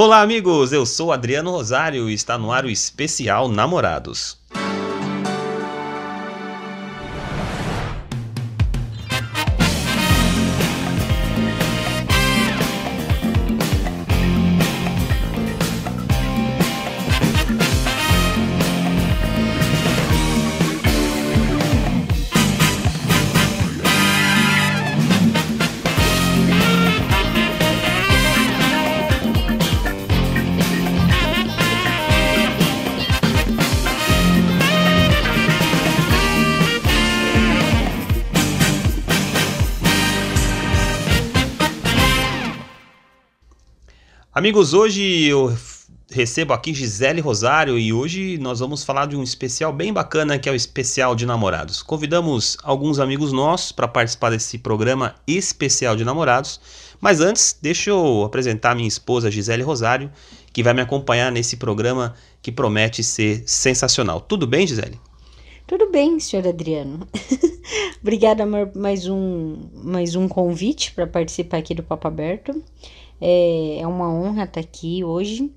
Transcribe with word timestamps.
Olá, 0.00 0.22
amigos! 0.22 0.70
Eu 0.70 0.86
sou 0.86 1.12
Adriano 1.12 1.50
Rosário 1.50 2.08
e 2.08 2.14
está 2.14 2.38
no 2.38 2.52
ar 2.52 2.64
o 2.64 2.70
especial 2.70 3.48
Namorados. 3.48 4.37
Amigos, 44.48 44.72
hoje 44.72 45.26
eu 45.26 45.54
recebo 46.10 46.54
aqui 46.54 46.72
Gisele 46.72 47.20
Rosário 47.20 47.78
e 47.78 47.92
hoje 47.92 48.38
nós 48.38 48.60
vamos 48.60 48.82
falar 48.82 49.04
de 49.04 49.14
um 49.14 49.22
especial 49.22 49.74
bem 49.74 49.92
bacana 49.92 50.38
que 50.38 50.48
é 50.48 50.52
o 50.52 50.54
especial 50.54 51.14
de 51.14 51.26
namorados. 51.26 51.82
Convidamos 51.82 52.56
alguns 52.62 52.98
amigos 52.98 53.30
nossos 53.30 53.72
para 53.72 53.86
participar 53.86 54.30
desse 54.30 54.56
programa 54.56 55.14
especial 55.26 55.94
de 55.96 56.02
namorados, 56.02 56.58
mas 56.98 57.20
antes 57.20 57.58
deixa 57.60 57.90
eu 57.90 58.24
apresentar 58.24 58.74
minha 58.74 58.88
esposa 58.88 59.30
Gisele 59.30 59.62
Rosário, 59.62 60.10
que 60.50 60.62
vai 60.62 60.72
me 60.72 60.80
acompanhar 60.80 61.30
nesse 61.30 61.58
programa 61.58 62.14
que 62.40 62.50
promete 62.50 63.04
ser 63.04 63.42
sensacional. 63.44 64.18
Tudo 64.18 64.46
bem, 64.46 64.66
Gisele? 64.66 64.98
Tudo 65.66 65.90
bem, 65.90 66.18
senhor 66.18 66.48
Adriano. 66.48 67.06
Obrigada 68.00 68.46
por 68.46 68.74
mais 68.74 69.06
um, 69.06 69.58
mais 69.74 70.16
um 70.16 70.26
convite 70.26 70.92
para 70.92 71.06
participar 71.06 71.58
aqui 71.58 71.74
do 71.74 71.82
Papo 71.82 72.08
Aberto. 72.08 72.64
É, 73.20 73.80
é 73.80 73.86
uma 73.86 74.12
honra 74.12 74.44
estar 74.44 74.60
aqui 74.60 75.02
hoje. 75.04 75.50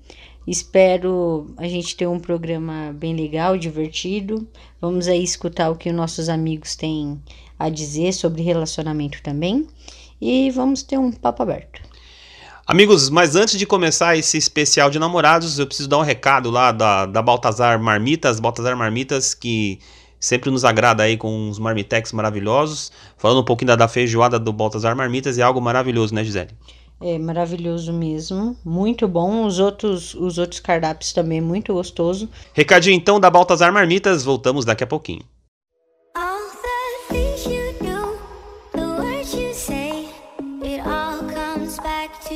Espero 0.46 1.46
a 1.56 1.68
gente 1.68 1.96
ter 1.96 2.06
um 2.06 2.18
programa 2.18 2.92
bem 2.94 3.14
legal, 3.14 3.56
divertido. 3.56 4.48
Vamos 4.80 5.06
aí 5.06 5.22
escutar 5.22 5.70
o 5.70 5.76
que 5.76 5.88
os 5.88 5.94
nossos 5.94 6.28
amigos 6.28 6.74
têm 6.74 7.20
a 7.58 7.68
dizer 7.68 8.12
sobre 8.12 8.42
relacionamento 8.42 9.22
também. 9.22 9.66
E 10.20 10.50
vamos 10.50 10.82
ter 10.82 10.98
um 10.98 11.12
papo 11.12 11.42
aberto. 11.42 11.80
Amigos, 12.66 13.10
mas 13.10 13.36
antes 13.36 13.58
de 13.58 13.66
começar 13.66 14.16
esse 14.16 14.38
especial 14.38 14.88
de 14.88 14.98
namorados, 14.98 15.58
eu 15.58 15.66
preciso 15.66 15.88
dar 15.88 15.98
um 15.98 16.02
recado 16.02 16.50
lá 16.50 16.72
da, 16.72 17.06
da 17.06 17.20
Baltazar 17.20 17.80
Marmitas, 17.80 18.40
Baltazar 18.40 18.76
Marmitas, 18.76 19.34
que 19.34 19.80
sempre 20.18 20.50
nos 20.50 20.64
agrada 20.64 21.02
aí 21.02 21.16
com 21.16 21.48
uns 21.48 21.58
marmitex 21.58 22.12
maravilhosos. 22.12 22.92
Falando 23.16 23.40
um 23.40 23.44
pouquinho 23.44 23.68
da, 23.68 23.76
da 23.76 23.88
feijoada 23.88 24.38
do 24.38 24.52
Baltazar 24.52 24.94
Marmitas, 24.96 25.38
é 25.38 25.42
algo 25.42 25.60
maravilhoso, 25.60 26.14
né, 26.14 26.22
Gisele? 26.24 26.50
É 27.04 27.18
maravilhoso 27.18 27.92
mesmo, 27.92 28.56
muito 28.64 29.08
bom. 29.08 29.44
Os 29.44 29.58
outros, 29.58 30.14
os 30.14 30.38
outros 30.38 30.60
cardápios 30.60 31.12
também 31.12 31.40
muito 31.40 31.74
gostoso. 31.74 32.28
Recadinho 32.54 32.94
então 32.94 33.18
da 33.18 33.28
Baltazar 33.28 33.72
Marmitas, 33.72 34.22
voltamos 34.22 34.64
daqui 34.64 34.84
a 34.84 34.86
pouquinho. 34.86 35.22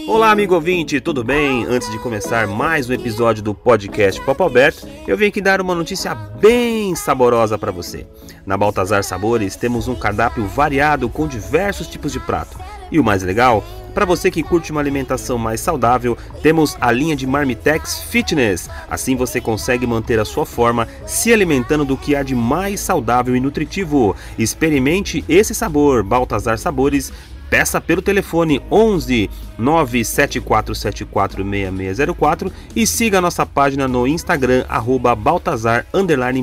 Olá, 0.09 0.31
amigo 0.31 0.55
ouvinte, 0.55 1.01
tudo 1.01 1.23
bem? 1.23 1.65
Antes 1.67 1.91
de 1.91 1.99
começar 2.01 2.49
mais 2.49 2.89
um 2.89 2.93
episódio 2.93 3.43
do 3.43 3.55
podcast 3.55 4.21
Papo 4.23 4.43
Aberto, 4.43 4.89
eu 5.07 5.17
vim 5.17 5.27
aqui 5.27 5.41
dar 5.41 5.61
uma 5.61 5.75
notícia 5.75 6.15
bem 6.15 6.97
saborosa 6.97 7.57
para 7.57 7.71
você. 7.71 8.07
Na 8.45 8.57
Baltazar 8.57 9.05
Sabores 9.05 9.55
temos 9.55 9.87
um 9.87 9.95
cardápio 9.95 10.47
variado 10.47 11.09
com 11.09 11.29
diversos 11.29 11.87
tipos 11.87 12.13
de 12.13 12.19
prato. 12.19 12.59
E 12.91 12.99
o 12.99 13.05
mais 13.05 13.23
legal 13.23 13.63
para 13.97 14.05
você 14.05 14.31
que 14.31 14.43
curte 14.43 14.71
uma 14.71 14.83
alimentação 14.83 15.39
mais 15.39 15.59
saudável, 15.59 16.19
temos 16.43 16.77
a 16.79 16.93
linha 16.93 17.17
de 17.17 17.27
Marmitex 17.27 18.03
Fitness. 18.03 18.69
Assim 18.91 19.17
você 19.17 19.41
consegue 19.41 19.87
manter 19.87 20.21
a 20.21 20.25
sua 20.27 20.45
forma 20.45 20.87
se 21.07 21.33
alimentando 21.33 21.83
do 21.83 21.97
que 21.97 22.15
há 22.15 22.23
de 22.23 22.35
mais 22.35 22.79
saudável 22.79 23.35
e 23.35 23.41
nutritivo. 23.41 24.15
Experimente 24.39 25.25
esse 25.27 25.55
sabor, 25.55 26.03
Baltazar 26.03 26.59
Sabores. 26.59 27.11
Peça 27.49 27.81
pelo 27.81 28.03
telefone 28.03 28.61
11 28.71 29.31
974746604 29.59 32.53
e 32.75 32.87
siga 32.87 33.19
nossa 33.19 33.47
página 33.47 33.89
no 33.89 34.07
Instagram 34.07 34.67
arroba 34.69 35.15
Baltazar 35.15 35.87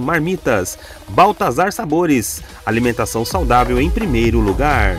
Marmitas. 0.01 0.79
Baltazar 1.09 1.71
Sabores, 1.71 2.41
alimentação 2.65 3.23
saudável 3.23 3.79
em 3.79 3.91
primeiro 3.91 4.39
lugar. 4.39 4.97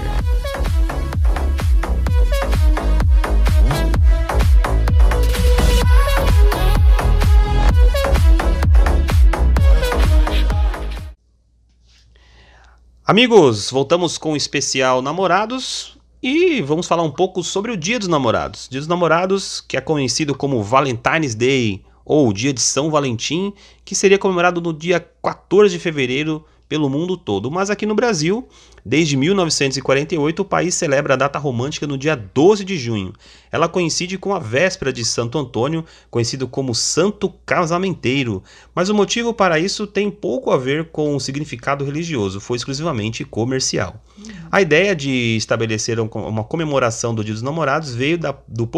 Amigos, 13.06 13.70
voltamos 13.70 14.16
com 14.16 14.32
o 14.32 14.36
especial 14.36 15.02
Namorados 15.02 15.98
e 16.22 16.62
vamos 16.62 16.86
falar 16.86 17.02
um 17.02 17.10
pouco 17.10 17.44
sobre 17.44 17.70
o 17.70 17.76
Dia 17.76 17.98
dos 17.98 18.08
Namorados. 18.08 18.66
Dia 18.66 18.80
dos 18.80 18.88
Namorados, 18.88 19.60
que 19.60 19.76
é 19.76 19.80
conhecido 19.82 20.34
como 20.34 20.62
Valentine's 20.62 21.34
Day 21.34 21.84
ou 22.02 22.32
Dia 22.32 22.50
de 22.50 22.62
São 22.62 22.90
Valentim, 22.90 23.52
que 23.84 23.94
seria 23.94 24.18
comemorado 24.18 24.58
no 24.58 24.72
dia 24.72 25.06
14 25.22 25.74
de 25.74 25.78
fevereiro 25.78 26.46
pelo 26.68 26.88
mundo 26.88 27.16
todo. 27.16 27.50
Mas 27.50 27.70
aqui 27.70 27.86
no 27.86 27.94
Brasil, 27.94 28.48
desde 28.84 29.16
1948, 29.16 30.40
o 30.40 30.44
país 30.44 30.74
celebra 30.74 31.14
a 31.14 31.16
data 31.16 31.38
romântica 31.38 31.86
no 31.86 31.96
dia 31.96 32.16
12 32.16 32.64
de 32.64 32.76
junho. 32.76 33.12
Ela 33.50 33.68
coincide 33.68 34.18
com 34.18 34.34
a 34.34 34.38
véspera 34.38 34.92
de 34.92 35.04
Santo 35.04 35.38
Antônio, 35.38 35.84
conhecido 36.10 36.48
como 36.48 36.74
Santo 36.74 37.32
Casamenteiro. 37.46 38.42
Mas 38.74 38.88
o 38.88 38.94
motivo 38.94 39.32
para 39.32 39.58
isso 39.58 39.86
tem 39.86 40.10
pouco 40.10 40.50
a 40.50 40.56
ver 40.56 40.86
com 40.90 41.14
o 41.14 41.20
significado 41.20 41.84
religioso, 41.84 42.40
foi 42.40 42.56
exclusivamente 42.56 43.24
comercial. 43.24 44.02
A 44.50 44.60
ideia 44.60 44.94
de 44.94 45.36
estabelecer 45.36 45.98
uma 46.00 46.44
comemoração 46.44 47.14
do 47.14 47.24
Dia 47.24 47.34
dos 47.34 47.42
Namorados 47.42 47.94
veio, 47.94 48.18
da, 48.18 48.34
do, 48.46 48.68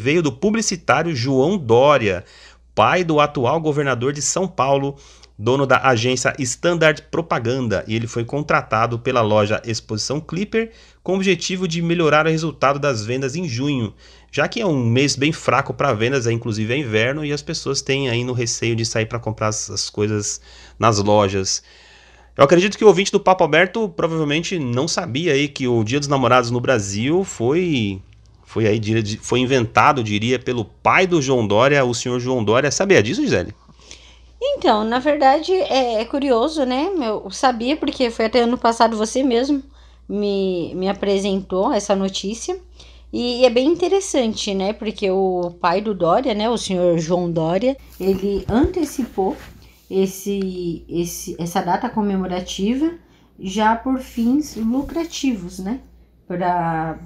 veio 0.00 0.22
do 0.22 0.32
publicitário 0.32 1.14
João 1.14 1.56
Dória, 1.56 2.24
pai 2.74 3.04
do 3.04 3.20
atual 3.20 3.60
governador 3.60 4.12
de 4.12 4.20
São 4.20 4.48
Paulo, 4.48 4.96
dono 5.38 5.66
da 5.66 5.80
agência 5.82 6.32
Standard 6.38 7.02
Propaganda, 7.10 7.84
e 7.86 7.94
ele 7.94 8.06
foi 8.06 8.24
contratado 8.24 8.98
pela 8.98 9.20
loja 9.20 9.60
Exposição 9.64 10.20
Clipper 10.20 10.70
com 11.02 11.12
o 11.12 11.16
objetivo 11.16 11.66
de 11.66 11.82
melhorar 11.82 12.26
o 12.26 12.30
resultado 12.30 12.78
das 12.78 13.04
vendas 13.04 13.34
em 13.34 13.48
junho, 13.48 13.92
já 14.30 14.48
que 14.48 14.60
é 14.60 14.66
um 14.66 14.84
mês 14.84 15.16
bem 15.16 15.32
fraco 15.32 15.74
para 15.74 15.92
vendas, 15.92 16.26
é 16.26 16.32
inclusive 16.32 16.72
é 16.72 16.76
inverno 16.76 17.24
e 17.24 17.32
as 17.32 17.42
pessoas 17.42 17.82
têm 17.82 18.08
aí 18.08 18.24
no 18.24 18.32
receio 18.32 18.76
de 18.76 18.84
sair 18.84 19.06
para 19.06 19.18
comprar 19.18 19.48
as 19.48 19.90
coisas 19.90 20.40
nas 20.78 20.98
lojas. 20.98 21.62
Eu 22.36 22.42
acredito 22.42 22.76
que 22.76 22.84
o 22.84 22.88
ouvinte 22.88 23.12
do 23.12 23.20
Papo 23.20 23.44
Aberto 23.44 23.88
provavelmente 23.88 24.58
não 24.58 24.88
sabia 24.88 25.32
aí 25.32 25.46
que 25.46 25.68
o 25.68 25.84
Dia 25.84 26.00
dos 26.00 26.08
Namorados 26.08 26.50
no 26.50 26.60
Brasil 26.60 27.22
foi 27.22 28.02
foi 28.44 28.66
aí 28.66 28.80
foi 29.20 29.40
inventado, 29.40 30.02
diria, 30.02 30.38
pelo 30.38 30.64
pai 30.64 31.06
do 31.06 31.22
João 31.22 31.46
Dória, 31.46 31.84
o 31.84 31.94
senhor 31.94 32.20
João 32.20 32.44
Dória. 32.44 32.70
Sabia 32.70 33.02
disso, 33.02 33.22
Gisele? 33.22 33.54
Então, 34.46 34.84
na 34.84 34.98
verdade, 34.98 35.52
é, 35.52 36.02
é, 36.02 36.04
curioso, 36.04 36.64
né? 36.64 36.90
Eu 37.00 37.30
sabia, 37.30 37.76
porque 37.76 38.10
foi 38.10 38.26
até 38.26 38.40
ano 38.40 38.58
passado 38.58 38.96
você 38.96 39.22
mesmo 39.22 39.62
me, 40.08 40.74
me 40.74 40.88
apresentou 40.88 41.72
essa 41.72 41.96
notícia. 41.96 42.60
E, 43.12 43.44
é 43.46 43.50
bem 43.50 43.68
interessante, 43.68 44.54
né? 44.54 44.72
Porque 44.74 45.10
o 45.10 45.52
pai 45.60 45.80
do 45.80 45.94
Dória, 45.94 46.34
né? 46.34 46.50
O 46.50 46.58
senhor 46.58 46.98
João 46.98 47.30
Dória, 47.30 47.76
ele 47.98 48.44
antecipou 48.48 49.34
esse, 49.90 50.84
esse, 50.88 51.36
essa 51.38 51.62
data 51.62 51.88
comemorativa 51.88 52.92
já 53.38 53.74
por 53.74 53.98
fins 54.00 54.56
lucrativos, 54.56 55.58
né? 55.58 55.80
Para 56.26 56.98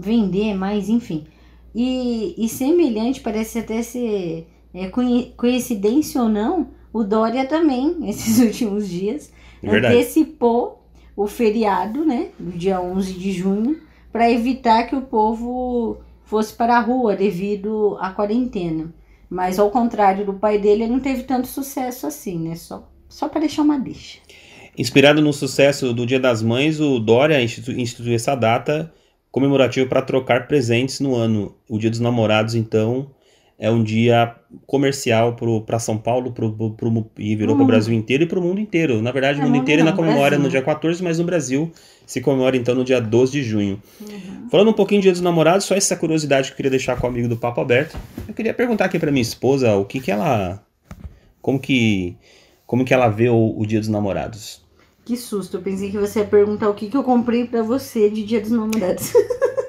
vender 0.00 0.54
mais, 0.54 0.88
enfim. 0.88 1.26
E, 1.74 2.34
e 2.36 2.48
semelhante, 2.48 3.20
parece 3.20 3.60
até 3.60 3.82
ser 3.82 4.48
é, 4.74 4.90
coincidência 5.36 6.22
ou 6.22 6.28
não, 6.28 6.68
o 6.92 7.02
Dória 7.02 7.46
também, 7.46 7.96
esses 8.08 8.38
últimos 8.38 8.88
dias, 8.88 9.32
Verdade. 9.62 9.94
antecipou 9.94 10.82
o 11.16 11.26
feriado, 11.26 12.04
né, 12.04 12.28
do 12.38 12.52
dia 12.52 12.80
11 12.80 13.12
de 13.14 13.32
junho, 13.32 13.80
para 14.10 14.30
evitar 14.30 14.84
que 14.84 14.96
o 14.96 15.02
povo 15.02 15.98
fosse 16.24 16.54
para 16.54 16.76
a 16.76 16.80
rua 16.80 17.14
devido 17.14 17.96
à 18.00 18.10
quarentena. 18.10 18.92
Mas 19.28 19.58
ao 19.58 19.70
contrário 19.70 20.26
do 20.26 20.34
pai 20.34 20.58
dele, 20.58 20.84
ele 20.84 20.92
não 20.92 21.00
teve 21.00 21.22
tanto 21.22 21.46
sucesso 21.48 22.06
assim, 22.06 22.38
né? 22.38 22.54
Só, 22.54 22.86
só 23.08 23.28
para 23.28 23.40
deixar 23.40 23.62
uma 23.62 23.78
deixa. 23.78 24.18
Inspirado 24.76 25.22
no 25.22 25.32
sucesso 25.32 25.92
do 25.92 26.06
Dia 26.06 26.20
das 26.20 26.42
Mães, 26.42 26.80
o 26.80 26.98
Dória 26.98 27.42
instituiu 27.42 28.14
essa 28.14 28.34
data 28.34 28.92
comemorativo 29.30 29.88
para 29.88 30.02
trocar 30.02 30.46
presentes 30.46 31.00
no 31.00 31.14
ano. 31.14 31.54
O 31.68 31.78
Dia 31.78 31.88
dos 31.88 32.00
Namorados, 32.00 32.54
então, 32.54 33.10
é 33.62 33.70
um 33.70 33.80
dia 33.80 34.34
comercial 34.66 35.36
para 35.64 35.78
São 35.78 35.96
Paulo 35.96 36.32
pro, 36.32 36.52
pro, 36.52 36.72
pro 36.72 37.06
e 37.16 37.36
virou 37.36 37.54
para 37.54 37.62
o 37.62 37.66
Brasil 37.66 37.94
inteiro 37.94 38.24
e 38.24 38.26
para 38.26 38.40
o 38.40 38.42
mundo 38.42 38.58
inteiro. 38.58 39.00
Na 39.00 39.12
verdade, 39.12 39.38
o 39.38 39.42
é, 39.42 39.44
mundo 39.44 39.56
inteiro 39.56 39.82
ainda 39.82 39.94
comemora 39.94 40.30
Brasil. 40.30 40.42
no 40.42 40.48
dia 40.48 40.60
14, 40.60 41.00
mas 41.00 41.20
no 41.20 41.24
Brasil 41.24 41.70
se 42.04 42.20
comemora 42.20 42.56
então 42.56 42.74
no 42.74 42.82
dia 42.82 43.00
12 43.00 43.30
de 43.30 43.44
junho. 43.44 43.80
Uhum. 44.00 44.48
Falando 44.50 44.70
um 44.70 44.72
pouquinho 44.72 45.00
do 45.00 45.04
Dia 45.04 45.12
dos 45.12 45.20
Namorados, 45.20 45.64
só 45.64 45.76
essa 45.76 45.94
curiosidade 45.94 46.48
que 46.48 46.54
eu 46.54 46.56
queria 46.56 46.72
deixar 46.72 46.98
com 46.98 47.06
o 47.06 47.10
amigo 47.10 47.28
do 47.28 47.36
Papo 47.36 47.60
Aberto. 47.60 47.96
Eu 48.26 48.34
queria 48.34 48.52
perguntar 48.52 48.86
aqui 48.86 48.98
para 48.98 49.12
minha 49.12 49.22
esposa 49.22 49.76
o 49.76 49.84
que 49.84 50.00
que 50.00 50.10
ela 50.10 50.60
como 51.40 51.60
que 51.60 52.16
como 52.66 52.84
que 52.84 52.92
ela 52.92 53.06
vê 53.06 53.28
o, 53.28 53.54
o 53.56 53.64
Dia 53.64 53.78
dos 53.78 53.88
Namorados. 53.88 54.60
Que 55.04 55.16
susto, 55.16 55.58
eu 55.58 55.62
pensei 55.62 55.88
que 55.88 55.98
você 55.98 56.18
ia 56.18 56.24
perguntar 56.24 56.68
o 56.68 56.74
que 56.74 56.90
que 56.90 56.96
eu 56.96 57.04
comprei 57.04 57.46
para 57.46 57.62
você 57.62 58.10
de 58.10 58.24
Dia 58.24 58.40
dos 58.40 58.50
Namorados. 58.50 59.12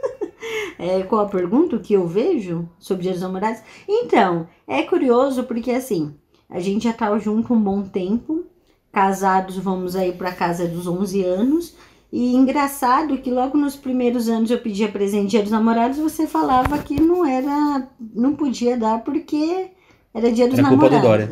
é, 0.77 1.03
qual 1.03 1.25
a 1.25 1.29
pergunta 1.29 1.79
que 1.79 1.93
eu 1.93 2.07
vejo 2.07 2.67
sobre 2.79 3.03
Dia 3.03 3.13
dos 3.13 3.21
Namorados? 3.21 3.61
Então, 3.87 4.47
é 4.67 4.83
curioso 4.83 5.43
porque 5.43 5.71
assim, 5.71 6.13
a 6.49 6.59
gente 6.59 6.83
já 6.83 6.93
tá 6.93 7.17
junto 7.17 7.53
um 7.53 7.61
bom 7.61 7.83
tempo, 7.83 8.43
casados, 8.91 9.57
vamos 9.57 9.95
aí 9.95 10.13
para 10.13 10.31
casa 10.31 10.67
dos 10.67 10.87
11 10.87 11.23
anos, 11.23 11.75
e 12.11 12.35
engraçado 12.35 13.17
que 13.17 13.31
logo 13.31 13.57
nos 13.57 13.75
primeiros 13.75 14.29
anos 14.29 14.51
eu 14.51 14.59
pedia 14.59 14.87
presente 14.87 15.31
dia 15.31 15.41
dos 15.41 15.51
namorados, 15.51 15.97
você 15.97 16.27
falava 16.27 16.77
que 16.77 17.01
não 17.01 17.25
era, 17.25 17.87
não 18.13 18.35
podia 18.35 18.77
dar 18.77 19.03
porque 19.03 19.71
era 20.13 20.31
dia 20.31 20.47
dos 20.47 20.59
era 20.59 20.69
namorados. 20.69 20.99
Culpa 20.99 21.17
do 21.17 21.31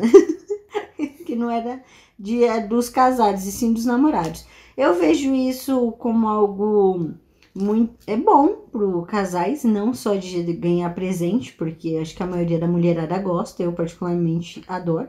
que 1.24 1.36
não 1.36 1.48
era 1.48 1.80
dia 2.18 2.60
dos 2.60 2.88
casados 2.88 3.46
e 3.46 3.52
sim 3.52 3.72
dos 3.72 3.84
namorados. 3.84 4.44
Eu 4.76 4.94
vejo 4.94 5.32
isso 5.32 5.92
como 5.92 6.28
algo 6.28 7.12
muito 7.54 7.94
é 8.06 8.16
bom 8.16 8.66
para 8.70 9.02
casais, 9.06 9.64
não 9.64 9.92
só 9.92 10.14
de 10.14 10.42
ganhar 10.54 10.94
presente, 10.94 11.52
porque 11.52 11.98
acho 12.00 12.14
que 12.14 12.22
a 12.22 12.26
maioria 12.26 12.58
da 12.58 12.66
mulherada 12.66 13.18
gosta, 13.18 13.62
eu 13.62 13.72
particularmente 13.72 14.62
adoro, 14.66 15.08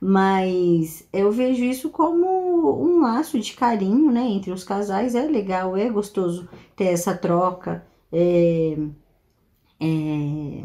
mas 0.00 1.06
eu 1.12 1.30
vejo 1.30 1.62
isso 1.64 1.90
como 1.90 2.26
um 2.82 3.00
laço 3.02 3.38
de 3.38 3.52
carinho, 3.52 4.10
né, 4.10 4.22
entre 4.22 4.50
os 4.50 4.64
casais. 4.64 5.14
É 5.14 5.22
legal, 5.22 5.76
é 5.76 5.88
gostoso 5.88 6.48
ter 6.74 6.86
essa 6.86 7.16
troca. 7.16 7.86
É, 8.10 8.76
é, 9.80 10.64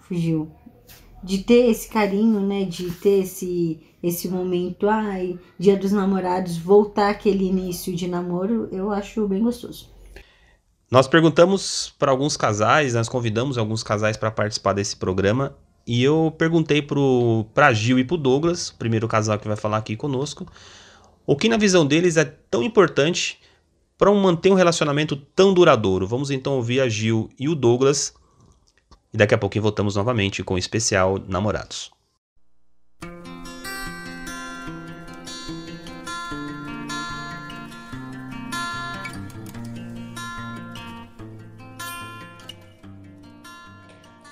fugiu. 0.00 0.50
De 1.22 1.44
ter 1.44 1.70
esse 1.70 1.88
carinho, 1.88 2.40
né, 2.40 2.64
de 2.64 2.90
ter 2.90 3.20
esse, 3.20 3.80
esse 4.02 4.28
momento, 4.28 4.88
ai, 4.88 5.38
dia 5.56 5.76
dos 5.76 5.92
namorados, 5.92 6.56
voltar 6.58 7.10
aquele 7.10 7.44
início 7.44 7.94
de 7.94 8.08
namoro, 8.08 8.68
eu 8.72 8.90
acho 8.90 9.28
bem 9.28 9.40
gostoso. 9.40 9.91
Nós 10.92 11.08
perguntamos 11.08 11.94
para 11.98 12.10
alguns 12.10 12.36
casais, 12.36 12.92
nós 12.92 13.08
convidamos 13.08 13.56
alguns 13.56 13.82
casais 13.82 14.14
para 14.14 14.30
participar 14.30 14.74
desse 14.74 14.94
programa 14.94 15.56
e 15.86 16.04
eu 16.04 16.30
perguntei 16.36 16.86
para 17.54 17.72
Gil 17.72 17.98
e 17.98 18.04
para 18.04 18.18
Douglas, 18.18 18.68
o 18.68 18.76
primeiro 18.76 19.08
casal 19.08 19.38
que 19.38 19.48
vai 19.48 19.56
falar 19.56 19.78
aqui 19.78 19.96
conosco, 19.96 20.46
o 21.26 21.34
que 21.34 21.48
na 21.48 21.56
visão 21.56 21.86
deles 21.86 22.18
é 22.18 22.26
tão 22.26 22.62
importante 22.62 23.40
para 23.96 24.12
manter 24.12 24.52
um 24.52 24.54
relacionamento 24.54 25.16
tão 25.16 25.54
duradouro. 25.54 26.06
Vamos 26.06 26.30
então 26.30 26.56
ouvir 26.56 26.82
a 26.82 26.88
Gil 26.90 27.30
e 27.38 27.48
o 27.48 27.54
Douglas 27.54 28.12
e 29.14 29.16
daqui 29.16 29.34
a 29.34 29.38
pouquinho 29.38 29.62
voltamos 29.62 29.96
novamente 29.96 30.44
com 30.44 30.56
o 30.56 30.58
especial 30.58 31.18
Namorados. 31.26 31.90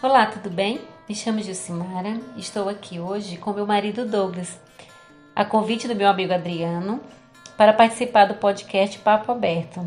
Olá, 0.03 0.25
tudo 0.25 0.49
bem? 0.49 0.81
Me 1.07 1.15
chamo 1.15 1.43
Gilcimara 1.43 2.19
e 2.35 2.41
estou 2.41 2.71
aqui 2.71 2.99
hoje 2.99 3.37
com 3.37 3.53
meu 3.53 3.67
marido 3.67 4.07
Douglas, 4.07 4.59
a 5.37 5.45
convite 5.45 5.87
do 5.87 5.95
meu 5.95 6.09
amigo 6.09 6.33
Adriano, 6.33 7.03
para 7.55 7.75
participar 7.75 8.25
do 8.25 8.33
podcast 8.33 8.99
Papo 9.01 9.31
Aberto. 9.31 9.87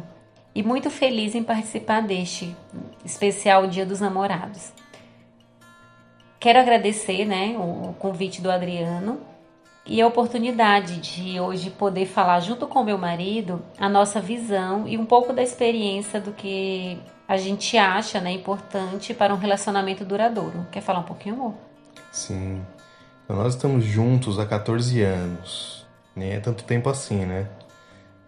E 0.53 0.61
muito 0.61 0.91
feliz 0.91 1.33
em 1.33 1.41
participar 1.41 2.03
deste 2.03 2.55
especial 3.03 3.65
Dia 3.65 3.87
dos 3.87 3.99
Namorados. 3.99 4.71
Quero 6.39 6.59
agradecer 6.59 7.25
né, 7.25 7.55
o 7.57 7.95
convite 7.97 8.39
do 8.39 8.51
Adriano 8.51 9.19
e 9.83 9.99
a 9.99 10.05
oportunidade 10.05 10.97
de 10.97 11.39
hoje 11.39 11.71
poder 11.71 12.05
falar 12.05 12.39
junto 12.39 12.67
com 12.67 12.83
meu 12.83 12.99
marido 12.99 13.65
a 13.79 13.89
nossa 13.89 14.21
visão 14.21 14.87
e 14.87 14.95
um 14.95 15.07
pouco 15.07 15.33
da 15.33 15.41
experiência 15.41 16.21
do 16.21 16.33
que 16.33 16.99
a 17.33 17.37
gente 17.37 17.77
acha 17.77 18.19
né, 18.19 18.31
importante 18.31 19.13
para 19.13 19.33
um 19.33 19.37
relacionamento 19.37 20.05
duradouro. 20.05 20.67
Quer 20.71 20.81
falar 20.81 20.99
um 20.99 21.03
pouquinho, 21.03 21.35
amor? 21.35 21.53
Sim. 22.11 22.61
Então, 23.23 23.35
nós 23.37 23.55
estamos 23.55 23.83
juntos 23.83 24.37
há 24.39 24.45
14 24.45 25.01
anos. 25.01 25.85
Nem 26.15 26.33
é 26.33 26.39
tanto 26.39 26.63
tempo 26.63 26.89
assim, 26.89 27.25
né? 27.25 27.47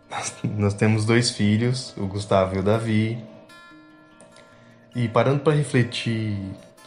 Nós, 0.09 0.35
nós 0.43 0.73
temos 0.73 1.05
dois 1.05 1.31
filhos, 1.31 1.95
o 1.97 2.07
Gustavo 2.07 2.55
e 2.55 2.59
o 2.59 2.63
Davi. 2.63 3.23
E 4.95 5.07
parando 5.09 5.41
para 5.41 5.53
refletir 5.53 6.37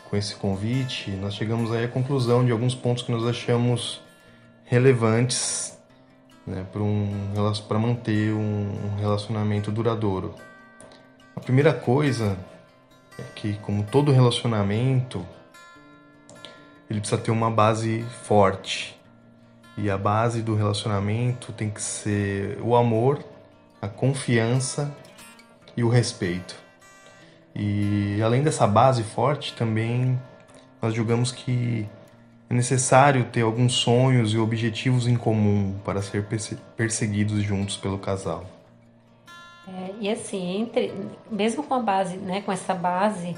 com 0.09 0.17
esse 0.17 0.35
convite, 0.35 1.11
nós 1.13 1.35
chegamos 1.35 1.71
aí 1.71 1.85
à 1.85 1.89
conclusão 1.89 2.45
de 2.45 2.51
alguns 2.51 2.75
pontos 2.75 3.03
que 3.03 3.13
nós 3.13 3.27
achamos 3.27 4.01
relevantes 4.65 5.79
né, 6.47 6.65
para 6.73 6.83
um, 6.83 7.79
manter 7.79 8.33
um 8.33 8.97
relacionamento 8.99 9.71
duradouro. 9.71 10.35
A 11.39 11.41
primeira 11.41 11.73
coisa 11.73 12.37
é 13.17 13.23
que, 13.37 13.55
como 13.59 13.85
todo 13.85 14.11
relacionamento, 14.11 15.25
ele 16.91 16.99
precisa 16.99 17.21
ter 17.21 17.31
uma 17.31 17.49
base 17.49 18.05
forte. 18.25 19.01
E 19.77 19.89
a 19.89 19.97
base 19.97 20.43
do 20.43 20.57
relacionamento 20.57 21.53
tem 21.53 21.71
que 21.71 21.81
ser 21.81 22.59
o 22.61 22.75
amor, 22.75 23.25
a 23.81 23.87
confiança 23.87 24.93
e 25.77 25.85
o 25.85 25.89
respeito. 25.89 26.57
E 27.55 28.21
além 28.21 28.43
dessa 28.43 28.67
base 28.67 29.05
forte, 29.05 29.55
também 29.55 30.21
nós 30.83 30.93
julgamos 30.93 31.31
que 31.31 31.89
é 32.51 32.55
necessário 32.55 33.27
ter 33.27 33.43
alguns 33.43 33.75
sonhos 33.75 34.35
e 34.35 34.39
objetivos 34.39 35.07
em 35.07 35.15
comum 35.15 35.79
para 35.85 36.03
ser 36.03 36.27
perseguidos 36.77 37.45
juntos 37.45 37.77
pelo 37.77 37.97
casal. 37.97 38.58
É, 39.77 39.95
e 40.01 40.11
assim, 40.11 40.63
entre, 40.63 40.93
mesmo 41.31 41.63
com 41.63 41.75
a 41.75 41.81
base, 41.81 42.17
né, 42.17 42.41
com 42.41 42.51
essa 42.51 42.75
base 42.75 43.37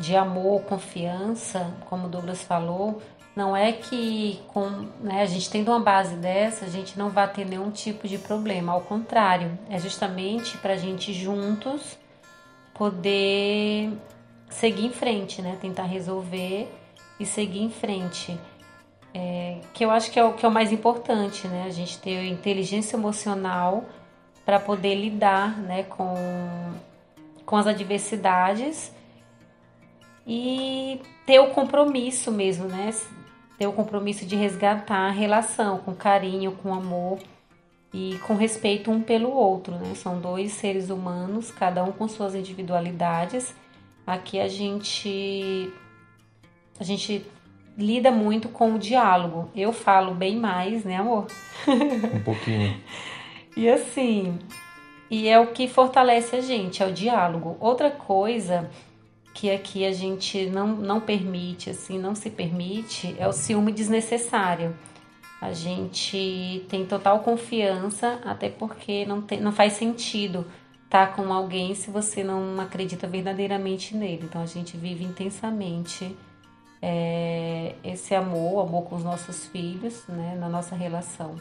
de 0.00 0.16
amor, 0.16 0.62
confiança, 0.62 1.72
como 1.88 2.06
o 2.06 2.08
Douglas 2.08 2.42
falou, 2.42 3.00
não 3.36 3.56
é 3.56 3.72
que 3.72 4.40
com, 4.48 4.68
né, 5.00 5.22
a 5.22 5.26
gente 5.26 5.50
tendo 5.50 5.70
uma 5.70 5.80
base 5.80 6.14
dessa, 6.16 6.64
a 6.64 6.68
gente 6.68 6.98
não 6.98 7.10
vai 7.10 7.30
ter 7.30 7.44
nenhum 7.44 7.70
tipo 7.70 8.06
de 8.06 8.16
problema. 8.16 8.72
Ao 8.72 8.80
contrário, 8.80 9.58
é 9.68 9.78
justamente 9.78 10.56
para 10.58 10.74
a 10.74 10.76
gente 10.76 11.12
juntos 11.12 11.98
poder 12.72 13.92
seguir 14.48 14.86
em 14.86 14.92
frente, 14.92 15.42
né? 15.42 15.56
Tentar 15.60 15.84
resolver 15.84 16.72
e 17.18 17.26
seguir 17.26 17.62
em 17.62 17.70
frente. 17.70 18.38
É, 19.12 19.58
que 19.72 19.84
eu 19.84 19.90
acho 19.90 20.10
que 20.10 20.18
é 20.18 20.24
o 20.24 20.32
que 20.32 20.44
é 20.44 20.48
o 20.48 20.52
mais 20.52 20.72
importante, 20.72 21.46
né? 21.48 21.64
A 21.66 21.70
gente 21.70 21.98
ter 21.98 22.24
inteligência 22.26 22.96
emocional 22.96 23.84
para 24.44 24.60
poder 24.60 24.94
lidar 24.94 25.58
né, 25.58 25.84
com, 25.84 26.14
com 27.44 27.56
as 27.56 27.66
adversidades 27.66 28.92
e 30.26 31.00
ter 31.26 31.38
o 31.40 31.48
compromisso 31.48 32.30
mesmo, 32.30 32.66
né? 32.66 32.90
Ter 33.58 33.66
o 33.66 33.72
compromisso 33.72 34.26
de 34.26 34.36
resgatar 34.36 35.08
a 35.08 35.10
relação 35.10 35.78
com 35.78 35.94
carinho, 35.94 36.52
com 36.52 36.74
amor 36.74 37.18
e 37.92 38.18
com 38.26 38.34
respeito 38.34 38.90
um 38.90 39.00
pelo 39.00 39.30
outro, 39.30 39.74
né? 39.76 39.94
São 39.94 40.18
dois 40.18 40.52
seres 40.52 40.90
humanos, 40.90 41.50
cada 41.50 41.84
um 41.84 41.92
com 41.92 42.08
suas 42.08 42.34
individualidades. 42.34 43.54
Aqui 44.06 44.40
a 44.40 44.48
gente 44.48 45.72
a 46.78 46.84
gente 46.84 47.24
lida 47.76 48.10
muito 48.10 48.48
com 48.48 48.74
o 48.74 48.78
diálogo. 48.78 49.50
Eu 49.54 49.72
falo 49.72 50.14
bem 50.14 50.36
mais, 50.36 50.84
né, 50.84 50.96
amor? 50.96 51.26
Um 51.68 52.20
pouquinho. 52.20 52.76
E 53.56 53.68
assim, 53.68 54.38
e 55.10 55.28
é 55.28 55.38
o 55.38 55.48
que 55.48 55.68
fortalece 55.68 56.36
a 56.36 56.40
gente, 56.40 56.82
é 56.82 56.86
o 56.86 56.92
diálogo. 56.92 57.56
Outra 57.60 57.90
coisa 57.90 58.70
que 59.32 59.50
aqui 59.50 59.84
a 59.84 59.92
gente 59.92 60.46
não, 60.46 60.68
não 60.68 61.00
permite, 61.00 61.70
assim, 61.70 61.98
não 61.98 62.14
se 62.14 62.30
permite, 62.30 63.14
é 63.18 63.26
o 63.26 63.32
ciúme 63.32 63.72
desnecessário. 63.72 64.76
A 65.40 65.52
gente 65.52 66.64
tem 66.68 66.86
total 66.86 67.20
confiança, 67.20 68.20
até 68.24 68.48
porque 68.48 69.04
não, 69.04 69.20
tem, 69.20 69.40
não 69.40 69.52
faz 69.52 69.74
sentido 69.74 70.46
estar 70.84 71.08
tá 71.08 71.12
com 71.12 71.32
alguém 71.32 71.74
se 71.74 71.90
você 71.90 72.24
não 72.24 72.60
acredita 72.60 73.06
verdadeiramente 73.06 73.96
nele. 73.96 74.22
Então 74.24 74.40
a 74.40 74.46
gente 74.46 74.76
vive 74.76 75.04
intensamente 75.04 76.16
é, 76.80 77.74
esse 77.82 78.14
amor, 78.14 78.66
amor 78.66 78.84
com 78.84 78.96
os 78.96 79.04
nossos 79.04 79.46
filhos, 79.46 80.04
né, 80.08 80.36
na 80.38 80.48
nossa 80.48 80.74
relação. 80.74 81.34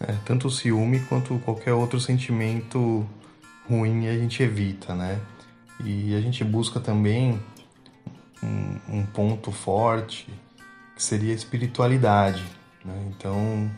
É, 0.00 0.14
tanto 0.24 0.48
o 0.48 0.50
ciúme 0.50 1.00
quanto 1.00 1.38
qualquer 1.38 1.72
outro 1.72 1.98
sentimento 1.98 3.06
ruim 3.68 4.08
a 4.08 4.14
gente 4.14 4.42
evita, 4.42 4.94
né? 4.94 5.20
E 5.84 6.14
a 6.14 6.20
gente 6.20 6.44
busca 6.44 6.80
também 6.80 7.40
um, 8.42 8.98
um 8.98 9.06
ponto 9.06 9.50
forte 9.50 10.28
que 10.94 11.02
seria 11.02 11.32
a 11.32 11.36
espiritualidade, 11.36 12.44
né? 12.84 12.94
Então 13.08 13.70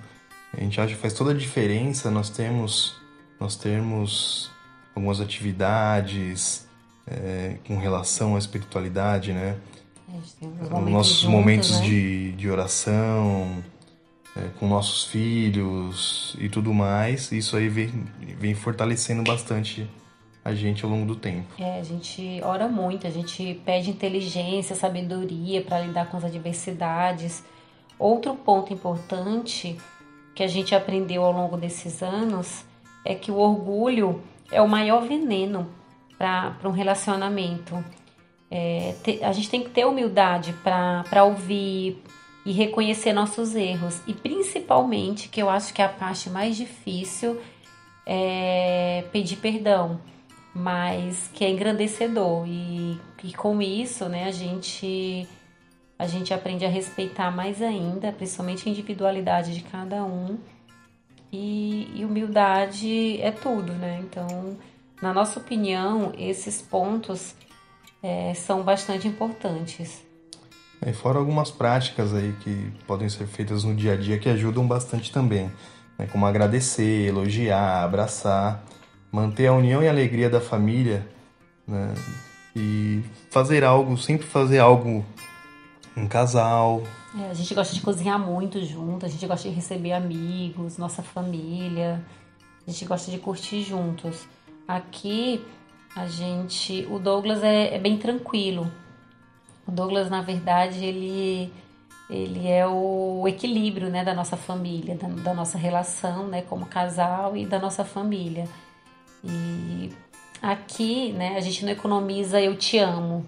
a 0.53 0.61
gente 0.61 0.81
acha 0.81 0.95
que 0.95 1.01
faz 1.01 1.13
toda 1.13 1.31
a 1.31 1.35
diferença 1.35 2.11
nós 2.11 2.31
temos 2.31 2.97
nós 3.39 3.55
termos 3.55 4.51
algumas 4.95 5.21
atividades 5.21 6.67
é, 7.07 7.57
com 7.67 7.79
relação 7.79 8.35
à 8.35 8.39
espiritualidade, 8.39 9.33
né? 9.33 9.57
Momentos 10.71 10.93
nossos 10.93 11.25
momentos 11.25 11.81
né? 11.81 11.87
de, 11.87 12.33
de 12.33 12.51
oração, 12.51 13.63
é, 14.39 14.49
com 14.59 14.67
nossos 14.69 15.05
filhos 15.05 16.37
e 16.39 16.49
tudo 16.49 16.73
mais, 16.73 17.33
isso 17.33 17.57
aí 17.57 17.69
vem, 17.69 18.07
vem 18.39 18.55
fortalecendo 18.55 19.23
bastante 19.23 19.89
a 20.45 20.55
gente 20.55 20.85
ao 20.85 20.91
longo 20.91 21.05
do 21.07 21.17
tempo. 21.17 21.47
É, 21.59 21.81
a 21.81 21.83
gente 21.85 22.41
ora 22.43 22.69
muito, 22.69 23.07
a 23.07 23.11
gente 23.11 23.61
pede 23.65 23.91
inteligência, 23.91 24.75
sabedoria 24.77 25.61
para 25.63 25.81
lidar 25.81 26.07
com 26.07 26.17
as 26.17 26.25
adversidades. 26.25 27.45
Outro 27.99 28.35
ponto 28.35 28.73
importante 28.73 29.77
que 30.35 30.43
a 30.43 30.47
gente 30.47 30.75
aprendeu 30.75 31.25
ao 31.25 31.33
longo 31.33 31.57
desses 31.57 32.03
anos 32.03 32.65
é 33.05 33.15
que 33.15 33.31
o 33.31 33.37
orgulho 33.37 34.23
é 34.51 34.63
o 34.63 34.69
maior 34.69 35.03
veneno 35.07 35.69
para 36.17 36.57
um 36.65 36.71
relacionamento. 36.71 37.85
É, 38.51 38.95
te- 39.03 39.23
a 39.23 39.33
gente 39.33 39.51
tem 39.51 39.63
que 39.63 39.69
ter 39.71 39.85
humildade 39.85 40.55
para 40.65 41.25
ouvir 41.25 42.03
e 42.49 42.53
reconhecer 42.53 43.13
nossos 43.13 43.55
erros. 43.55 44.01
E 44.07 44.15
principalmente, 44.15 45.29
que 45.29 45.43
eu 45.43 45.51
acho 45.51 45.75
que 45.75 45.83
é 45.83 45.85
a 45.85 45.89
parte 45.91 46.31
mais 46.31 46.57
difícil, 46.57 47.39
é 48.07 49.05
pedir 49.13 49.37
perdão, 49.37 50.01
mas 50.55 51.29
que 51.35 51.45
é 51.45 51.51
engrandecedor. 51.51 52.47
E, 52.49 52.99
e 53.23 53.35
com 53.35 53.61
isso, 53.61 54.09
né, 54.09 54.25
a 54.25 54.31
gente, 54.31 55.29
a 55.99 56.07
gente 56.07 56.33
aprende 56.33 56.65
a 56.65 56.71
respeitar 56.71 57.31
mais 57.31 57.61
ainda, 57.61 58.13
principalmente 58.13 58.67
a 58.67 58.73
individualidade 58.73 59.53
de 59.53 59.61
cada 59.61 60.03
um. 60.03 60.39
E, 61.31 61.93
e 61.97 62.03
humildade 62.03 63.21
é 63.21 63.31
tudo, 63.31 63.75
né? 63.75 64.01
Então, 64.03 64.57
na 65.03 65.13
nossa 65.13 65.39
opinião, 65.39 66.15
esses 66.17 66.63
pontos 66.63 67.35
é, 68.03 68.33
são 68.33 68.63
bastante 68.63 69.07
importantes. 69.07 70.08
E 70.87 70.93
fora 70.93 71.19
algumas 71.19 71.51
práticas 71.51 72.15
aí 72.15 72.33
que 72.41 72.73
podem 72.87 73.09
ser 73.09 73.27
feitas 73.27 73.65
no 73.65 73.75
dia 73.75 73.95
a 73.95 73.97
dia 73.97 74.19
que 74.19 74.29
ajudam 74.29 74.67
bastante 74.67 75.13
também, 75.13 75.51
né? 75.99 76.07
como 76.11 76.25
agradecer, 76.25 77.09
elogiar, 77.09 77.83
abraçar, 77.83 78.63
manter 79.11 79.49
a 79.49 79.53
união 79.53 79.83
e 79.83 79.89
a 79.89 79.91
alegria 79.91 80.31
da 80.31 80.41
família, 80.41 81.07
né? 81.67 81.95
E 82.55 83.03
fazer 83.31 83.65
algo, 83.65 83.97
sempre 83.97 84.27
fazer 84.27 84.59
algo 84.59 85.05
em 85.97 86.07
casal, 86.07 86.83
É, 87.17 87.31
a 87.31 87.35
gente 87.35 87.55
gosta 87.55 87.75
de 87.75 87.81
cozinhar 87.81 88.19
muito 88.19 88.63
junto, 88.65 89.07
a 89.07 89.09
gente 89.09 89.27
gosta 89.27 89.49
de 89.49 89.55
receber 89.55 89.93
amigos, 89.93 90.77
nossa 90.77 91.03
família, 91.03 92.05
a 92.67 92.71
gente 92.71 92.85
gosta 92.85 93.11
de 93.11 93.19
curtir 93.19 93.63
juntos. 93.63 94.27
Aqui 94.67 95.45
a 95.97 96.07
gente, 96.07 96.87
o 96.91 96.99
Douglas 96.99 97.43
é, 97.43 97.75
é 97.75 97.79
bem 97.79 97.97
tranquilo. 97.97 98.71
O 99.69 99.71
Douglas, 99.71 100.09
na 100.09 100.23
verdade, 100.23 100.83
ele 100.83 101.53
ele 102.09 102.49
é 102.49 102.67
o 102.67 103.29
equilíbrio, 103.29 103.91
né, 103.91 104.03
da 104.03 104.15
nossa 104.15 104.35
família, 104.35 104.95
da, 104.95 105.09
da 105.09 105.35
nossa 105.35 105.59
relação, 105.59 106.27
né, 106.27 106.41
como 106.41 106.65
casal 106.65 107.37
e 107.37 107.45
da 107.45 107.59
nossa 107.59 107.85
família. 107.85 108.49
E 109.23 109.93
aqui, 110.41 111.13
né, 111.13 111.37
a 111.37 111.41
gente 111.41 111.67
não 111.67 111.73
economiza 111.73 112.41
eu 112.41 112.57
te 112.57 112.79
amo. 112.79 113.27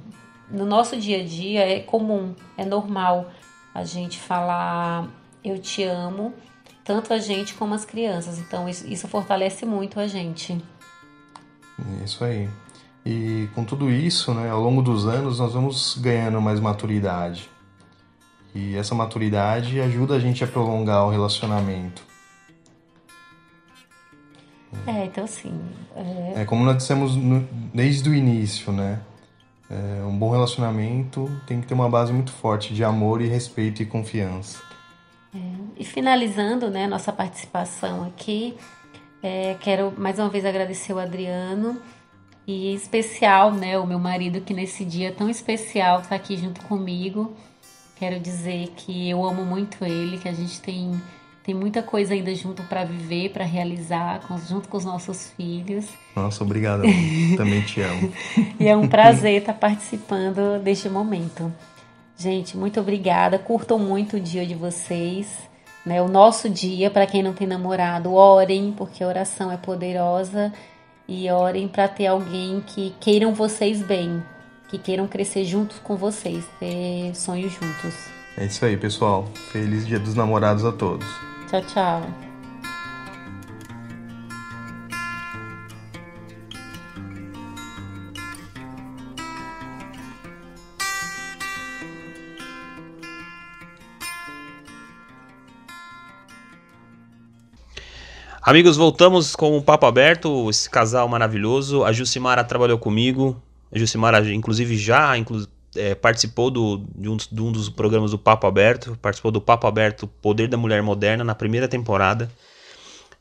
No 0.50 0.64
nosso 0.64 0.96
dia 0.96 1.20
a 1.20 1.24
dia 1.24 1.60
é 1.60 1.80
comum, 1.80 2.34
é 2.56 2.64
normal 2.64 3.30
a 3.74 3.84
gente 3.84 4.18
falar 4.18 5.06
eu 5.44 5.58
te 5.58 5.82
amo, 5.82 6.32
tanto 6.82 7.12
a 7.12 7.18
gente 7.18 7.52
como 7.54 7.74
as 7.74 7.84
crianças. 7.84 8.38
Então 8.38 8.66
isso, 8.66 8.86
isso 8.86 9.06
fortalece 9.06 9.66
muito 9.66 10.00
a 10.00 10.06
gente. 10.06 10.58
Isso 12.02 12.24
aí. 12.24 12.48
E 13.04 13.48
com 13.54 13.64
tudo 13.64 13.90
isso, 13.90 14.34
né, 14.34 14.50
ao 14.50 14.60
longo 14.60 14.82
dos 14.82 15.06
anos, 15.06 15.38
nós 15.38 15.54
vamos 15.54 15.96
ganhando 15.98 16.40
mais 16.40 16.60
maturidade. 16.60 17.48
E 18.54 18.76
essa 18.76 18.94
maturidade 18.94 19.80
ajuda 19.80 20.16
a 20.16 20.18
gente 20.18 20.42
a 20.44 20.46
prolongar 20.46 21.06
o 21.06 21.10
relacionamento. 21.10 22.02
É, 24.86 25.04
então 25.04 25.24
assim, 25.24 25.60
é, 25.96 26.42
É 26.42 26.44
como 26.44 26.64
nós 26.64 26.76
dissemos 26.76 27.16
no- 27.16 27.46
desde 27.74 28.08
o 28.08 28.14
início, 28.14 28.72
né? 28.72 29.00
É, 29.68 30.04
um 30.04 30.16
bom 30.16 30.30
relacionamento 30.30 31.30
tem 31.46 31.60
que 31.60 31.66
ter 31.66 31.74
uma 31.74 31.88
base 31.88 32.12
muito 32.12 32.32
forte 32.32 32.74
de 32.74 32.82
amor 32.82 33.20
e 33.20 33.26
respeito 33.26 33.82
e 33.82 33.86
confiança. 33.86 34.60
E 35.76 35.84
finalizando 35.84 36.68
né, 36.68 36.86
nossa 36.88 37.12
participação 37.12 38.04
aqui, 38.04 38.56
é, 39.22 39.56
quero 39.60 39.92
mais 39.96 40.18
uma 40.18 40.28
vez 40.28 40.44
agradecer 40.44 40.92
o 40.92 40.98
Adriano 40.98 41.80
e 42.46 42.74
especial 42.74 43.52
né, 43.52 43.78
o 43.78 43.86
meu 43.86 43.98
marido 43.98 44.40
que 44.40 44.52
nesse 44.54 44.84
dia 44.84 45.12
tão 45.12 45.28
especial 45.28 46.00
está 46.00 46.14
aqui 46.16 46.36
junto 46.36 46.60
comigo. 46.62 47.34
Quero 47.96 48.18
dizer 48.18 48.72
que 48.76 49.08
eu 49.10 49.24
amo 49.24 49.44
muito 49.44 49.84
ele, 49.84 50.18
que 50.18 50.28
a 50.28 50.32
gente 50.32 50.58
tem, 50.60 50.90
tem 51.44 51.54
muita 51.54 51.82
coisa 51.82 52.14
ainda 52.14 52.34
junto 52.34 52.62
para 52.64 52.82
viver, 52.84 53.30
para 53.30 53.44
realizar, 53.44 54.20
com- 54.26 54.38
junto 54.38 54.68
com 54.68 54.76
os 54.78 54.84
nossos 54.84 55.30
filhos. 55.36 55.86
Nossa, 56.16 56.42
obrigado. 56.42 56.80
amor. 56.84 56.94
Também 57.36 57.60
te 57.62 57.82
amo. 57.82 58.10
E 58.58 58.66
é 58.66 58.74
um 58.76 58.88
prazer 58.88 59.40
estar 59.40 59.52
participando 59.54 60.58
deste 60.62 60.88
momento. 60.88 61.52
Gente, 62.16 62.56
muito 62.56 62.80
obrigada. 62.80 63.38
Curtam 63.38 63.78
muito 63.78 64.16
o 64.16 64.20
dia 64.20 64.46
de 64.46 64.54
vocês. 64.54 65.26
Né? 65.84 66.00
O 66.02 66.08
nosso 66.08 66.48
dia, 66.48 66.90
para 66.90 67.06
quem 67.06 67.22
não 67.22 67.32
tem 67.32 67.46
namorado, 67.46 68.12
orem, 68.14 68.72
porque 68.76 69.04
a 69.04 69.06
oração 69.08 69.50
é 69.52 69.56
poderosa. 69.56 70.52
E 71.12 71.28
orem 71.28 71.66
para 71.66 71.88
ter 71.88 72.06
alguém 72.06 72.62
que 72.64 72.94
queiram 73.00 73.34
vocês 73.34 73.82
bem, 73.82 74.22
que 74.68 74.78
queiram 74.78 75.08
crescer 75.08 75.44
juntos 75.44 75.80
com 75.80 75.96
vocês, 75.96 76.44
ter 76.60 77.12
sonhos 77.16 77.52
juntos. 77.52 77.94
É 78.38 78.44
isso 78.46 78.64
aí, 78.64 78.76
pessoal. 78.76 79.28
Feliz 79.50 79.84
Dia 79.84 79.98
dos 79.98 80.14
Namorados 80.14 80.64
a 80.64 80.70
todos. 80.70 81.08
Tchau, 81.50 81.62
tchau. 81.62 82.29
Amigos, 98.42 98.78
voltamos 98.78 99.36
com 99.36 99.54
o 99.58 99.62
papo 99.62 99.84
aberto, 99.84 100.48
esse 100.48 100.68
casal 100.68 101.06
maravilhoso. 101.06 101.84
A 101.84 101.92
Jucimara 101.92 102.42
trabalhou 102.42 102.78
comigo. 102.78 103.40
A 103.70 103.78
Jucimara, 103.78 104.18
inclusive, 104.32 104.78
já 104.78 105.16
inclu 105.16 105.46
é, 105.76 105.94
participou 105.94 106.50
do, 106.50 106.78
de, 106.96 107.08
um, 107.08 107.16
de 107.16 107.42
um 107.42 107.52
dos 107.52 107.68
programas 107.68 108.12
do 108.12 108.18
Papo 108.18 108.46
Aberto. 108.46 108.98
Participou 109.00 109.30
do 109.30 109.42
Papo 109.42 109.66
Aberto 109.66 110.06
Poder 110.06 110.48
da 110.48 110.56
Mulher 110.56 110.82
Moderna 110.82 111.22
na 111.22 111.34
primeira 111.34 111.68
temporada. 111.68 112.30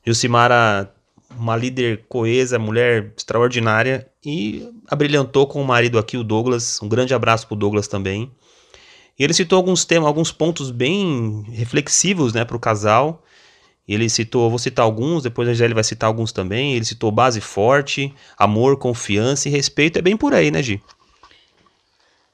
Jucimara, 0.05 0.89
uma 1.37 1.55
líder 1.55 2.05
coesa, 2.07 2.57
mulher 2.57 3.13
extraordinária 3.15 4.07
e 4.25 4.67
abrilhantou 4.87 5.45
com 5.47 5.61
o 5.61 5.67
marido 5.67 5.99
aqui, 5.99 6.15
o 6.15 6.23
Douglas. 6.23 6.81
Um 6.81 6.87
grande 6.87 7.13
abraço 7.13 7.45
pro 7.45 7.57
Douglas 7.57 7.89
também. 7.89 8.31
E 9.19 9.23
ele 9.25 9.33
citou 9.33 9.57
alguns 9.57 9.83
temas, 9.83 10.07
alguns 10.07 10.31
pontos 10.31 10.71
bem 10.71 11.43
reflexivos, 11.49 12.31
né, 12.33 12.45
para 12.45 12.55
o 12.55 12.59
casal. 12.59 13.21
Ele 13.89 14.07
citou, 14.07 14.47
vou 14.51 14.59
citar 14.59 14.85
alguns, 14.85 15.23
depois 15.23 15.47
a 15.47 15.51
Angélica 15.51 15.73
vai 15.73 15.83
citar 15.83 16.07
alguns 16.07 16.31
também. 16.31 16.75
Ele 16.75 16.85
citou 16.85 17.11
base 17.11 17.41
forte, 17.41 18.13
amor, 18.37 18.77
confiança 18.77 19.49
e 19.49 19.51
respeito. 19.51 19.97
É 19.97 20.01
bem 20.01 20.15
por 20.15 20.31
aí, 20.31 20.51
né, 20.51 20.61
Gi? 20.61 20.79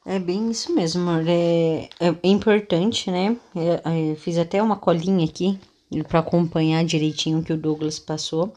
É 0.06 0.20
bem 0.20 0.52
isso 0.52 0.76
mesmo. 0.76 1.10
É, 1.26 1.88
é 2.02 2.28
importante, 2.28 3.10
né? 3.10 3.38
É, 3.56 4.12
é, 4.12 4.16
fiz 4.16 4.38
até 4.38 4.62
uma 4.62 4.76
colinha 4.76 5.24
aqui 5.24 5.58
para 6.10 6.20
acompanhar 6.20 6.84
direitinho 6.84 7.40
o 7.40 7.44
que 7.44 7.54
o 7.54 7.58
Douglas 7.58 8.00
passou. 8.00 8.54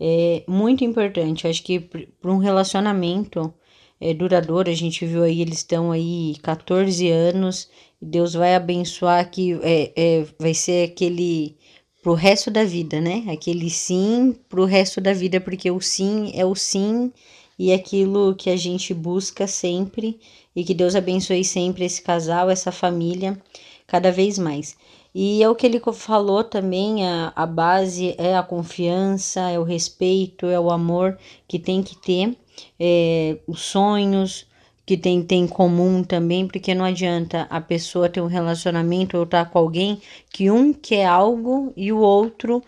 É 0.00 0.42
muito 0.48 0.82
importante. 0.82 1.46
Acho 1.46 1.62
que 1.62 1.78
para 1.78 2.32
um 2.32 2.38
relacionamento 2.38 3.54
é, 4.00 4.12
duradouro, 4.12 4.68
a 4.68 4.74
gente 4.74 5.06
viu 5.06 5.22
aí, 5.22 5.40
eles 5.40 5.58
estão 5.58 5.92
aí 5.92 6.34
14 6.42 7.08
anos. 7.08 7.68
Deus 8.02 8.34
vai 8.34 8.56
abençoar 8.56 9.30
que 9.30 9.52
é, 9.62 9.92
é, 9.94 10.26
vai 10.36 10.52
ser 10.52 10.90
aquele 10.90 11.54
pro 12.02 12.14
resto 12.14 12.50
da 12.50 12.64
vida, 12.64 13.00
né? 13.00 13.24
Aquele 13.28 13.68
sim 13.70 14.36
pro 14.48 14.64
resto 14.64 15.00
da 15.00 15.12
vida, 15.12 15.40
porque 15.40 15.70
o 15.70 15.80
sim 15.80 16.30
é 16.34 16.44
o 16.44 16.54
sim 16.54 17.12
e 17.58 17.70
é 17.70 17.74
aquilo 17.74 18.34
que 18.34 18.48
a 18.48 18.56
gente 18.56 18.94
busca 18.94 19.46
sempre 19.46 20.18
e 20.56 20.64
que 20.64 20.74
Deus 20.74 20.94
abençoe 20.94 21.44
sempre 21.44 21.84
esse 21.84 22.00
casal, 22.00 22.48
essa 22.48 22.72
família, 22.72 23.40
cada 23.86 24.10
vez 24.10 24.38
mais. 24.38 24.76
E 25.14 25.42
é 25.42 25.48
o 25.48 25.54
que 25.54 25.66
ele 25.66 25.80
falou 25.92 26.44
também, 26.44 27.06
a, 27.06 27.32
a 27.34 27.44
base 27.44 28.14
é 28.16 28.36
a 28.36 28.42
confiança, 28.42 29.50
é 29.50 29.58
o 29.58 29.64
respeito, 29.64 30.46
é 30.46 30.58
o 30.58 30.70
amor 30.70 31.18
que 31.48 31.58
tem 31.58 31.82
que 31.82 31.96
ter, 31.96 32.36
é, 32.78 33.38
os 33.46 33.60
sonhos 33.60 34.46
que 34.90 34.96
tem, 34.96 35.22
tem 35.22 35.44
em 35.44 35.46
comum 35.46 36.02
também, 36.02 36.48
porque 36.48 36.74
não 36.74 36.84
adianta 36.84 37.46
a 37.48 37.60
pessoa 37.60 38.08
ter 38.08 38.20
um 38.20 38.26
relacionamento 38.26 39.16
ou 39.16 39.22
estar 39.22 39.44
tá 39.44 39.48
com 39.48 39.56
alguém 39.56 40.02
que 40.28 40.50
um 40.50 40.72
quer 40.72 41.06
algo 41.06 41.72
e 41.76 41.92
o 41.92 41.98
outro 41.98 42.60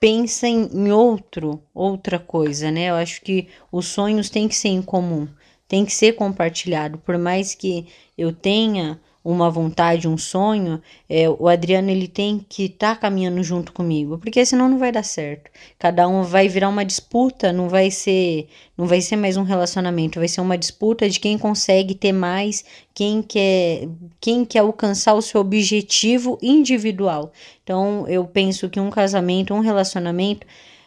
pensa 0.00 0.48
em, 0.48 0.70
em 0.72 0.90
outro, 0.90 1.62
outra 1.74 2.18
coisa, 2.18 2.70
né? 2.70 2.88
Eu 2.88 2.94
acho 2.94 3.20
que 3.20 3.46
os 3.70 3.88
sonhos 3.88 4.30
têm 4.30 4.48
que 4.48 4.54
ser 4.56 4.70
em 4.70 4.80
comum, 4.80 5.28
tem 5.68 5.84
que 5.84 5.92
ser 5.92 6.14
compartilhado, 6.14 6.96
por 6.96 7.18
mais 7.18 7.54
que 7.54 7.86
eu 8.16 8.32
tenha 8.32 8.98
uma 9.22 9.50
vontade, 9.50 10.08
um 10.08 10.16
sonho, 10.16 10.80
é, 11.08 11.28
o 11.28 11.46
Adriano 11.46 11.90
ele 11.90 12.08
tem 12.08 12.44
que 12.48 12.64
estar 12.64 12.94
tá 12.94 13.00
caminhando 13.02 13.42
junto 13.42 13.72
comigo, 13.72 14.16
porque 14.18 14.44
senão 14.46 14.68
não 14.68 14.78
vai 14.78 14.90
dar 14.90 15.02
certo. 15.02 15.50
Cada 15.78 16.08
um 16.08 16.22
vai 16.22 16.48
virar 16.48 16.70
uma 16.70 16.84
disputa, 16.84 17.52
não 17.52 17.68
vai 17.68 17.90
ser, 17.90 18.48
não 18.76 18.86
vai 18.86 19.00
ser 19.02 19.16
mais 19.16 19.36
um 19.36 19.42
relacionamento, 19.42 20.18
vai 20.18 20.28
ser 20.28 20.40
uma 20.40 20.56
disputa 20.56 21.08
de 21.08 21.20
quem 21.20 21.36
consegue 21.36 21.94
ter 21.94 22.12
mais, 22.12 22.64
quem 22.94 23.22
quer, 23.22 23.88
quem 24.20 24.44
quer 24.44 24.60
alcançar 24.60 25.14
o 25.14 25.22
seu 25.22 25.40
objetivo 25.40 26.38
individual. 26.40 27.30
Então, 27.62 28.06
eu 28.08 28.24
penso 28.24 28.70
que 28.70 28.80
um 28.80 28.90
casamento, 28.90 29.52
um 29.52 29.60
relacionamento, 29.60 30.46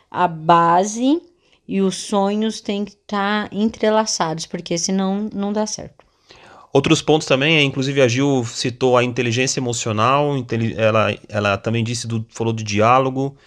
a 0.09 0.27
base 0.27 1.21
e 1.67 1.81
os 1.81 1.95
sonhos 1.95 2.61
têm 2.61 2.83
que 2.83 2.91
estar 2.91 3.49
tá 3.49 3.55
entrelaçados, 3.55 4.45
porque 4.47 4.77
senão 4.77 5.29
não 5.33 5.53
dá 5.53 5.65
certo. 5.67 6.02
Outros 6.73 7.03
pontos 7.03 7.27
também, 7.27 7.57
é, 7.57 7.61
inclusive 7.61 8.01
a 8.01 8.07
Gil 8.07 8.43
citou 8.45 8.97
a 8.97 9.03
inteligência 9.03 9.59
emocional, 9.59 10.31
ela, 10.75 11.15
ela 11.29 11.55
também 11.55 11.83
disse 11.83 12.07
do, 12.07 12.25
falou 12.29 12.51
do 12.51 12.63
diálogo. 12.63 13.37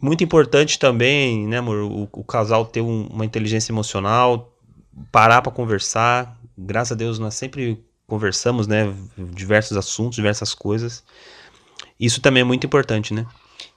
Muito 0.00 0.24
importante 0.24 0.78
também, 0.78 1.46
né, 1.46 1.58
amor, 1.58 1.76
o, 1.82 2.08
o 2.10 2.24
casal 2.24 2.64
ter 2.64 2.80
um, 2.80 3.06
uma 3.08 3.26
inteligência 3.26 3.70
emocional, 3.70 4.50
parar 5.12 5.42
para 5.42 5.52
conversar. 5.52 6.40
Graças 6.56 6.92
a 6.92 6.94
Deus 6.94 7.18
nós 7.18 7.34
sempre 7.34 7.84
conversamos, 8.06 8.66
né, 8.66 8.94
diversos 9.18 9.76
assuntos, 9.76 10.16
diversas 10.16 10.54
coisas. 10.54 11.04
Isso 12.00 12.22
também 12.22 12.40
é 12.40 12.44
muito 12.44 12.64
importante, 12.64 13.12
né? 13.12 13.26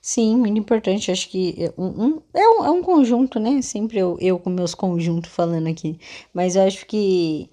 Sim, 0.02 0.38
muito 0.38 0.58
importante. 0.58 1.12
Acho 1.12 1.28
que 1.28 1.56
é 1.58 1.74
um, 1.78 2.06
um, 2.06 2.22
é, 2.34 2.48
um, 2.48 2.66
é 2.66 2.72
um 2.72 2.82
conjunto, 2.82 3.38
né? 3.38 3.62
Sempre 3.62 4.00
eu, 4.00 4.18
eu 4.22 4.40
com 4.40 4.50
meus 4.50 4.74
conjuntos 4.74 5.30
falando 5.30 5.68
aqui. 5.68 6.00
Mas 6.34 6.56
eu 6.56 6.64
acho 6.64 6.86
que 6.86 7.50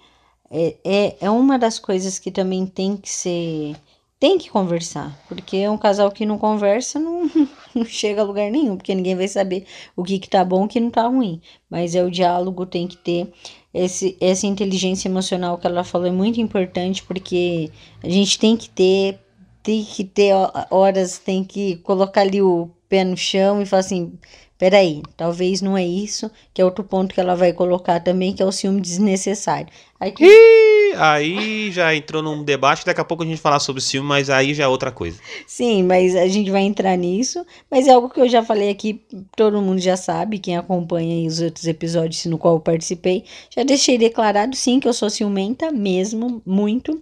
é, 0.51 0.75
é, 0.83 1.17
é 1.21 1.29
uma 1.29 1.57
das 1.59 1.79
coisas 1.79 2.17
que 2.19 2.31
também 2.31 2.65
tem 2.65 2.97
que 2.97 3.09
ser. 3.09 3.75
Tem 4.19 4.37
que 4.37 4.49
conversar, 4.49 5.17
porque 5.29 5.55
é 5.55 5.71
um 5.71 5.77
casal 5.77 6.11
que 6.11 6.25
não 6.25 6.37
conversa 6.37 6.99
não, 6.99 7.29
não 7.73 7.85
chega 7.85 8.21
a 8.21 8.25
lugar 8.25 8.51
nenhum, 8.51 8.75
porque 8.75 8.93
ninguém 8.93 9.15
vai 9.15 9.29
saber 9.29 9.65
o 9.95 10.03
que, 10.03 10.19
que 10.19 10.29
tá 10.29 10.43
bom 10.43 10.63
e 10.63 10.65
o 10.65 10.67
que 10.67 10.79
não 10.79 10.89
tá 10.91 11.07
ruim. 11.07 11.41
Mas 11.69 11.95
é 11.95 12.03
o 12.03 12.11
diálogo, 12.11 12.65
tem 12.65 12.85
que 12.85 12.97
ter 12.97 13.31
esse, 13.73 14.17
essa 14.19 14.47
inteligência 14.47 15.07
emocional 15.07 15.57
que 15.57 15.67
ela 15.67 15.83
falou 15.83 16.07
é 16.07 16.11
muito 16.11 16.41
importante, 16.41 17.03
porque 17.03 17.71
a 18.03 18.09
gente 18.09 18.37
tem 18.39 18.57
que 18.57 18.69
ter, 18.69 19.19
tem 19.63 19.83
que 19.85 20.03
ter 20.03 20.33
horas, 20.69 21.17
tem 21.19 21.43
que 21.43 21.77
colocar 21.77 22.21
ali 22.21 22.41
o 22.41 22.69
pé 22.89 23.03
no 23.03 23.15
chão 23.15 23.61
e 23.61 23.65
falar 23.65 23.81
assim, 23.81 24.13
peraí, 24.59 25.01
talvez 25.15 25.61
não 25.61 25.77
é 25.77 25.85
isso, 25.85 26.29
que 26.53 26.61
é 26.61 26.65
outro 26.65 26.83
ponto 26.83 27.15
que 27.15 27.21
ela 27.21 27.33
vai 27.33 27.53
colocar 27.53 28.01
também, 28.01 28.33
que 28.33 28.43
é 28.43 28.45
o 28.45 28.51
ciúme 28.51 28.81
desnecessário. 28.81 29.69
Aí, 29.97 30.11
que... 30.11 30.25
Ih, 30.25 30.95
aí 30.97 31.71
já 31.71 31.95
entrou 31.95 32.21
num 32.21 32.43
debate, 32.43 32.85
daqui 32.85 32.99
a 32.99 33.05
pouco 33.05 33.23
a 33.23 33.25
gente 33.25 33.39
falar 33.39 33.61
sobre 33.61 33.81
ciúme, 33.81 34.09
mas 34.09 34.29
aí 34.29 34.53
já 34.53 34.65
é 34.65 34.67
outra 34.67 34.91
coisa. 34.91 35.17
Sim, 35.47 35.83
mas 35.83 36.13
a 36.13 36.27
gente 36.27 36.51
vai 36.51 36.63
entrar 36.63 36.97
nisso, 36.97 37.45
mas 37.71 37.87
é 37.87 37.93
algo 37.93 38.09
que 38.09 38.19
eu 38.19 38.27
já 38.27 38.43
falei 38.43 38.69
aqui, 38.69 39.01
todo 39.33 39.61
mundo 39.61 39.79
já 39.79 39.95
sabe, 39.95 40.39
quem 40.39 40.57
acompanha 40.57 41.25
os 41.25 41.39
outros 41.39 41.65
episódios 41.65 42.25
no 42.25 42.37
qual 42.37 42.55
eu 42.55 42.59
participei, 42.59 43.23
já 43.49 43.63
deixei 43.63 43.97
declarado 43.97 44.57
sim 44.57 44.77
que 44.81 44.89
eu 44.89 44.93
sou 44.93 45.09
ciumenta 45.09 45.71
mesmo, 45.71 46.41
muito, 46.45 47.01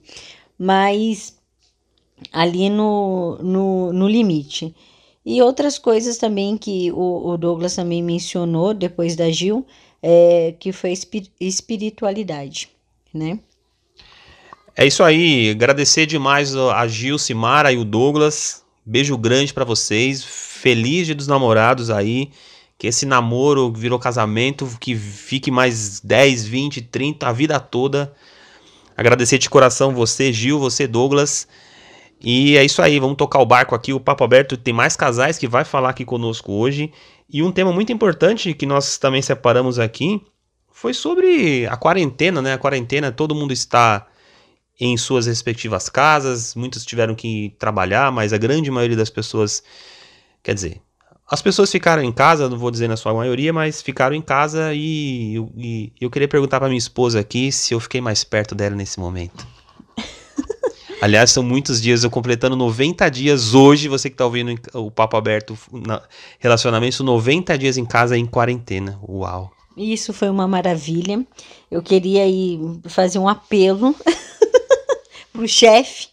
mas 0.59 1.35
ali 2.31 2.69
no, 2.69 3.39
no, 3.41 3.93
no 3.93 4.07
limite. 4.07 4.75
E 5.29 5.41
outras 5.41 5.77
coisas 5.77 6.17
também 6.17 6.55
que 6.55 6.89
o, 6.93 7.31
o 7.31 7.37
Douglas 7.37 7.75
também 7.75 8.01
mencionou 8.01 8.73
depois 8.73 9.13
da 9.13 9.29
Gil, 9.29 9.67
é, 10.01 10.55
que 10.57 10.71
foi 10.71 10.93
espiritualidade, 11.37 12.69
né? 13.13 13.37
É 14.73 14.85
isso 14.85 15.03
aí, 15.03 15.49
agradecer 15.49 16.05
demais 16.05 16.55
a 16.55 16.87
Gil, 16.87 17.17
Simara 17.17 17.73
e 17.73 17.77
o 17.77 17.83
Douglas. 17.83 18.63
Beijo 18.85 19.17
grande 19.17 19.53
para 19.53 19.65
vocês. 19.65 20.23
Feliz 20.23 21.07
dia 21.07 21.15
dos 21.15 21.27
namorados 21.27 21.89
aí. 21.89 22.31
Que 22.77 22.87
esse 22.87 23.05
namoro 23.05 23.69
virou 23.73 23.99
casamento, 23.99 24.65
que 24.79 24.95
fique 24.95 25.51
mais 25.51 25.99
10, 25.99 26.45
20, 26.45 26.81
30, 26.83 27.27
a 27.27 27.33
vida 27.33 27.59
toda. 27.59 28.13
Agradecer 28.95 29.37
de 29.39 29.49
coração 29.49 29.93
você, 29.93 30.31
Gil, 30.31 30.57
você, 30.57 30.87
Douglas. 30.87 31.49
E 32.19 32.57
é 32.57 32.65
isso 32.65 32.81
aí, 32.81 32.99
vamos 32.99 33.15
tocar 33.15 33.39
o 33.39 33.45
barco 33.45 33.75
aqui, 33.75 33.93
o 33.93 33.99
Papo 33.99 34.23
Aberto 34.23 34.57
tem 34.57 34.73
mais 34.73 34.95
casais 34.95 35.37
que 35.37 35.47
vai 35.47 35.63
falar 35.63 35.89
aqui 35.89 36.03
conosco 36.03 36.51
hoje. 36.51 36.91
E 37.29 37.43
um 37.43 37.51
tema 37.51 37.71
muito 37.71 37.91
importante 37.91 38.53
que 38.53 38.65
nós 38.65 38.97
também 38.97 39.21
separamos 39.21 39.77
aqui 39.77 40.21
foi 40.71 40.93
sobre 40.93 41.65
a 41.67 41.75
quarentena, 41.75 42.41
né? 42.41 42.53
A 42.53 42.57
quarentena, 42.57 43.11
todo 43.11 43.35
mundo 43.35 43.51
está 43.51 44.07
em 44.79 44.95
suas 44.95 45.25
respectivas 45.25 45.89
casas, 45.89 46.53
muitos 46.53 46.85
tiveram 46.85 47.15
que 47.15 47.55
trabalhar, 47.57 48.11
mas 48.11 48.31
a 48.31 48.37
grande 48.37 48.69
maioria 48.69 48.95
das 48.95 49.09
pessoas, 49.09 49.63
quer 50.43 50.53
dizer, 50.53 50.81
as 51.29 51.41
pessoas 51.41 51.71
ficaram 51.71 52.03
em 52.03 52.11
casa, 52.11 52.47
não 52.47 52.57
vou 52.57 52.71
dizer 52.71 52.87
na 52.87 52.95
sua 52.95 53.13
maioria, 53.13 53.51
mas 53.51 53.81
ficaram 53.81 54.15
em 54.15 54.21
casa 54.21 54.73
e, 54.73 55.35
e 55.57 55.91
eu 55.99 56.09
queria 56.09 56.27
perguntar 56.27 56.59
para 56.59 56.69
minha 56.69 56.77
esposa 56.77 57.19
aqui 57.19 57.51
se 57.51 57.73
eu 57.73 57.79
fiquei 57.79 57.99
mais 57.99 58.23
perto 58.23 58.55
dela 58.55 58.75
nesse 58.75 58.99
momento. 58.99 59.45
Aliás, 60.99 61.29
são 61.31 61.43
muitos 61.43 61.79
dias, 61.79 62.03
eu 62.03 62.09
completando 62.09 62.55
90 62.55 63.07
dias 63.09 63.53
hoje, 63.53 63.87
você 63.87 64.09
que 64.09 64.15
está 64.15 64.25
ouvindo 64.25 64.59
o 64.73 64.89
Papo 64.89 65.15
Aberto, 65.15 65.57
na, 65.71 66.01
relacionamento, 66.39 67.03
90 67.03 67.55
dias 67.57 67.77
em 67.77 67.85
casa 67.85 68.17
em 68.17 68.25
quarentena. 68.25 68.99
Uau! 69.07 69.51
Isso 69.77 70.11
foi 70.11 70.27
uma 70.27 70.47
maravilha. 70.47 71.23
Eu 71.69 71.83
queria 71.83 72.25
ir 72.25 72.59
fazer 72.85 73.19
um 73.19 73.27
apelo 73.27 73.95
pro 75.31 75.47
chefe 75.47 76.07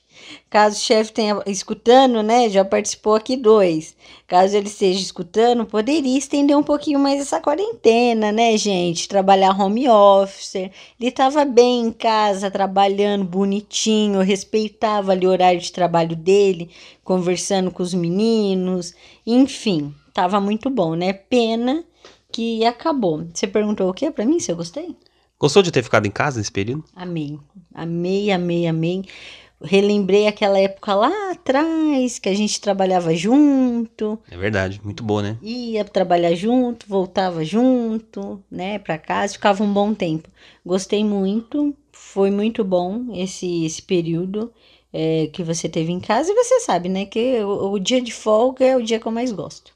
Caso 0.54 0.76
o 0.76 0.78
chefe 0.78 1.12
tenha 1.12 1.42
escutando, 1.46 2.22
né, 2.22 2.48
já 2.48 2.64
participou 2.64 3.16
aqui 3.16 3.36
dois. 3.36 3.96
Caso 4.24 4.56
ele 4.56 4.68
esteja 4.68 5.00
escutando, 5.00 5.66
poderia 5.66 6.16
estender 6.16 6.56
um 6.56 6.62
pouquinho 6.62 7.00
mais 7.00 7.20
essa 7.20 7.40
quarentena, 7.40 8.30
né, 8.30 8.56
gente? 8.56 9.08
Trabalhar 9.08 9.60
home 9.60 9.88
office. 9.88 10.54
Ele 10.54 10.70
estava 11.00 11.44
bem 11.44 11.86
em 11.86 11.90
casa, 11.90 12.52
trabalhando 12.52 13.24
bonitinho, 13.24 14.20
respeitava 14.20 15.10
ali 15.10 15.26
o 15.26 15.30
horário 15.30 15.60
de 15.60 15.72
trabalho 15.72 16.14
dele, 16.14 16.70
conversando 17.02 17.72
com 17.72 17.82
os 17.82 17.92
meninos, 17.92 18.94
enfim, 19.26 19.92
tava 20.12 20.40
muito 20.40 20.70
bom, 20.70 20.94
né? 20.94 21.12
Pena 21.12 21.82
que 22.30 22.64
acabou. 22.64 23.26
Você 23.34 23.48
perguntou 23.48 23.90
o 23.90 23.92
que 23.92 24.08
para 24.08 24.24
mim 24.24 24.38
se 24.38 24.52
eu 24.52 24.56
gostei? 24.56 24.94
Gostou 25.36 25.64
de 25.64 25.72
ter 25.72 25.82
ficado 25.82 26.06
em 26.06 26.12
casa 26.12 26.38
nesse 26.38 26.52
período? 26.52 26.84
Amei. 26.94 27.40
Amei, 27.74 28.30
amei, 28.30 28.68
amei 28.68 29.02
relembrei 29.62 30.26
aquela 30.26 30.58
época 30.58 30.94
lá 30.94 31.32
atrás 31.32 32.18
que 32.18 32.28
a 32.28 32.34
gente 32.34 32.60
trabalhava 32.60 33.14
junto. 33.14 34.18
É 34.30 34.36
verdade, 34.36 34.80
muito 34.84 35.02
boa, 35.02 35.22
né? 35.22 35.38
Ia 35.42 35.84
trabalhar 35.84 36.34
junto, 36.34 36.86
voltava 36.88 37.44
junto, 37.44 38.42
né, 38.50 38.78
para 38.78 38.98
casa, 38.98 39.34
ficava 39.34 39.62
um 39.62 39.72
bom 39.72 39.94
tempo. 39.94 40.28
Gostei 40.64 41.04
muito, 41.04 41.74
foi 41.92 42.30
muito 42.30 42.64
bom 42.64 43.06
esse, 43.14 43.64
esse 43.64 43.82
período 43.82 44.52
é, 44.92 45.28
que 45.32 45.42
você 45.42 45.68
teve 45.68 45.92
em 45.92 46.00
casa 46.00 46.30
e 46.30 46.34
você 46.34 46.60
sabe, 46.60 46.88
né, 46.88 47.06
que 47.06 47.40
o, 47.40 47.72
o, 47.72 47.78
dia 47.78 48.00
de 48.00 48.12
folga 48.12 48.64
é 48.64 48.76
o 48.76 48.82
dia 48.82 49.00
que 49.00 49.06
eu 49.06 49.12
mais 49.12 49.32
gosto. 49.32 49.72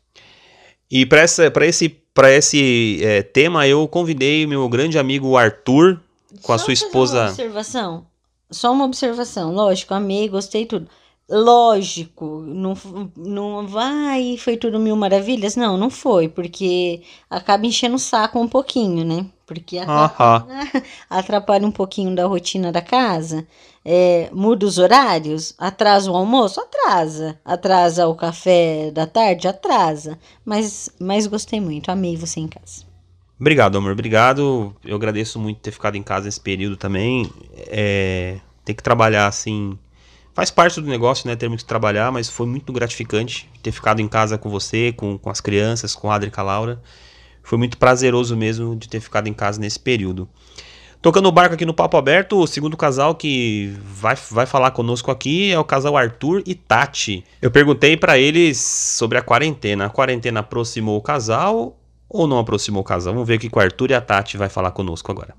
E 0.91 1.05
para 1.05 1.23
esse, 1.67 1.89
pra 2.15 2.31
esse 2.31 3.01
é, 3.03 3.23
tema 3.23 3.67
eu 3.67 3.87
convidei 3.89 4.47
meu 4.47 4.69
grande 4.69 4.99
amigo 4.99 5.37
Arthur 5.37 6.01
com 6.43 6.47
Só 6.47 6.53
a 6.55 6.59
sua 6.59 6.73
esposa. 6.73 7.21
Uma 7.23 7.29
observação 7.31 8.07
só 8.51 8.73
uma 8.73 8.85
observação, 8.85 9.53
lógico, 9.53 9.95
amei, 9.95 10.29
gostei 10.29 10.67
tudo. 10.67 10.89
Lógico, 11.31 12.41
não, 12.47 12.75
não 13.15 13.67
vai, 13.67 14.39
foi 14.39 14.57
tudo 14.57 14.79
mil 14.79 14.97
maravilhas? 14.97 15.57
Não, 15.57 15.77
não 15.77 15.91
foi, 15.91 16.27
porque 16.27 17.03
acaba 17.29 17.67
enchendo 17.67 17.97
o 17.97 17.99
saco 17.99 18.39
um 18.41 18.49
pouquinho, 18.49 19.05
né? 19.05 19.27
Porque 19.47 19.77
atrapalha, 19.79 20.47
atrapalha 21.09 21.67
um 21.67 21.71
pouquinho 21.71 22.15
da 22.15 22.27
rotina 22.27 22.73
da 22.73 22.81
casa. 22.81 23.47
É, 23.85 24.31
muda 24.33 24.65
os 24.67 24.79
horários, 24.79 25.55
atrasa 25.59 26.11
o 26.11 26.17
almoço, 26.17 26.61
atrasa. 26.61 27.39
Atrasa 27.45 28.09
o 28.09 28.15
café 28.15 28.91
da 28.91 29.07
tarde, 29.07 29.49
atrasa. 29.49 30.19
Mas, 30.45 30.89
mas 30.99 31.27
gostei 31.27 31.61
muito, 31.61 31.91
amei 31.91 32.17
você 32.17 32.41
em 32.41 32.49
casa. 32.49 32.88
Obrigado, 33.41 33.79
amor. 33.79 33.93
Obrigado. 33.93 34.75
Eu 34.85 34.97
agradeço 34.97 35.39
muito 35.39 35.61
ter 35.61 35.71
ficado 35.71 35.97
em 35.97 36.03
casa 36.03 36.27
nesse 36.27 36.41
período 36.41 36.77
também. 36.77 37.31
É, 37.69 38.39
ter 38.65 38.75
que 38.75 38.83
trabalhar 38.83 39.29
assim, 39.29 39.79
faz 40.35 40.51
parte 40.51 40.81
do 40.81 40.89
negócio, 40.89 41.29
né? 41.29 41.37
Termos 41.37 41.63
que 41.63 41.69
trabalhar, 41.69 42.11
mas 42.11 42.29
foi 42.29 42.47
muito 42.47 42.73
gratificante 42.73 43.49
ter 43.63 43.71
ficado 43.71 44.01
em 44.01 44.09
casa 44.09 44.37
com 44.37 44.51
você, 44.51 44.93
com, 44.93 45.17
com 45.17 45.31
as 45.31 45.41
crianças, 45.41 45.95
com 45.95 46.11
a 46.11 46.17
Adri 46.17 46.29
e 46.29 46.31
com 46.33 46.41
a 46.41 46.45
Laura. 46.45 46.83
Foi 47.43 47.57
muito 47.57 47.79
prazeroso 47.79 48.37
mesmo 48.37 48.75
de 48.75 48.89
ter 48.89 49.01
ficado 49.01 49.29
em 49.29 49.33
casa 49.33 49.61
nesse 49.61 49.79
período. 49.79 50.29
Tocando 51.01 51.29
o 51.29 51.33
barco 51.33 51.55
aqui 51.55 51.65
no 51.65 51.73
Papo 51.73 51.97
Aberto, 51.97 52.37
o 52.39 52.47
segundo 52.47 52.77
casal 52.77 53.15
que 53.15 53.73
vai, 53.85 54.17
vai 54.31 54.47
falar 54.47 54.73
conosco 54.73 55.13
aqui 55.13 55.53
é 55.53 55.59
o 55.59 55.65
casal 55.65 55.97
Arthur 55.97 56.43
e 56.45 56.57
Tati. 56.57 57.25
Eu 57.41 57.53
perguntei 57.53 57.97
para 57.97 58.19
eles 58.19 58.59
sobre 58.59 59.17
a 59.17 59.23
quarentena. 59.23 59.87
A 59.87 59.91
quarentena 59.91 60.41
aproximou 60.41 60.99
o 60.99 61.01
casal 61.01 61.79
ou 62.09 62.27
não 62.27 62.39
aproximou 62.39 62.83
o 62.83 62.85
casal? 62.85 63.13
Vamos 63.13 63.29
ver 63.29 63.37
o 63.37 63.39
que 63.39 63.51
o 63.53 63.61
Arthur 63.61 63.91
e 63.91 63.95
a 63.95 64.01
Tati 64.01 64.37
vai 64.37 64.49
falar 64.49 64.71
conosco 64.71 65.11
agora. 65.11 65.35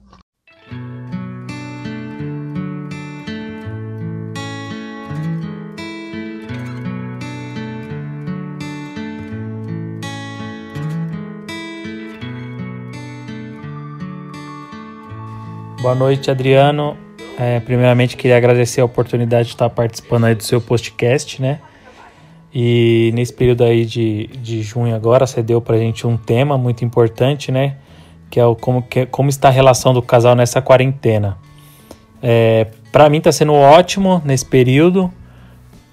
Boa 15.81 15.95
noite, 15.95 16.29
Adriano. 16.29 16.97
É, 17.37 17.61
primeiramente, 17.61 18.17
queria 18.17 18.35
agradecer 18.35 18.81
a 18.81 18.85
oportunidade 18.85 19.47
de 19.47 19.53
estar 19.55 19.69
participando 19.69 20.25
aí 20.25 20.35
do 20.35 20.43
seu 20.43 20.59
podcast, 20.59 21.41
né? 21.41 21.61
E 22.53 23.11
nesse 23.13 23.33
período 23.33 23.63
aí 23.63 23.85
de, 23.85 24.27
de 24.41 24.61
junho 24.63 24.95
agora, 24.95 25.27
você 25.27 25.43
deu 25.43 25.61
pra 25.61 25.77
gente 25.77 26.07
um 26.07 26.17
tema 26.17 26.57
muito 26.57 26.83
importante, 26.83 27.51
né? 27.51 27.75
Que 28.29 28.39
é 28.39 28.45
o 28.45 28.55
como, 28.55 28.81
que, 28.81 29.05
como 29.05 29.29
está 29.29 29.49
a 29.49 29.51
relação 29.51 29.93
do 29.93 30.01
casal 30.01 30.35
nessa 30.35 30.61
quarentena. 30.61 31.37
É, 32.21 32.67
para 32.91 33.09
mim 33.09 33.21
tá 33.21 33.31
sendo 33.31 33.53
ótimo 33.53 34.21
nesse 34.25 34.45
período, 34.45 35.11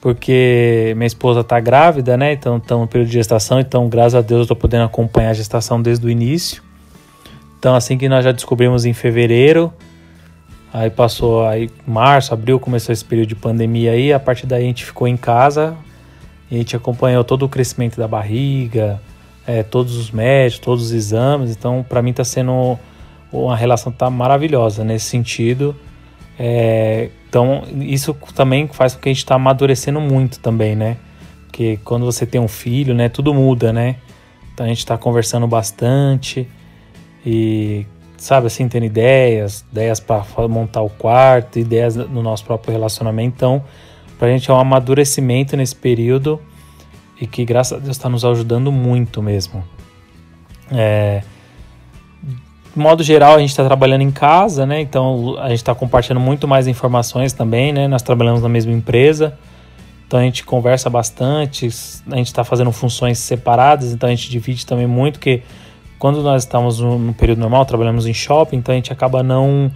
porque 0.01 0.95
minha 0.97 1.07
esposa 1.07 1.45
tá 1.45 1.61
grávida, 1.61 2.17
né? 2.17 2.33
Então 2.33 2.57
estamos 2.57 2.85
no 2.85 2.89
período 2.89 3.09
de 3.09 3.15
gestação, 3.15 3.61
então 3.61 3.89
graças 3.89 4.15
a 4.15 4.23
Deus 4.23 4.43
eu 4.43 4.47
tô 4.47 4.57
podendo 4.57 4.85
acompanhar 4.85 5.31
a 5.31 5.35
gestação 5.35 5.81
desde 5.81 6.07
o 6.07 6.11
início. 6.11 6.63
Então, 7.59 7.75
assim 7.75 7.99
que 7.99 8.09
nós 8.09 8.25
já 8.25 8.33
descobrimos 8.33 8.85
em 8.85 8.93
fevereiro, 8.93 9.73
aí 10.73 10.89
passou 10.89 11.47
aí 11.47 11.69
março, 11.87 12.33
abril, 12.33 12.61
começou 12.61 12.93
esse 12.93 13.05
período 13.05 13.29
de 13.29 13.35
pandemia 13.35 13.93
aí, 13.93 14.13
a 14.13 14.21
partir 14.21 14.47
daí 14.47 14.65
a 14.65 14.67
gente 14.67 14.85
ficou 14.85 15.09
em 15.09 15.17
casa 15.17 15.77
e 16.51 16.55
a 16.55 16.59
gente 16.59 16.77
acompanhou 16.77 17.25
todo 17.25 17.45
o 17.45 17.49
crescimento 17.49 17.97
da 17.97 18.07
barriga, 18.07 19.01
é, 19.47 19.63
todos 19.63 19.97
os 19.97 20.11
médicos, 20.11 20.65
todos 20.65 20.85
os 20.87 20.93
exames. 20.93 21.51
Então, 21.51 21.85
para 21.89 22.03
mim 22.03 22.11
está 22.11 22.25
sendo 22.25 22.79
uma 23.33 23.57
relação 23.57 23.93
tá 23.93 24.09
maravilhosa 24.09 24.85
nesse 24.85 25.07
sentido. 25.07 25.77
É, 26.39 27.11
então, 27.29 27.65
isso 27.81 28.15
também 28.35 28.69
faz 28.69 28.95
com 28.95 29.01
que 29.01 29.09
a 29.09 29.13
gente 29.13 29.19
está 29.19 29.35
amadurecendo 29.35 30.01
muito 30.01 30.39
também, 30.41 30.77
né? 30.77 30.97
Porque 31.47 31.79
quando 31.85 32.05
você 32.05 32.27
tem 32.27 32.41
um 32.41 32.49
filho, 32.49 32.95
né, 32.95 33.09
tudo 33.09 33.33
muda, 33.33 33.73
né? 33.73 33.97
Então 34.53 34.65
a 34.65 34.69
gente 34.69 34.79
está 34.79 34.97
conversando 34.97 35.47
bastante 35.47 36.49
e 37.25 37.87
sabe 38.17 38.47
assim 38.47 38.69
tendo 38.69 38.87
ideias, 38.87 39.65
ideias 39.71 40.01
para 40.01 40.25
montar 40.49 40.83
o 40.83 40.89
quarto, 40.89 41.59
ideias 41.59 41.97
no 41.97 42.23
nosso 42.23 42.45
próprio 42.45 42.73
relacionamento. 42.73 43.35
Então, 43.37 43.63
para 44.19 44.29
a 44.29 44.31
gente 44.31 44.51
é 44.51 44.55
um 44.55 44.59
amadurecimento 44.59 45.57
nesse 45.57 45.75
período 45.75 46.41
e 47.21 47.27
que 47.27 47.45
graças 47.45 47.79
a 47.79 47.81
Deus 47.81 47.97
está 47.97 48.09
nos 48.09 48.25
ajudando 48.25 48.71
muito 48.71 49.23
mesmo. 49.23 49.65
É, 50.71 51.23
de 52.23 52.83
modo 52.83 53.03
geral, 53.03 53.37
a 53.37 53.39
gente 53.39 53.51
está 53.51 53.65
trabalhando 53.65 54.03
em 54.03 54.11
casa, 54.11 54.67
né? 54.67 54.81
Então 54.81 55.37
a 55.39 55.49
gente 55.49 55.59
está 55.59 55.75
compartilhando 55.75 56.21
muito 56.21 56.47
mais 56.47 56.67
informações 56.67 57.33
também, 57.33 57.73
né? 57.73 57.89
Nós 57.89 58.03
trabalhamos 58.03 58.43
na 58.43 58.49
mesma 58.49 58.73
empresa, 58.73 59.39
então 60.07 60.21
a 60.21 60.23
gente 60.23 60.45
conversa 60.45 60.91
bastante, 60.91 61.69
a 62.11 62.17
gente 62.17 62.27
está 62.27 62.45
fazendo 62.45 62.71
funções 62.71 63.19
separadas, 63.19 63.93
então 63.93 64.09
a 64.09 64.15
gente 64.15 64.31
divide 64.31 64.67
também 64.67 64.87
muito, 64.87 65.19
que 65.19 65.43
quando 65.99 66.23
nós 66.23 66.43
estamos 66.43 66.79
no, 66.79 66.99
no, 66.99 67.15
período 67.15 67.39
normal, 67.39 67.65
trabalhamos 67.65 68.07
em 68.07 68.13
shopping, 68.13 68.59
então 68.59 68.73
a 68.73 68.77
gente 68.77 68.93
acaba 68.93 69.23
não 69.23 69.71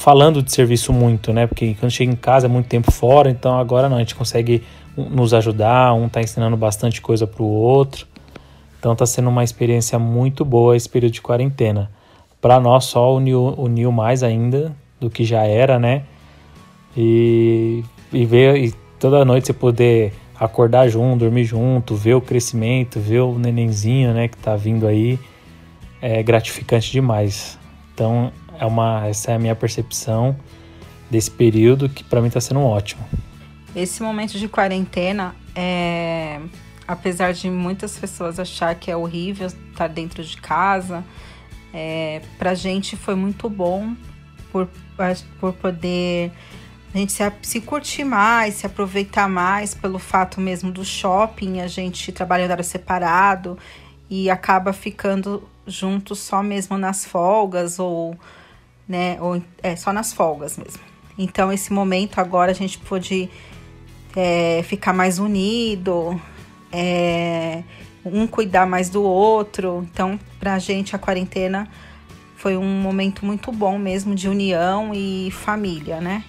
falando 0.00 0.42
de 0.42 0.50
serviço 0.50 0.94
muito, 0.94 1.30
né? 1.30 1.46
Porque 1.46 1.74
quando 1.78 1.92
chega 1.92 2.10
em 2.10 2.16
casa 2.16 2.46
é 2.46 2.48
muito 2.48 2.66
tempo 2.66 2.90
fora, 2.90 3.28
então 3.28 3.58
agora 3.58 3.86
não, 3.86 3.98
a 3.98 4.00
gente 4.00 4.14
consegue 4.14 4.62
nos 4.96 5.34
ajudar, 5.34 5.92
um 5.92 6.06
está 6.06 6.22
ensinando 6.22 6.56
bastante 6.56 7.02
coisa 7.02 7.26
para 7.26 7.42
o 7.42 7.46
outro. 7.46 8.06
Então 8.78 8.94
está 8.94 9.04
sendo 9.04 9.28
uma 9.28 9.44
experiência 9.44 9.98
muito 9.98 10.42
boa 10.42 10.74
esse 10.74 10.88
período 10.88 11.12
de 11.12 11.20
quarentena. 11.20 11.90
Para 12.40 12.58
nós 12.58 12.86
só 12.86 13.14
uniu, 13.14 13.54
uniu 13.58 13.92
mais 13.92 14.22
ainda 14.22 14.74
do 14.98 15.10
que 15.10 15.22
já 15.22 15.42
era, 15.42 15.78
né? 15.78 16.04
E, 16.96 17.84
e 18.10 18.24
ver 18.24 18.56
e 18.56 18.72
toda 18.98 19.22
noite 19.22 19.48
você 19.48 19.52
poder 19.52 20.14
acordar 20.34 20.88
junto, 20.88 21.18
dormir 21.18 21.44
junto, 21.44 21.94
ver 21.94 22.14
o 22.14 22.22
crescimento, 22.22 22.98
ver 22.98 23.20
o 23.20 23.38
nenenzinho, 23.38 24.14
né, 24.14 24.28
que 24.28 24.38
tá 24.38 24.56
vindo 24.56 24.86
aí 24.86 25.18
é 26.00 26.22
gratificante 26.22 26.90
demais. 26.90 27.58
Então, 27.92 28.32
é 28.60 28.66
uma, 28.66 29.08
essa 29.08 29.32
é 29.32 29.34
a 29.34 29.38
minha 29.38 29.56
percepção 29.56 30.36
desse 31.10 31.30
período 31.30 31.88
que 31.88 32.04
para 32.04 32.20
mim 32.20 32.28
está 32.28 32.40
sendo 32.40 32.60
ótimo. 32.60 33.02
Esse 33.74 34.02
momento 34.02 34.38
de 34.38 34.46
quarentena, 34.48 35.34
é, 35.56 36.40
apesar 36.86 37.32
de 37.32 37.48
muitas 37.50 37.96
pessoas 37.98 38.38
achar 38.38 38.74
que 38.74 38.90
é 38.90 38.96
horrível 38.96 39.46
estar 39.46 39.88
dentro 39.88 40.22
de 40.22 40.36
casa, 40.36 41.02
é, 41.72 42.20
para 42.38 42.50
a 42.50 42.54
gente 42.54 42.96
foi 42.96 43.14
muito 43.14 43.48
bom 43.48 43.94
por, 44.52 44.68
por 45.40 45.52
poder 45.54 46.30
a 46.92 46.98
gente 46.98 47.12
se, 47.12 47.32
se 47.42 47.60
curtir 47.60 48.02
mais, 48.02 48.54
se 48.54 48.66
aproveitar 48.66 49.28
mais 49.28 49.74
pelo 49.74 49.98
fato 49.98 50.40
mesmo 50.40 50.72
do 50.72 50.84
shopping, 50.84 51.60
a 51.60 51.68
gente 51.68 52.10
trabalha 52.10 52.42
em 52.42 52.44
horário 52.46 52.64
separado 52.64 53.56
e 54.08 54.28
acaba 54.28 54.72
ficando 54.72 55.48
juntos 55.64 56.18
só 56.18 56.42
mesmo 56.42 56.76
nas 56.76 57.04
folgas 57.04 57.78
ou, 57.78 58.18
né, 58.90 59.16
ou 59.20 59.40
é 59.62 59.76
só 59.76 59.92
nas 59.92 60.12
folgas 60.12 60.58
mesmo. 60.58 60.80
Então 61.16 61.52
esse 61.52 61.72
momento 61.72 62.18
agora 62.18 62.50
a 62.50 62.54
gente 62.54 62.76
pôde 62.76 63.30
é, 64.16 64.64
ficar 64.64 64.92
mais 64.92 65.20
unido, 65.20 66.20
é, 66.72 67.62
um 68.04 68.26
cuidar 68.26 68.66
mais 68.66 68.90
do 68.90 69.04
outro. 69.04 69.86
Então 69.92 70.18
pra 70.40 70.58
gente 70.58 70.96
a 70.96 70.98
quarentena 70.98 71.68
foi 72.34 72.56
um 72.56 72.80
momento 72.80 73.24
muito 73.24 73.52
bom 73.52 73.78
mesmo 73.78 74.12
de 74.12 74.28
união 74.28 74.90
e 74.92 75.30
família, 75.30 76.00
né? 76.00 76.24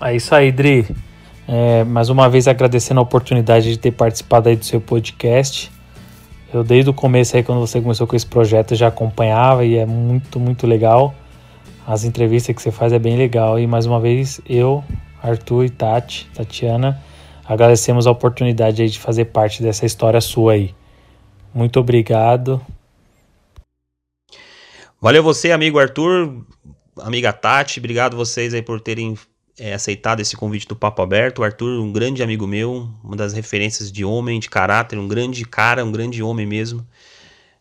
É 0.00 0.16
isso 0.16 0.34
aí, 0.34 0.50
Dri. 0.50 0.88
É, 1.46 1.84
mais 1.84 2.08
uma 2.08 2.30
vez 2.30 2.48
agradecendo 2.48 2.98
a 2.98 3.02
oportunidade 3.02 3.70
de 3.70 3.78
ter 3.78 3.90
participado 3.90 4.48
aí 4.48 4.56
do 4.56 4.64
seu 4.64 4.80
podcast. 4.80 5.70
Eu 6.52 6.62
desde 6.62 6.90
o 6.90 6.94
começo 6.94 7.34
aí, 7.34 7.42
quando 7.42 7.60
você 7.60 7.80
começou 7.80 8.06
com 8.06 8.14
esse 8.14 8.26
projeto, 8.26 8.74
já 8.74 8.88
acompanhava 8.88 9.64
e 9.64 9.76
é 9.76 9.86
muito, 9.86 10.38
muito 10.38 10.66
legal. 10.66 11.14
As 11.86 12.04
entrevistas 12.04 12.54
que 12.54 12.60
você 12.60 12.70
faz 12.70 12.92
é 12.92 12.98
bem 12.98 13.16
legal. 13.16 13.58
E 13.58 13.66
mais 13.66 13.86
uma 13.86 13.98
vez, 13.98 14.38
eu, 14.46 14.84
Arthur 15.22 15.64
e 15.64 15.70
Tati, 15.70 16.28
Tatiana, 16.34 17.02
agradecemos 17.42 18.06
a 18.06 18.10
oportunidade 18.10 18.82
aí 18.82 18.88
de 18.88 19.00
fazer 19.00 19.26
parte 19.26 19.62
dessa 19.62 19.86
história 19.86 20.20
sua 20.20 20.52
aí. 20.52 20.74
Muito 21.54 21.80
obrigado. 21.80 22.60
Valeu 25.00 25.22
você, 25.22 25.52
amigo 25.52 25.78
Arthur, 25.78 26.44
amiga 27.00 27.32
Tati, 27.32 27.80
obrigado 27.80 28.14
vocês 28.14 28.52
aí 28.52 28.62
por 28.62 28.78
terem 28.78 29.16
é, 29.58 29.74
aceitado 29.74 30.20
esse 30.20 30.36
convite 30.36 30.66
do 30.66 30.76
Papo 30.76 31.02
Aberto. 31.02 31.40
O 31.40 31.44
Arthur, 31.44 31.80
um 31.80 31.92
grande 31.92 32.22
amigo 32.22 32.46
meu, 32.46 32.88
uma 33.02 33.16
das 33.16 33.32
referências 33.32 33.90
de 33.90 34.04
homem, 34.04 34.40
de 34.40 34.48
caráter, 34.48 34.98
um 34.98 35.08
grande 35.08 35.44
cara, 35.44 35.84
um 35.84 35.92
grande 35.92 36.22
homem 36.22 36.46
mesmo. 36.46 36.86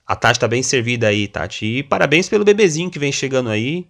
A 0.05 0.15
Tati 0.15 0.39
tá 0.39 0.47
bem 0.47 0.63
servida 0.63 1.07
aí, 1.07 1.27
Tati. 1.27 1.65
E 1.65 1.83
parabéns 1.83 2.27
pelo 2.27 2.43
bebezinho 2.43 2.89
que 2.89 2.99
vem 2.99 3.11
chegando 3.11 3.49
aí. 3.49 3.87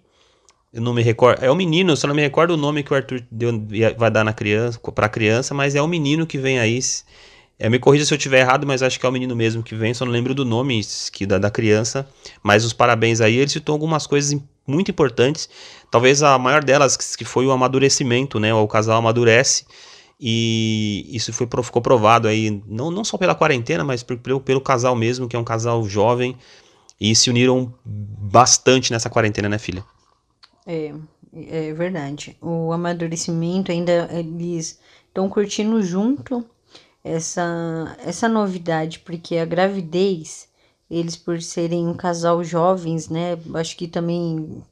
Eu 0.73 0.81
não 0.81 0.93
me 0.93 1.01
recordo. 1.01 1.43
É 1.43 1.51
o 1.51 1.55
menino, 1.55 1.91
eu 1.91 1.97
só 1.97 2.07
não 2.07 2.15
me 2.15 2.21
recordo 2.21 2.51
o 2.51 2.57
nome 2.57 2.83
que 2.83 2.93
o 2.93 2.95
Arthur 2.95 3.23
deu, 3.29 3.51
vai 3.97 4.09
dar 4.09 4.23
na 4.23 4.31
criança, 4.31 4.79
pra 4.79 5.09
criança, 5.09 5.53
mas 5.53 5.75
é 5.75 5.81
o 5.81 5.87
menino 5.87 6.25
que 6.25 6.37
vem 6.37 6.59
aí. 6.59 6.79
É, 7.63 7.69
me 7.69 7.77
corrija 7.77 8.03
se 8.03 8.11
eu 8.11 8.17
estiver 8.17 8.39
errado, 8.39 8.65
mas 8.65 8.81
acho 8.81 8.99
que 8.99 9.05
é 9.05 9.09
o 9.09 9.11
menino 9.11 9.35
mesmo 9.35 9.61
que 9.61 9.75
vem, 9.75 9.93
só 9.93 10.03
não 10.03 10.11
lembro 10.11 10.33
do 10.33 10.43
nome 10.43 10.81
que 11.11 11.27
da, 11.27 11.37
da 11.37 11.51
criança. 11.51 12.07
Mas 12.41 12.65
os 12.65 12.73
parabéns 12.73 13.21
aí, 13.21 13.35
ele 13.35 13.51
citou 13.51 13.73
algumas 13.73 14.07
coisas 14.07 14.35
muito 14.65 14.89
importantes. 14.89 15.47
Talvez 15.91 16.23
a 16.23 16.39
maior 16.39 16.63
delas, 16.63 16.97
que 16.97 17.23
foi 17.23 17.45
o 17.45 17.51
amadurecimento, 17.51 18.39
né? 18.39 18.51
O 18.51 18.67
casal 18.67 18.97
amadurece. 18.97 19.67
E 20.19 21.07
isso 21.15 21.31
foi, 21.31 21.47
ficou 21.63 21.83
provado 21.83 22.27
aí, 22.27 22.63
não, 22.65 22.89
não 22.89 23.03
só 23.03 23.15
pela 23.15 23.35
quarentena, 23.35 23.83
mas 23.83 24.01
pelo, 24.01 24.41
pelo 24.41 24.59
casal 24.59 24.95
mesmo, 24.95 25.27
que 25.27 25.35
é 25.35 25.39
um 25.39 25.43
casal 25.43 25.83
jovem. 25.83 26.35
E 26.99 27.15
se 27.15 27.29
uniram 27.29 27.71
bastante 27.85 28.91
nessa 28.91 29.07
quarentena, 29.07 29.47
né, 29.47 29.59
filha? 29.59 29.85
É, 30.65 30.95
é 31.47 31.73
verdade. 31.73 32.35
O 32.41 32.73
amadurecimento 32.73 33.71
ainda 33.71 34.09
eles 34.11 34.79
estão 35.09 35.29
curtindo 35.29 35.79
junto 35.83 36.43
essa 37.03 37.95
essa 38.05 38.27
novidade, 38.29 38.99
porque 38.99 39.37
a 39.37 39.45
gravidez, 39.45 40.47
eles 40.89 41.15
por 41.15 41.41
serem 41.41 41.87
um 41.87 41.93
casal 41.93 42.43
jovens, 42.43 43.09
né, 43.09 43.37
acho 43.55 43.75
que 43.77 43.87
também 43.87 44.63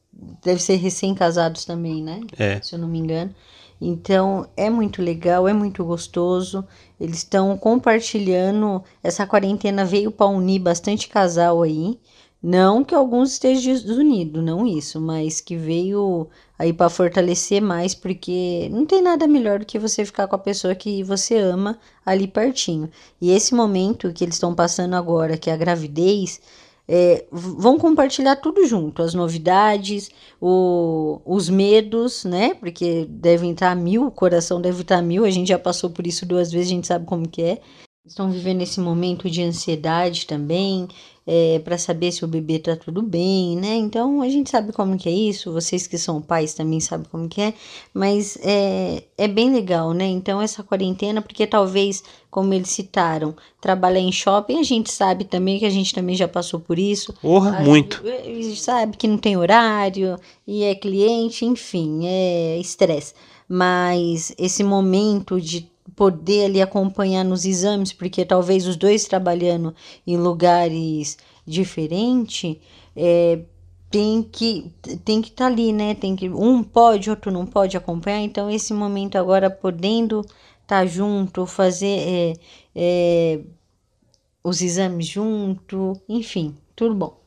deve 0.43 0.61
ser 0.61 0.75
recém-casados 0.75 1.65
também, 1.65 2.03
né? 2.03 2.21
É. 2.37 2.61
Se 2.61 2.75
eu 2.75 2.79
não 2.79 2.87
me 2.87 2.99
engano. 2.99 3.33
Então 3.81 4.45
é 4.57 4.69
muito 4.69 5.01
legal, 5.01 5.47
é 5.47 5.53
muito 5.53 5.85
gostoso. 5.85 6.65
Eles 6.99 7.19
estão 7.19 7.57
compartilhando. 7.57 8.83
Essa 9.01 9.25
quarentena 9.25 9.85
veio 9.85 10.11
para 10.11 10.27
unir 10.27 10.59
bastante 10.59 11.07
casal 11.07 11.63
aí. 11.63 11.97
Não 12.41 12.86
que 12.86 12.95
alguns 12.95 13.34
estejam 13.34 13.73
desunidos, 13.73 14.41
não 14.41 14.65
isso, 14.65 14.99
mas 15.02 15.41
que 15.41 15.58
veio 15.58 16.30
aí 16.58 16.71
para 16.71 16.89
fortalecer 16.89 17.62
mais, 17.62 17.93
porque 17.93 18.69
não 18.71 18.86
tem 18.86 19.02
nada 19.02 19.28
melhor 19.28 19.60
do 19.60 19.65
que 19.65 19.78
você 19.78 20.06
ficar 20.06 20.25
com 20.25 20.36
a 20.36 20.39
pessoa 20.39 20.73
que 20.73 21.04
você 21.04 21.38
ama 21.38 21.78
ali 22.06 22.28
pertinho. 22.28 22.89
E 23.19 23.32
esse 23.32 23.54
momento 23.54 24.13
que 24.13 24.23
eles 24.23 24.36
estão 24.36 24.56
passando 24.56 24.95
agora, 24.95 25.38
que 25.38 25.49
é 25.49 25.54
a 25.54 25.58
gravidez, 25.58 26.39
é, 26.88 27.25
vão 27.32 27.78
compartilhar 27.78 28.38
tudo 28.38 28.65
junto, 28.65 29.04
as 29.04 29.13
novidades, 29.13 30.10
o, 30.41 31.21
os 31.25 31.49
medos, 31.49 32.23
né? 32.23 32.54
Porque 32.56 33.06
devem 33.10 33.52
estar 33.52 33.75
mil, 33.75 34.08
o 34.08 34.12
coração 34.12 34.62
deve 34.62 34.82
estar 34.82 35.02
mil, 35.02 35.25
a 35.25 35.30
gente 35.30 35.49
já 35.49 35.60
passou 35.60 35.89
por 35.89 36.08
isso 36.08 36.25
duas 36.25 36.52
vezes, 36.52 36.67
a 36.67 36.75
gente 36.75 36.88
sabe 36.88 37.06
como 37.06 37.28
que 37.28 37.43
é. 37.43 37.62
Estão 38.10 38.32
vivendo 38.32 38.63
esse 38.63 38.80
momento 38.80 39.30
de 39.30 39.43
ansiedade 39.43 40.26
também, 40.26 40.88
é, 41.28 41.60
para 41.60 41.78
saber 41.78 42.12
se 42.12 42.26
o 42.26 42.28
bebê 42.28 42.58
tá 42.58 42.76
tudo 42.76 43.04
bem, 43.04 43.56
né? 43.56 43.76
Então 43.76 44.24
a 44.24 44.28
gente 44.28 44.50
sabe 44.50 44.74
como 44.74 44.98
que 44.98 45.08
é 45.08 45.12
isso, 45.12 45.54
vocês 45.54 45.86
que 45.86 45.95
são 45.95 46.19
pais 46.19 46.56
também 46.56 46.80
sabem 46.80 47.06
como 47.12 47.30
que 47.30 47.39
é, 47.39 47.54
mas 47.93 48.36
é, 48.41 49.04
é 49.15 49.28
bem 49.28 49.54
legal, 49.54 49.93
né? 49.93 50.08
Então 50.08 50.41
essa 50.41 50.63
quarentena, 50.63 51.22
porque 51.22 51.45
talvez, 51.45 52.04
como 52.32 52.52
eles 52.52 52.69
citaram, 52.69 53.36
trabalhar 53.62 54.00
em 54.00 54.12
shopping, 54.12 54.60
a 54.60 54.63
gente 54.63 54.91
sabe 54.91 55.24
também 55.24 55.60
que 55.60 55.65
a 55.65 55.69
gente 55.69 55.93
também 55.93 56.15
já 56.15 56.28
passou 56.28 56.60
por 56.60 56.80
isso. 56.80 57.13
Porra, 57.22 57.58
A 57.60 57.62
muito. 57.62 58.02
gente 58.26 58.60
sabe 58.60 58.98
que 58.98 59.08
não 59.08 59.19
tem 59.19 59.38
horário 59.38 60.15
e 60.48 60.63
é 60.63 60.74
cliente, 60.74 61.45
enfim, 61.45 62.08
é 62.08 62.58
estresse. 62.58 63.13
Mas 63.48 64.34
esse 64.36 64.63
momento 64.63 65.39
de 65.39 65.69
poder 65.99 66.45
ali 66.45 66.62
acompanhar 66.62 67.25
nos 67.25 67.43
exames, 67.43 67.91
porque 67.91 68.23
talvez 68.23 68.65
os 68.65 68.77
dois 68.77 69.03
trabalhando 69.03 69.75
em 70.07 70.15
lugares 70.15 71.17
diferentes, 71.45 72.55
é, 72.95 73.39
tem 73.91 74.23
que 74.23 74.71
tem 75.03 75.21
que 75.21 75.27
estar 75.27 75.47
ali, 75.47 75.73
né? 75.73 75.93
Tem 75.93 76.15
que 76.15 76.29
um 76.29 76.63
pode, 76.63 77.09
outro 77.09 77.29
não 77.29 77.45
pode 77.45 77.75
acompanhar. 77.75 78.21
Então 78.21 78.49
esse 78.49 78.73
momento 78.73 79.17
agora 79.17 79.49
podendo 79.49 80.25
estar 80.62 80.85
junto, 80.85 81.45
fazer 81.45 81.99
é, 82.07 82.33
é, 82.73 83.39
os 84.41 84.62
exames 84.62 85.05
junto, 85.05 85.99
enfim, 86.07 86.55
tudo 86.77 86.95
bom. 86.95 87.19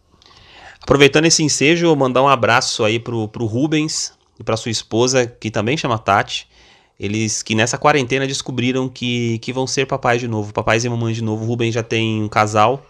Aproveitando 0.80 1.26
esse 1.26 1.42
ensejo, 1.42 1.94
mandar 1.94 2.22
um 2.22 2.28
abraço 2.28 2.84
aí 2.84 2.98
pro, 2.98 3.28
pro 3.28 3.44
Rubens 3.44 4.14
e 4.40 4.42
pra 4.42 4.56
sua 4.56 4.70
esposa, 4.70 5.26
que 5.26 5.50
também 5.50 5.76
chama 5.76 5.98
Tati. 5.98 6.50
Eles 6.98 7.42
que 7.42 7.54
nessa 7.54 7.76
quarentena 7.78 8.26
descobriram 8.26 8.88
que, 8.88 9.38
que 9.38 9.52
vão 9.52 9.66
ser 9.66 9.86
papais 9.86 10.20
de 10.20 10.28
novo, 10.28 10.52
papais 10.52 10.84
e 10.84 10.88
mamães 10.88 11.16
de 11.16 11.22
novo. 11.24 11.44
O 11.44 11.46
Rubens 11.48 11.74
já 11.74 11.82
tem 11.82 12.22
um 12.22 12.28
casal 12.28 12.84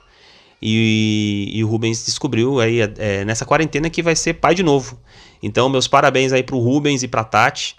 e, 0.60 1.48
e 1.52 1.64
o 1.64 1.68
Rubens 1.68 2.04
descobriu 2.04 2.60
aí 2.60 2.80
é, 2.80 3.24
nessa 3.24 3.44
quarentena 3.44 3.88
que 3.90 4.02
vai 4.02 4.14
ser 4.14 4.34
pai 4.34 4.54
de 4.54 4.62
novo. 4.62 4.98
Então, 5.42 5.68
meus 5.68 5.88
parabéns 5.88 6.32
aí 6.32 6.42
pro 6.42 6.58
Rubens 6.58 7.02
e 7.02 7.08
pra 7.08 7.24
Tati. 7.24 7.76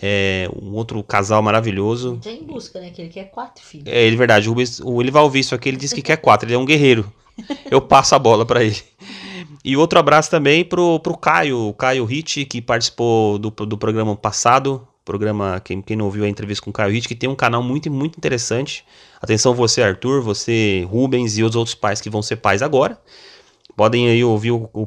É, 0.00 0.48
um 0.62 0.74
outro 0.74 1.02
casal 1.02 1.42
maravilhoso. 1.42 2.20
Já 2.22 2.30
em 2.30 2.44
busca, 2.44 2.80
né? 2.80 2.90
Que 2.90 3.02
ele 3.02 3.08
quer 3.10 3.24
quatro 3.24 3.64
filhos. 3.64 3.86
É 3.88 4.00
ele, 4.06 4.16
verdade. 4.16 4.48
O 4.48 4.52
Rubens, 4.52 4.78
o- 4.80 5.02
ele 5.02 5.10
vai 5.10 5.22
ouvir 5.22 5.40
isso 5.40 5.54
aqui, 5.56 5.68
ele 5.68 5.76
disse 5.76 5.94
que 5.94 6.02
quer 6.02 6.18
quatro. 6.18 6.46
Ele 6.48 6.54
é 6.54 6.58
um 6.58 6.64
guerreiro. 6.64 7.12
Eu 7.70 7.80
passo 7.80 8.14
a 8.14 8.18
bola 8.18 8.46
pra 8.46 8.62
ele. 8.62 8.76
E 9.64 9.76
outro 9.76 9.98
abraço 9.98 10.30
também 10.30 10.64
pro, 10.64 11.00
pro 11.00 11.16
Caio, 11.16 11.68
o 11.68 11.74
Caio 11.74 12.04
Hit, 12.04 12.44
que 12.44 12.62
participou 12.62 13.38
do, 13.38 13.50
do 13.50 13.76
programa 13.76 14.14
passado. 14.14 14.86
Programa, 15.08 15.58
quem, 15.64 15.80
quem 15.80 15.96
não 15.96 16.04
ouviu 16.04 16.24
a 16.24 16.28
entrevista 16.28 16.62
com 16.62 16.68
o 16.68 16.72
Caio 16.72 16.92
Hit, 16.92 17.08
que 17.08 17.14
tem 17.14 17.30
um 17.30 17.34
canal 17.34 17.62
muito, 17.62 17.90
muito 17.90 18.18
interessante. 18.18 18.84
Atenção, 19.22 19.54
você, 19.54 19.80
Arthur, 19.80 20.20
você, 20.20 20.86
Rubens 20.86 21.38
e 21.38 21.42
os 21.42 21.56
outros 21.56 21.74
pais 21.74 21.98
que 21.98 22.10
vão 22.10 22.20
ser 22.20 22.36
pais 22.36 22.60
agora. 22.60 23.00
Podem 23.74 24.06
aí 24.10 24.22
ouvir 24.22 24.50
o, 24.50 24.68
o, 24.70 24.86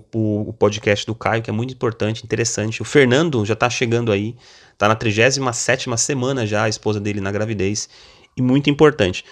o 0.50 0.54
podcast 0.54 1.08
do 1.08 1.16
Caio, 1.16 1.42
que 1.42 1.50
é 1.50 1.54
muito 1.54 1.74
importante, 1.74 2.24
interessante. 2.24 2.84
O 2.84 2.86
Fernando 2.86 3.44
já 3.44 3.56
tá 3.56 3.68
chegando 3.68 4.12
aí, 4.12 4.36
tá 4.78 4.88
na 4.88 4.94
37 4.94 5.90
semana 5.98 6.46
já, 6.46 6.66
a 6.66 6.70
esposa 6.70 7.00
dele 7.00 7.20
na 7.20 7.32
gravidez, 7.32 7.90
e 8.38 8.44
muito 8.44 8.70
importante. 8.70 9.26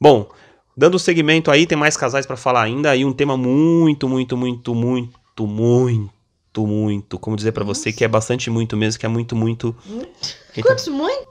Bom, 0.00 0.30
dando 0.76 1.00
segmento 1.00 1.50
aí, 1.50 1.66
tem 1.66 1.76
mais 1.76 1.96
casais 1.96 2.24
pra 2.24 2.36
falar 2.36 2.62
ainda, 2.62 2.94
e 2.94 3.04
um 3.04 3.12
tema 3.12 3.36
muito, 3.36 4.08
muito, 4.08 4.36
muito, 4.36 4.72
muito, 4.72 5.44
muito, 5.48 6.15
muito, 6.64 7.18
como 7.18 7.34
dizer 7.34 7.50
pra 7.50 7.64
você, 7.64 7.92
que 7.92 8.04
é 8.04 8.08
bastante 8.08 8.48
muito 8.48 8.76
mesmo, 8.76 9.00
que 9.00 9.06
é 9.06 9.08
muito, 9.08 9.34
muito, 9.34 9.74
Eita. 10.54 10.68
Quantos 10.68 10.86
muito? 10.86 11.26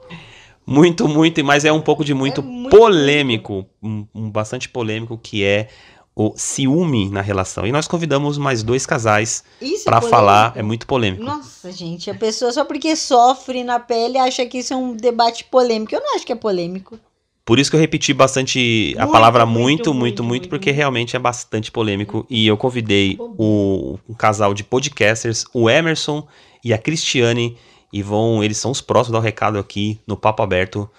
muito, 0.66 1.08
muito, 1.08 1.42
mas 1.44 1.64
é 1.64 1.72
um 1.72 1.80
pouco 1.80 2.04
de 2.04 2.12
muito, 2.12 2.40
É 2.40 2.44
muito, 2.44 2.76
polêmico, 2.76 3.64
um, 3.82 4.04
um 4.14 4.30
bastante 4.30 4.68
polêmico, 4.68 5.16
que 5.16 5.44
é 5.44 5.68
o 6.14 6.32
ciúme 6.34 7.10
na 7.10 7.20
relação. 7.20 7.66
E 7.66 7.72
nós 7.72 7.86
convidamos 7.86 8.38
mais 8.38 8.62
dois 8.62 8.86
casais 8.86 9.44
Isso 9.60 9.88
é 9.88 10.00
falar, 10.00 10.52
é 10.56 10.62
muito 10.62 10.86
polêmico. 10.86 11.22
Nossa, 11.22 11.70
gente, 11.70 12.10
a 12.10 12.14
pessoa 12.14 12.50
só 12.50 12.64
porque 12.64 12.96
sofre 12.96 13.62
na 13.62 13.78
pele 13.78 14.18
acha 14.18 14.44
que 14.46 14.58
isso 14.58 14.72
é 14.72 14.76
um 14.76 14.96
debate 14.96 15.44
polêmico. 15.44 15.94
Eu 15.94 16.00
não 16.00 16.16
acho 16.16 16.24
que 16.24 16.32
é 16.32 16.36
polêmico. 16.36 16.98
Por 17.46 17.60
isso 17.60 17.70
que 17.70 17.76
eu 17.76 17.80
repeti 17.80 18.12
bastante 18.12 18.92
a 18.98 19.02
Muito, 19.02 19.12
palavra 19.12 19.46
muito, 19.46 19.60
muito, 19.62 19.94
muito, 19.94 19.94
muito, 19.94 20.24
muito, 20.24 20.48
porque 20.48 20.72
realmente 20.72 21.14
é 21.14 21.18
bastante 21.18 21.70
polêmico. 21.70 22.26
E 22.28 22.44
eu 22.44 22.56
convidei 22.56 23.16
o, 23.20 24.00
um 24.08 24.14
casal 24.14 24.52
de 24.52 24.64
podcasters, 24.64 25.44
o 25.54 25.70
Emerson 25.70 26.26
e 26.64 26.74
a 26.74 26.78
Cristiane, 26.78 27.56
e 27.92 28.02
vão, 28.02 28.42
eles 28.42 28.58
são 28.58 28.72
os 28.72 28.80
próximos 28.80 29.10
a 29.10 29.18
dar 29.18 29.22
o 29.22 29.24
recado 29.24 29.60
aqui 29.60 30.00
no 30.04 30.16
Papo 30.16 30.42
Aberto 30.42 30.90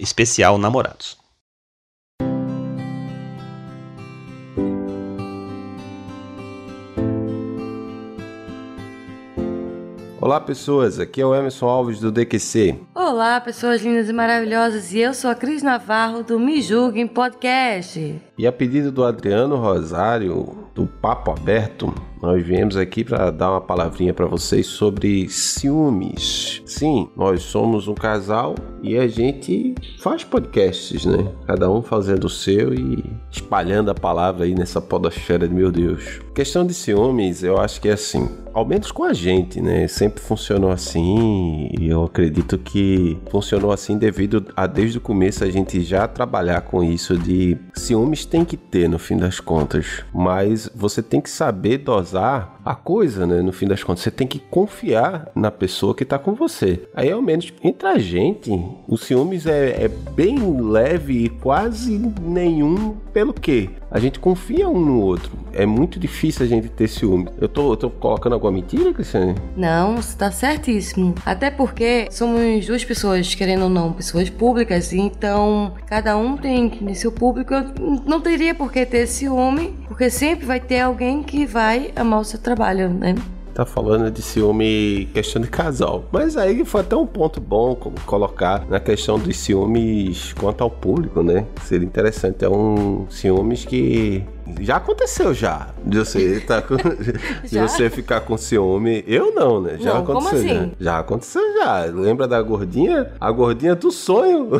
especial 0.00 0.58
Namorados. 0.58 1.16
Olá 10.26 10.40
pessoas, 10.40 10.98
aqui 10.98 11.20
é 11.20 11.24
o 11.24 11.32
Emerson 11.32 11.66
Alves 11.66 12.00
do 12.00 12.10
DQC. 12.10 12.80
Olá, 12.92 13.40
pessoas 13.40 13.80
lindas 13.80 14.08
e 14.08 14.12
maravilhosas, 14.12 14.92
e 14.92 14.98
eu 14.98 15.14
sou 15.14 15.30
a 15.30 15.36
Cris 15.36 15.62
Navarro 15.62 16.24
do 16.24 16.36
Me 16.36 16.60
Julguem 16.60 17.06
Podcast. 17.06 18.20
E 18.36 18.44
a 18.44 18.50
pedido 18.50 18.90
do 18.90 19.04
Adriano 19.04 19.54
Rosário, 19.54 20.66
do 20.74 20.84
Papo 20.84 21.30
Aberto, 21.30 21.94
nós 22.20 22.42
viemos 22.42 22.76
aqui 22.76 23.04
para 23.04 23.30
dar 23.30 23.50
uma 23.50 23.60
palavrinha 23.60 24.14
para 24.14 24.26
vocês 24.26 24.66
sobre 24.66 25.28
ciúmes. 25.28 26.62
Sim, 26.64 27.08
nós 27.16 27.42
somos 27.42 27.88
um 27.88 27.94
casal 27.94 28.54
e 28.82 28.96
a 28.96 29.06
gente 29.06 29.74
faz 29.98 30.24
podcasts, 30.24 31.04
né? 31.04 31.30
Cada 31.46 31.70
um 31.70 31.82
fazendo 31.82 32.24
o 32.24 32.30
seu 32.30 32.72
e 32.72 33.04
espalhando 33.30 33.90
a 33.90 33.94
palavra 33.94 34.44
aí 34.44 34.54
nessa 34.54 34.80
podosfera 34.80 35.46
de 35.46 35.54
meu 35.54 35.70
Deus. 35.70 36.20
Questão 36.34 36.66
de 36.66 36.74
ciúmes, 36.74 37.42
eu 37.42 37.58
acho 37.58 37.80
que 37.80 37.88
é 37.88 37.92
assim, 37.92 38.28
ao 38.52 38.64
menos 38.64 38.90
com 38.90 39.04
a 39.04 39.12
gente, 39.12 39.60
né? 39.60 39.86
Sempre 39.86 40.22
funcionou 40.22 40.70
assim 40.70 41.70
e 41.78 41.88
eu 41.88 42.04
acredito 42.04 42.58
que 42.58 43.18
funcionou 43.30 43.72
assim 43.72 43.98
devido 43.98 44.46
a 44.56 44.66
desde 44.66 44.98
o 44.98 45.00
começo 45.00 45.44
a 45.44 45.50
gente 45.50 45.82
já 45.82 46.08
trabalhar 46.08 46.62
com 46.62 46.82
isso 46.82 47.16
de 47.16 47.56
ciúmes 47.74 48.24
tem 48.24 48.44
que 48.44 48.56
ter 48.56 48.88
no 48.88 48.98
fim 48.98 49.16
das 49.16 49.40
contas, 49.40 50.04
mas 50.14 50.70
você 50.74 51.02
tem 51.02 51.20
que 51.20 51.30
saber 51.30 51.78
dosar 51.78 52.05
a 52.14 52.74
coisa, 52.74 53.26
né? 53.26 53.40
No 53.42 53.52
fim 53.52 53.66
das 53.66 53.82
contas, 53.82 54.02
você 54.02 54.10
tem 54.10 54.26
que 54.26 54.38
confiar 54.38 55.30
na 55.34 55.50
pessoa 55.50 55.94
que 55.94 56.04
tá 56.04 56.18
com 56.18 56.34
você. 56.34 56.88
Aí, 56.94 57.10
ao 57.10 57.22
menos 57.22 57.52
entre 57.62 57.86
a 57.86 57.98
gente, 57.98 58.50
o 58.86 58.96
ciúmes 58.96 59.46
é, 59.46 59.84
é 59.84 59.88
bem 59.88 60.38
leve 60.60 61.24
e 61.24 61.28
quase 61.28 61.98
nenhum 62.20 62.96
pelo 63.12 63.32
quê? 63.32 63.70
A 63.90 63.98
gente 63.98 64.18
confia 64.18 64.68
um 64.68 64.78
no 64.78 65.00
outro. 65.00 65.32
É 65.52 65.64
muito 65.64 65.98
difícil 65.98 66.44
a 66.44 66.48
gente 66.48 66.68
ter 66.68 66.88
ciúme. 66.88 67.28
Eu 67.40 67.48
tô, 67.48 67.76
tô 67.76 67.88
colocando 67.88 68.34
alguma 68.34 68.52
mentira, 68.52 68.92
Cristiane? 68.92 69.34
Não, 69.56 69.96
você 69.96 70.16
tá 70.16 70.30
certíssimo. 70.30 71.14
Até 71.24 71.50
porque 71.50 72.08
somos 72.10 72.66
duas 72.66 72.84
pessoas, 72.84 73.34
querendo 73.34 73.62
ou 73.62 73.70
não, 73.70 73.92
pessoas 73.92 74.28
públicas, 74.28 74.92
então 74.92 75.72
cada 75.86 76.16
um 76.16 76.36
tem 76.36 76.94
seu 76.94 77.10
público. 77.12 77.54
Eu 77.54 77.64
não 78.04 78.20
teria 78.20 78.54
por 78.54 78.70
que 78.70 78.84
ter 78.84 79.06
ciúme, 79.06 79.74
porque 79.88 80.10
sempre 80.10 80.44
vai 80.44 80.60
ter 80.60 80.80
alguém 80.80 81.22
que 81.22 81.46
vai 81.46 81.92
amar 81.96 82.20
o 82.20 82.24
seu 82.24 82.38
trabalho, 82.38 82.88
né? 82.88 83.14
Tá 83.54 83.64
falando 83.64 84.10
de 84.10 84.20
ciúme 84.20 85.08
questão 85.14 85.40
de 85.40 85.48
casal. 85.48 86.04
Mas 86.12 86.36
aí 86.36 86.62
foi 86.64 86.82
até 86.82 86.94
um 86.94 87.06
ponto 87.06 87.40
bom 87.40 87.74
colocar 88.04 88.66
na 88.68 88.78
questão 88.78 89.18
dos 89.18 89.34
ciúmes 89.38 90.34
quanto 90.34 90.62
ao 90.62 90.70
público, 90.70 91.22
né? 91.22 91.46
Seria 91.62 91.86
interessante. 91.86 92.44
É 92.44 92.48
um 92.50 93.06
ciúmes 93.08 93.64
que 93.64 94.22
Já 94.60 94.76
aconteceu 94.76 95.34
já. 95.34 95.68
De 95.84 95.98
você, 95.98 96.40
tá 96.46 96.62
com... 96.62 96.76
de 96.76 97.58
você 97.58 97.90
ficar 97.90 98.20
com 98.20 98.36
ciúme. 98.36 99.04
Eu 99.06 99.34
não, 99.34 99.60
né? 99.60 99.76
Já 99.78 99.94
Não, 99.94 100.04
como 100.04 100.18
aconteceu. 100.18 100.56
assim? 100.56 100.72
Já. 100.78 100.92
já 100.92 100.98
aconteceu 100.98 101.42
já. 101.54 101.84
Lembra 101.84 102.28
da 102.28 102.40
gordinha? 102.40 103.12
A 103.20 103.30
gordinha 103.30 103.74
do 103.74 103.90
sonho. 103.90 104.50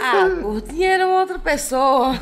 Ah, 0.00 0.28
gordinha 0.40 0.92
era 0.92 1.06
uma 1.06 1.20
outra 1.20 1.38
pessoa. 1.38 2.14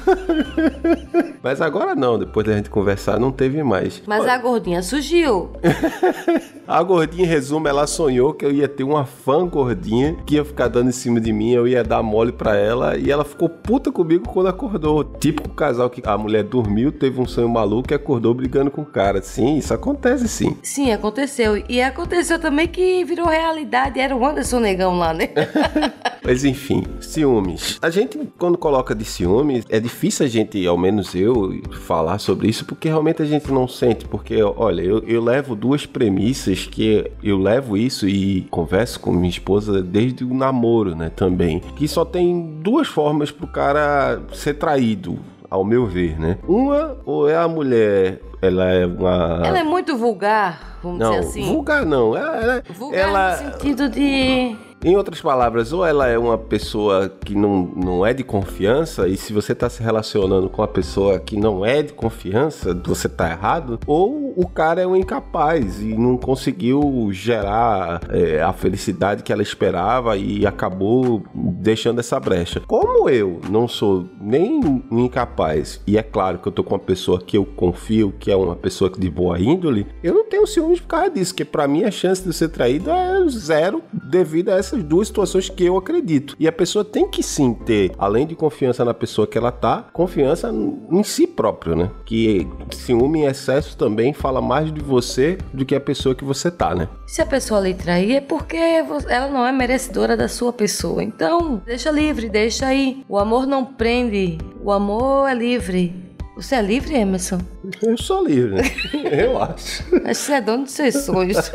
Mas 1.42 1.60
agora 1.60 1.94
não, 1.94 2.18
depois 2.18 2.46
da 2.46 2.54
gente 2.54 2.70
conversar, 2.70 3.18
não 3.18 3.30
teve 3.30 3.62
mais. 3.62 4.02
Mas 4.06 4.26
a 4.26 4.38
gordinha 4.38 4.82
surgiu. 4.82 5.50
A 6.66 6.82
gordinha, 6.82 7.24
em 7.24 7.28
resumo, 7.28 7.68
ela 7.68 7.86
sonhou 7.86 8.32
que 8.32 8.42
eu 8.44 8.50
ia 8.50 8.66
ter 8.66 8.84
uma 8.84 9.04
fã 9.04 9.46
gordinha 9.46 10.16
que 10.24 10.36
ia 10.36 10.44
ficar 10.44 10.68
dando 10.68 10.88
em 10.88 10.92
cima 10.92 11.20
de 11.20 11.30
mim, 11.30 11.52
eu 11.52 11.68
ia 11.68 11.84
dar 11.84 12.02
mole 12.02 12.32
pra 12.32 12.56
ela 12.56 12.96
e 12.96 13.10
ela 13.10 13.22
ficou 13.22 13.50
puta 13.50 13.92
comigo 13.92 14.26
quando 14.26 14.46
acordou. 14.46 15.04
Típico 15.04 15.50
casal 15.50 15.90
que 15.90 16.00
a 16.04 16.16
mulher 16.16 16.42
dormiu, 16.42 16.90
teve 17.04 17.20
um 17.20 17.26
sonho 17.26 17.50
maluco 17.50 17.92
e 17.92 17.94
acordou 17.94 18.32
brigando 18.32 18.70
com 18.70 18.80
o 18.80 18.86
cara. 18.86 19.20
Sim, 19.20 19.58
isso 19.58 19.74
acontece 19.74 20.26
sim. 20.26 20.56
Sim, 20.62 20.90
aconteceu. 20.90 21.62
E 21.68 21.82
aconteceu 21.82 22.38
também 22.38 22.66
que 22.66 23.04
virou 23.04 23.26
realidade. 23.26 24.00
Era 24.00 24.16
o 24.16 24.24
Anderson 24.24 24.58
Negão 24.58 24.96
lá, 24.96 25.12
né? 25.12 25.28
Mas 26.24 26.46
enfim, 26.46 26.82
ciúmes. 27.00 27.78
A 27.82 27.90
gente, 27.90 28.18
quando 28.38 28.56
coloca 28.56 28.94
de 28.94 29.04
ciúmes, 29.04 29.66
é 29.68 29.78
difícil 29.78 30.24
a 30.24 30.28
gente, 30.28 30.66
ao 30.66 30.78
menos 30.78 31.14
eu, 31.14 31.60
falar 31.82 32.18
sobre 32.18 32.48
isso, 32.48 32.64
porque 32.64 32.88
realmente 32.88 33.20
a 33.20 33.26
gente 33.26 33.52
não 33.52 33.68
sente. 33.68 34.06
Porque, 34.06 34.42
olha, 34.42 34.80
eu, 34.80 35.00
eu 35.00 35.22
levo 35.22 35.54
duas 35.54 35.84
premissas 35.84 36.66
que 36.66 37.10
eu 37.22 37.36
levo 37.36 37.76
isso 37.76 38.08
e 38.08 38.46
converso 38.50 38.98
com 38.98 39.12
minha 39.12 39.28
esposa 39.28 39.82
desde 39.82 40.24
o 40.24 40.32
namoro, 40.32 40.96
né, 40.96 41.10
também. 41.14 41.60
Que 41.76 41.86
só 41.86 42.02
tem 42.02 42.60
duas 42.62 42.88
formas 42.88 43.30
pro 43.30 43.46
cara 43.46 44.22
ser 44.32 44.54
traído. 44.54 45.18
Ao 45.54 45.62
meu 45.62 45.86
ver, 45.86 46.18
né? 46.18 46.36
Uma, 46.48 46.96
ou 47.06 47.28
é 47.30 47.36
a 47.36 47.46
mulher, 47.46 48.20
ela 48.42 48.64
é 48.72 48.84
uma. 48.84 49.40
Ela 49.46 49.60
é 49.60 49.62
muito 49.62 49.96
vulgar, 49.96 50.80
vamos 50.82 50.98
não, 50.98 51.10
dizer 51.12 51.28
assim. 51.28 51.44
vulgar 51.44 51.86
não. 51.86 52.16
Ela, 52.16 52.36
ela, 52.42 52.62
Vulgar 52.76 52.98
ela- 53.00 53.30
no 53.30 53.52
sentido 53.52 53.88
de. 53.88 54.56
Em 54.84 54.96
outras 54.98 55.18
palavras, 55.22 55.72
ou 55.72 55.82
ela 55.82 56.08
é 56.08 56.18
uma 56.18 56.36
pessoa 56.36 57.08
que 57.08 57.34
não, 57.34 57.72
não 57.74 58.04
é 58.04 58.12
de 58.12 58.22
confiança, 58.22 59.08
e 59.08 59.16
se 59.16 59.32
você 59.32 59.52
está 59.52 59.70
se 59.70 59.82
relacionando 59.82 60.50
com 60.50 60.60
uma 60.60 60.68
pessoa 60.68 61.18
que 61.18 61.38
não 61.38 61.64
é 61.64 61.82
de 61.82 61.94
confiança, 61.94 62.78
você 62.84 63.08
tá 63.08 63.30
errado, 63.30 63.80
ou 63.86 64.34
o 64.36 64.46
cara 64.46 64.82
é 64.82 64.86
um 64.86 64.94
incapaz 64.94 65.80
e 65.80 65.96
não 65.96 66.18
conseguiu 66.18 67.08
gerar 67.12 68.02
é, 68.10 68.42
a 68.42 68.52
felicidade 68.52 69.22
que 69.22 69.32
ela 69.32 69.40
esperava 69.40 70.18
e 70.18 70.46
acabou 70.46 71.22
deixando 71.34 72.00
essa 72.00 72.20
brecha. 72.20 72.60
Como 72.60 73.08
eu 73.08 73.40
não 73.48 73.66
sou 73.66 74.06
nem 74.20 74.60
um 74.62 74.98
incapaz, 74.98 75.80
e 75.86 75.96
é 75.96 76.02
claro 76.02 76.38
que 76.38 76.48
eu 76.48 76.52
tô 76.52 76.62
com 76.62 76.74
uma 76.74 76.78
pessoa 76.78 77.18
que 77.18 77.38
eu 77.38 77.46
confio, 77.46 78.12
que 78.18 78.30
é 78.30 78.36
uma 78.36 78.54
pessoa 78.54 78.90
de 78.90 79.08
boa 79.08 79.40
índole, 79.40 79.86
eu 80.02 80.12
não 80.12 80.26
tenho 80.26 80.46
ciúmes 80.46 80.78
por 80.78 80.88
causa 80.88 81.08
disso, 81.08 81.32
porque 81.32 81.46
pra 81.46 81.66
mim 81.66 81.84
a 81.84 81.90
chance 81.90 82.22
de 82.22 82.34
ser 82.34 82.50
traído 82.50 82.90
é 82.90 83.26
zero 83.30 83.82
devido 84.10 84.50
a 84.50 84.73
essas 84.74 84.82
duas 84.82 85.08
situações 85.08 85.48
que 85.48 85.64
eu 85.64 85.76
acredito. 85.76 86.36
E 86.38 86.48
a 86.48 86.52
pessoa 86.52 86.84
tem 86.84 87.08
que 87.08 87.22
sim 87.22 87.54
ter, 87.54 87.92
além 87.98 88.26
de 88.26 88.34
confiança 88.34 88.84
na 88.84 88.92
pessoa 88.92 89.26
que 89.26 89.38
ela 89.38 89.52
tá, 89.52 89.86
confiança 89.92 90.52
em 90.90 91.02
si 91.02 91.26
próprio, 91.26 91.76
né? 91.76 91.90
Que 92.04 92.46
ciúme 92.72 93.20
em 93.20 93.26
excesso 93.26 93.76
também 93.76 94.12
fala 94.12 94.40
mais 94.40 94.72
de 94.72 94.80
você 94.80 95.38
do 95.52 95.64
que 95.64 95.74
a 95.74 95.80
pessoa 95.80 96.14
que 96.14 96.24
você 96.24 96.50
tá, 96.50 96.74
né? 96.74 96.88
Se 97.06 97.22
a 97.22 97.26
pessoa 97.26 97.60
lhe 97.60 97.74
trair 97.74 98.16
é 98.16 98.20
porque 98.20 98.56
ela 98.56 99.28
não 99.28 99.46
é 99.46 99.52
merecedora 99.52 100.16
da 100.16 100.28
sua 100.28 100.52
pessoa. 100.52 101.02
Então, 101.02 101.62
deixa 101.64 101.90
livre, 101.90 102.28
deixa 102.28 102.66
aí. 102.66 103.04
O 103.08 103.18
amor 103.18 103.46
não 103.46 103.64
prende, 103.64 104.38
o 104.62 104.72
amor 104.72 105.28
é 105.28 105.34
livre. 105.34 106.13
Você 106.36 106.56
é 106.56 106.62
livre, 106.62 106.94
Emerson? 106.94 107.38
Eu 107.80 107.96
sou 107.96 108.26
livre, 108.26 108.56
né? 108.56 108.62
eu 109.24 109.40
acho. 109.40 109.84
Que 109.84 110.14
você 110.14 110.32
é 110.32 110.40
dono 110.40 110.64
dos 110.64 110.72
seus 110.72 110.94
sonhos. 110.94 111.50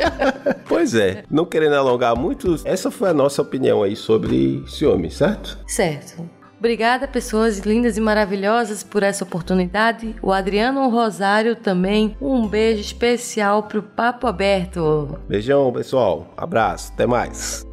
Pois 0.66 0.94
é, 0.94 1.24
não 1.28 1.44
querendo 1.44 1.74
alongar 1.74 2.16
muito, 2.16 2.54
essa 2.64 2.92
foi 2.92 3.10
a 3.10 3.12
nossa 3.12 3.42
opinião 3.42 3.82
aí 3.82 3.96
sobre 3.96 4.62
ciúme, 4.68 5.10
certo? 5.10 5.58
certo. 5.66 6.30
Obrigada, 6.60 7.08
pessoas 7.08 7.58
lindas 7.58 7.96
e 7.96 8.00
maravilhosas, 8.00 8.84
por 8.84 9.02
essa 9.02 9.24
oportunidade. 9.24 10.14
O 10.22 10.30
Adriano 10.30 10.88
Rosário 10.88 11.56
também. 11.56 12.16
Um 12.20 12.46
beijo 12.46 12.82
especial 12.82 13.64
pro 13.64 13.82
Papo 13.82 14.28
Aberto. 14.28 15.18
Beijão, 15.26 15.72
pessoal. 15.72 16.32
Abraço, 16.36 16.92
até 16.92 17.04
mais. 17.04 17.66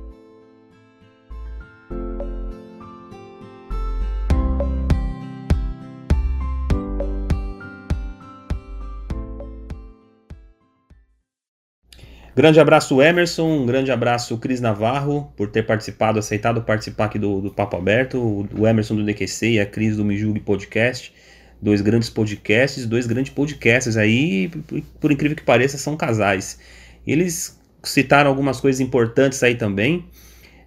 Grande 12.38 12.60
abraço, 12.60 13.02
Emerson. 13.02 13.50
Um 13.50 13.66
grande 13.66 13.92
abraço, 13.92 14.38
Cris 14.38 14.62
Navarro, 14.62 15.34
por 15.36 15.50
ter 15.50 15.64
participado, 15.64 16.20
aceitado 16.20 16.62
participar 16.62 17.06
aqui 17.06 17.18
do, 17.18 17.42
do 17.42 17.50
Papo 17.50 17.76
Aberto. 17.76 18.48
O, 18.56 18.68
Emerson 18.68 18.96
do 18.96 19.04
DQC 19.04 19.54
e 19.54 19.60
a 19.60 19.66
Cris 19.66 19.98
do 19.98 20.06
Mijugi 20.06 20.40
Podcast. 20.40 21.12
Dois 21.60 21.82
grandes 21.82 22.12
podcasts, 22.12 22.86
dois 22.86 23.08
grandes 23.08 23.34
podcasts 23.34 23.98
aí, 23.98 24.50
por, 24.50 24.82
por 25.02 25.12
incrível 25.12 25.36
que 25.36 25.42
pareça, 25.42 25.80
são 25.80 25.98
casais. 25.98 26.60
Eles 27.08 27.60
citaram 27.82 28.30
algumas 28.30 28.62
coisas 28.62 28.80
importantes 28.80 29.42
aí 29.42 29.56
também. 29.56 30.06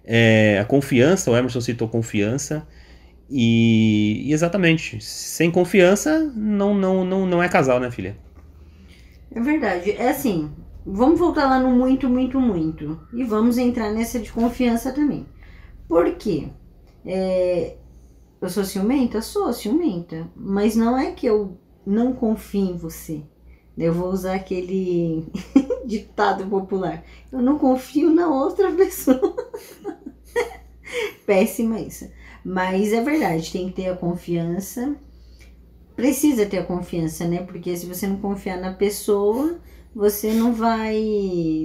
É, 0.03 0.59
a 0.59 0.65
confiança, 0.65 1.31
o 1.31 1.37
Emerson 1.37 1.61
citou 1.61 1.87
confiança. 1.87 2.67
E, 3.29 4.23
e 4.25 4.33
exatamente, 4.33 5.01
sem 5.01 5.49
confiança 5.49 6.19
não, 6.35 6.75
não, 6.75 7.05
não, 7.05 7.25
não 7.25 7.41
é 7.41 7.47
casal, 7.47 7.79
né, 7.79 7.89
filha? 7.89 8.17
É 9.33 9.39
verdade. 9.39 9.91
É 9.91 10.09
assim, 10.09 10.51
vamos 10.85 11.19
voltar 11.19 11.45
lá 11.47 11.59
no 11.59 11.69
muito, 11.71 12.09
muito, 12.09 12.39
muito. 12.39 12.99
E 13.13 13.23
vamos 13.23 13.57
entrar 13.57 13.91
nessa 13.91 14.19
de 14.19 14.31
confiança 14.31 14.91
também. 14.91 15.25
Por 15.87 16.15
quê? 16.15 16.49
É, 17.05 17.77
eu 18.41 18.49
sou 18.49 18.63
ciumenta? 18.63 19.21
Sou 19.21 19.51
ciumenta. 19.53 20.29
Mas 20.35 20.75
não 20.75 20.97
é 20.97 21.11
que 21.11 21.25
eu 21.25 21.57
não 21.85 22.13
confio 22.13 22.71
em 22.71 22.77
você. 22.77 23.23
Eu 23.77 23.93
vou 23.93 24.09
usar 24.09 24.35
aquele 24.35 25.25
ditado 25.85 26.45
popular. 26.47 27.03
Eu 27.31 27.41
não 27.41 27.57
confio 27.57 28.13
na 28.13 28.27
outra 28.27 28.71
pessoa. 28.71 29.35
Péssima 31.25 31.79
isso. 31.79 32.09
Mas 32.43 32.91
é 32.91 33.01
verdade, 33.01 33.51
tem 33.51 33.67
que 33.67 33.75
ter 33.75 33.89
a 33.89 33.95
confiança. 33.95 34.95
Precisa 35.95 36.45
ter 36.45 36.59
a 36.59 36.65
confiança, 36.65 37.27
né? 37.27 37.43
Porque 37.43 37.75
se 37.77 37.85
você 37.85 38.07
não 38.07 38.17
confiar 38.17 38.59
na 38.59 38.73
pessoa, 38.73 39.59
você 39.93 40.31
não 40.31 40.53
vai. 40.53 40.95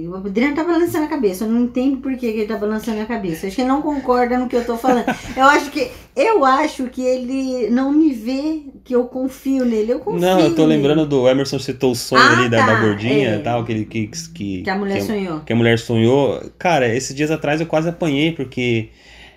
O 0.05 0.15
Adriano 0.15 0.55
tá 0.55 0.63
balançando 0.63 1.05
a 1.05 1.07
cabeça. 1.07 1.45
Eu 1.45 1.49
não 1.49 1.61
entendo 1.61 1.97
por 1.97 2.15
que, 2.17 2.25
ele 2.25 2.45
tá 2.45 2.57
balançando 2.57 3.01
a 3.01 3.05
cabeça. 3.05 3.47
Acho 3.47 3.55
que 3.55 3.61
ele 3.61 3.69
não 3.69 3.81
concorda 3.81 4.37
no 4.37 4.49
que 4.49 4.55
eu 4.55 4.65
tô 4.65 4.77
falando. 4.77 5.05
Eu 5.35 5.45
acho 5.45 5.71
que. 5.71 5.89
Eu 6.15 6.43
acho 6.43 6.85
que 6.87 7.01
ele 7.03 7.69
não 7.69 7.91
me 7.91 8.11
vê 8.11 8.63
que 8.83 8.95
eu 8.95 9.05
confio 9.05 9.63
nele. 9.63 9.93
Eu 9.93 9.99
confio. 9.99 10.19
Não, 10.19 10.39
eu 10.39 10.55
tô 10.55 10.65
nele. 10.65 10.77
lembrando 10.81 11.05
do 11.05 11.29
Emerson 11.29 11.59
citou 11.59 11.91
o 11.91 11.95
sonho 11.95 12.19
Ah, 12.23 12.39
ali 12.39 12.49
da, 12.49 12.57
da 12.57 12.65
tá, 12.65 12.81
gordinha 12.81 13.35
é. 13.35 13.35
e 13.35 13.39
tal, 13.43 13.63
que, 13.63 13.85
que, 13.85 14.07
que, 14.33 14.61
Que 14.63 14.69
a 14.69 14.75
mulher 14.75 14.97
que, 14.97 15.03
sonhou. 15.03 15.39
que 15.41 15.53
a 15.53 15.55
mulher 15.55 15.77
sonhou. 15.77 16.41
Cara, 16.57 16.91
esses 16.93 17.15
dias 17.15 17.29
atrás 17.29 17.61
eu 17.61 17.67
quase 17.67 17.89
apanhei, 17.89 18.31
porque 18.31 18.89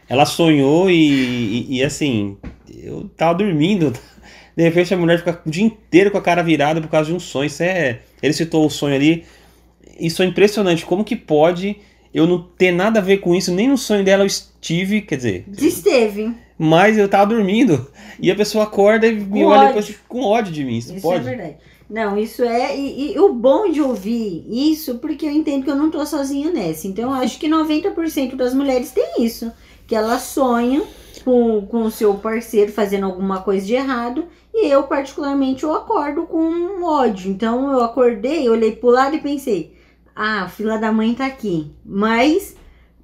ela 0.09 0.25
sonhou 0.25 0.91
e, 0.91 0.95
e, 1.69 1.77
e, 1.79 1.85
assim, 1.85 2.39
eu 2.83 3.11
tava 3.15 3.35
dormindo. 3.35 3.93
De 4.57 4.63
repente 4.63 4.93
a 4.93 4.97
mulher 4.97 5.19
fica 5.19 5.39
o 5.47 5.51
dia 5.51 5.65
inteiro 5.65 6.11
com 6.11 6.17
a 6.19 6.23
cara 6.23 6.43
virada 6.43 6.81
por 6.81 6.89
causa 6.89 7.11
de 7.11 7.15
um 7.15 7.21
sonho. 7.21 7.47
Isso 7.47 7.63
é. 7.63 8.01
Ele 8.23 8.33
citou 8.33 8.67
o 8.67 8.71
sonho 8.71 8.95
ali. 8.95 9.25
Isso 9.99 10.23
é 10.23 10.27
impressionante. 10.27 10.85
Como 10.87 11.05
que 11.05 11.17
pode 11.17 11.77
eu 12.13 12.27
não 12.27 12.43
ter 12.43 12.73
nada 12.73 12.99
a 12.99 13.03
ver 13.03 13.19
com 13.19 13.35
isso? 13.35 13.53
Nem 13.53 13.69
no 13.69 13.79
sonho 13.79 14.05
dela 14.05 14.23
eu 14.23 14.27
estive, 14.27 15.01
quer 15.03 15.17
dizer, 15.17 15.45
Esteve. 15.59 16.33
mas 16.59 16.99
eu 16.99 17.09
tava 17.09 17.35
dormindo. 17.35 17.91
E 18.21 18.31
a 18.31 18.35
pessoa 18.35 18.65
acorda 18.65 19.07
e 19.07 19.15
me 19.15 19.41
Com 19.41 19.47
olha 19.47 19.61
ódio. 19.71 19.83
depois 19.83 19.97
com 20.09 20.23
ódio 20.23 20.53
de 20.53 20.65
mim. 20.65 20.79
Isso, 20.79 20.93
Isso 20.93 21.03
pode? 21.03 21.21
é 21.27 21.31
verdade. 21.31 21.57
Não, 21.89 22.17
isso 22.17 22.43
é. 22.45 22.77
E, 22.77 23.15
e 23.15 23.19
o 23.19 23.33
bom 23.33 23.69
de 23.71 23.83
ouvir 23.83 24.45
isso, 24.49 24.99
porque 24.99 25.27
eu 25.27 25.31
entendo 25.31 25.65
que 25.65 25.71
eu 25.71 25.75
não 25.77 25.91
tô 25.91 26.05
sozinha 26.07 26.51
nessa. 26.51 26.87
Então, 26.87 27.11
eu 27.15 27.21
acho 27.23 27.39
que 27.39 27.49
90% 27.49 28.37
das 28.37 28.55
mulheres 28.55 28.93
tem 28.93 29.25
isso. 29.25 29.51
Que 29.89 29.95
elas 29.97 30.23
sonham 30.23 30.85
com, 31.25 31.67
com 31.67 31.83
o 31.83 31.91
seu 31.91 32.15
parceiro 32.15 32.71
fazendo 32.71 33.07
alguma 33.07 33.41
coisa 33.43 33.67
de 33.67 33.75
errado. 33.75 34.25
E 34.53 34.67
eu, 34.69 34.83
particularmente, 34.85 35.65
eu 35.65 35.73
acordo 35.73 36.25
com 36.27 36.83
ódio. 36.83 37.31
Então, 37.31 37.71
eu 37.73 37.83
acordei, 37.83 38.49
olhei 38.49 38.73
pro 38.77 38.91
lado 38.91 39.15
e 39.17 39.21
pensei: 39.21 39.77
ah, 40.15 40.43
a 40.45 40.49
fila 40.49 40.79
da 40.79 40.93
mãe 40.93 41.15
tá 41.15 41.27
aqui. 41.27 41.73
Mas. 41.85 42.57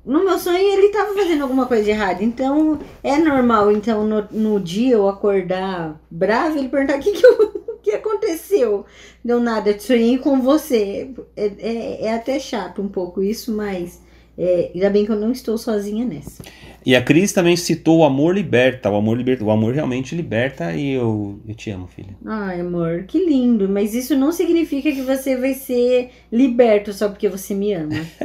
No 0.05 0.25
meu 0.25 0.39
sonho 0.39 0.57
ele 0.59 0.91
tava 0.91 1.15
fazendo 1.15 1.43
alguma 1.43 1.67
coisa 1.67 1.83
de 1.83 1.91
errado. 1.91 2.23
Então 2.23 2.79
é 3.03 3.19
normal, 3.19 3.73
então, 3.73 4.05
no, 4.07 4.25
no 4.31 4.61
dia 4.61 4.95
eu 4.95 5.09
acordar 5.09 6.01
bravo 6.09 6.59
ele 6.59 6.69
perguntar 6.69 6.99
o 6.99 7.01
que, 7.01 7.11
que, 7.13 7.27
eu- 7.27 7.79
que 7.83 7.91
aconteceu. 7.91 8.87
Deu 9.25 9.41
nada, 9.41 9.70
eu 9.70 9.81
sonhei 9.81 10.16
com 10.18 10.41
você. 10.41 11.11
É, 11.37 11.47
é, 11.59 12.05
é 12.07 12.14
até 12.14 12.39
chato 12.39 12.81
um 12.81 12.89
pouco 12.89 13.20
isso, 13.20 13.53
mas 13.53 14.01
É, 14.39 14.70
ainda 14.74 14.91
bem 14.91 15.07
que 15.07 15.12
eu 15.12 15.16
não 15.16 15.32
estou 15.32 15.57
sozinha 15.57 16.05
nessa. 16.05 16.43
E 16.84 16.95
a 16.95 17.03
Cris 17.03 17.32
também 17.32 17.57
citou 17.57 17.99
o 17.99 18.05
amor 18.05 18.34
liberta. 18.34 18.91
O 18.91 18.95
amor 18.95 19.16
liberta. 19.16 19.43
O 19.43 19.51
amor 19.51 19.74
realmente 19.74 20.14
liberta 20.14 20.72
e 20.72 20.93
eu, 20.93 21.41
eu 21.49 21.55
te 21.55 21.70
amo, 21.70 21.89
filha. 21.89 22.16
Ai, 22.24 22.61
amor, 22.61 23.05
que 23.09 23.18
lindo. 23.18 23.68
Mas 23.68 23.95
isso 23.95 24.14
não 24.16 24.30
significa 24.30 24.93
que 24.93 25.03
você 25.03 25.37
vai 25.37 25.55
ser 25.55 26.11
liberto 26.30 26.93
só 26.93 27.09
porque 27.09 27.28
você 27.28 27.55
me 27.55 27.72
ama. 27.72 27.95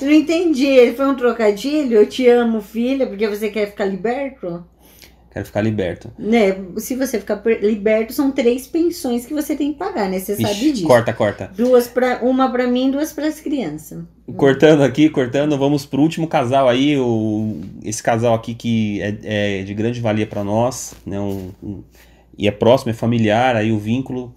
eu 0.00 0.06
não 0.06 0.12
entendi. 0.12 0.92
Foi 0.92 1.06
um 1.06 1.16
trocadilho? 1.16 1.96
Eu 1.96 2.06
te 2.06 2.28
amo, 2.28 2.60
filha, 2.60 3.06
porque 3.06 3.28
você 3.28 3.48
quer 3.48 3.70
ficar 3.70 3.86
liberto? 3.86 4.66
Quero 5.30 5.46
ficar 5.46 5.60
liberto. 5.62 6.12
Né? 6.18 6.56
Se 6.78 6.96
você 6.96 7.18
ficar 7.20 7.40
liberto, 7.62 8.12
são 8.12 8.32
três 8.32 8.66
pensões 8.66 9.24
que 9.24 9.32
você 9.32 9.54
tem 9.54 9.72
que 9.72 9.78
pagar, 9.78 10.10
né? 10.10 10.18
Você 10.18 10.34
sabe 10.34 10.52
Ixi, 10.52 10.72
disso. 10.72 10.86
corta, 10.86 11.12
corta. 11.12 11.50
Duas 11.56 11.86
pra, 11.86 12.20
uma 12.22 12.50
pra 12.50 12.66
mim, 12.66 12.90
duas 12.90 13.12
pras 13.12 13.40
crianças. 13.40 14.02
Cortando 14.36 14.82
aqui, 14.82 15.08
cortando, 15.08 15.56
vamos 15.56 15.86
pro 15.86 16.02
último 16.02 16.28
casal 16.28 16.68
aí, 16.68 16.98
o, 16.98 17.60
esse 17.82 18.02
casal 18.02 18.34
aqui 18.34 18.54
que 18.54 19.00
é, 19.00 19.60
é 19.60 19.62
de 19.62 19.72
grande 19.72 20.00
valia 20.02 20.26
para 20.26 20.44
nós, 20.44 20.94
né? 21.06 21.18
Um, 21.18 21.50
um- 21.62 21.82
e 22.36 22.46
é 22.46 22.50
próximo, 22.50 22.90
é 22.90 22.94
familiar, 22.94 23.56
aí 23.56 23.72
o 23.72 23.78
vínculo. 23.78 24.34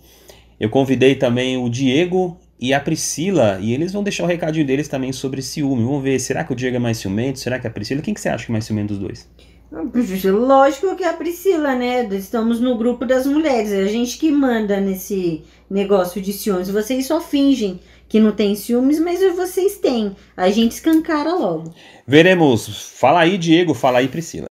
Eu 0.59 0.69
convidei 0.69 1.15
também 1.15 1.57
o 1.57 1.69
Diego 1.69 2.37
e 2.59 2.73
a 2.73 2.79
Priscila, 2.79 3.59
e 3.61 3.73
eles 3.73 3.93
vão 3.93 4.03
deixar 4.03 4.23
o 4.23 4.27
recadinho 4.27 4.65
deles 4.65 4.87
também 4.87 5.11
sobre 5.13 5.41
ciúme. 5.41 5.83
Vamos 5.83 6.03
ver, 6.03 6.19
será 6.19 6.43
que 6.43 6.53
o 6.53 6.55
Diego 6.55 6.77
é 6.77 6.79
mais 6.79 6.97
ciumento? 6.97 7.39
Será 7.39 7.59
que 7.59 7.67
é 7.67 7.69
a 7.69 7.73
Priscila? 7.73 8.01
Quem 8.01 8.13
que 8.13 8.21
você 8.21 8.29
acha 8.29 8.45
que 8.45 8.51
é 8.51 8.53
mais 8.53 8.65
ciumento 8.65 8.89
dos 8.89 8.99
dois? 8.99 9.29
Lógico 9.71 10.95
que 10.97 11.03
é 11.03 11.09
a 11.09 11.13
Priscila, 11.13 11.73
né? 11.73 12.03
Estamos 12.13 12.59
no 12.59 12.77
grupo 12.77 13.05
das 13.05 13.25
mulheres. 13.25 13.71
É 13.71 13.83
a 13.83 13.87
gente 13.87 14.17
que 14.17 14.29
manda 14.29 14.81
nesse 14.81 15.43
negócio 15.69 16.21
de 16.21 16.33
ciúmes. 16.33 16.69
Vocês 16.69 17.05
só 17.05 17.21
fingem 17.21 17.79
que 18.09 18.19
não 18.19 18.33
tem 18.33 18.53
ciúmes, 18.53 18.99
mas 18.99 19.21
vocês 19.33 19.77
têm. 19.77 20.13
A 20.35 20.49
gente 20.49 20.73
escancara 20.73 21.33
logo. 21.33 21.73
Veremos. 22.05 22.91
Fala 22.99 23.21
aí, 23.21 23.37
Diego, 23.37 23.73
fala 23.73 23.99
aí, 23.99 24.09
Priscila. 24.09 24.50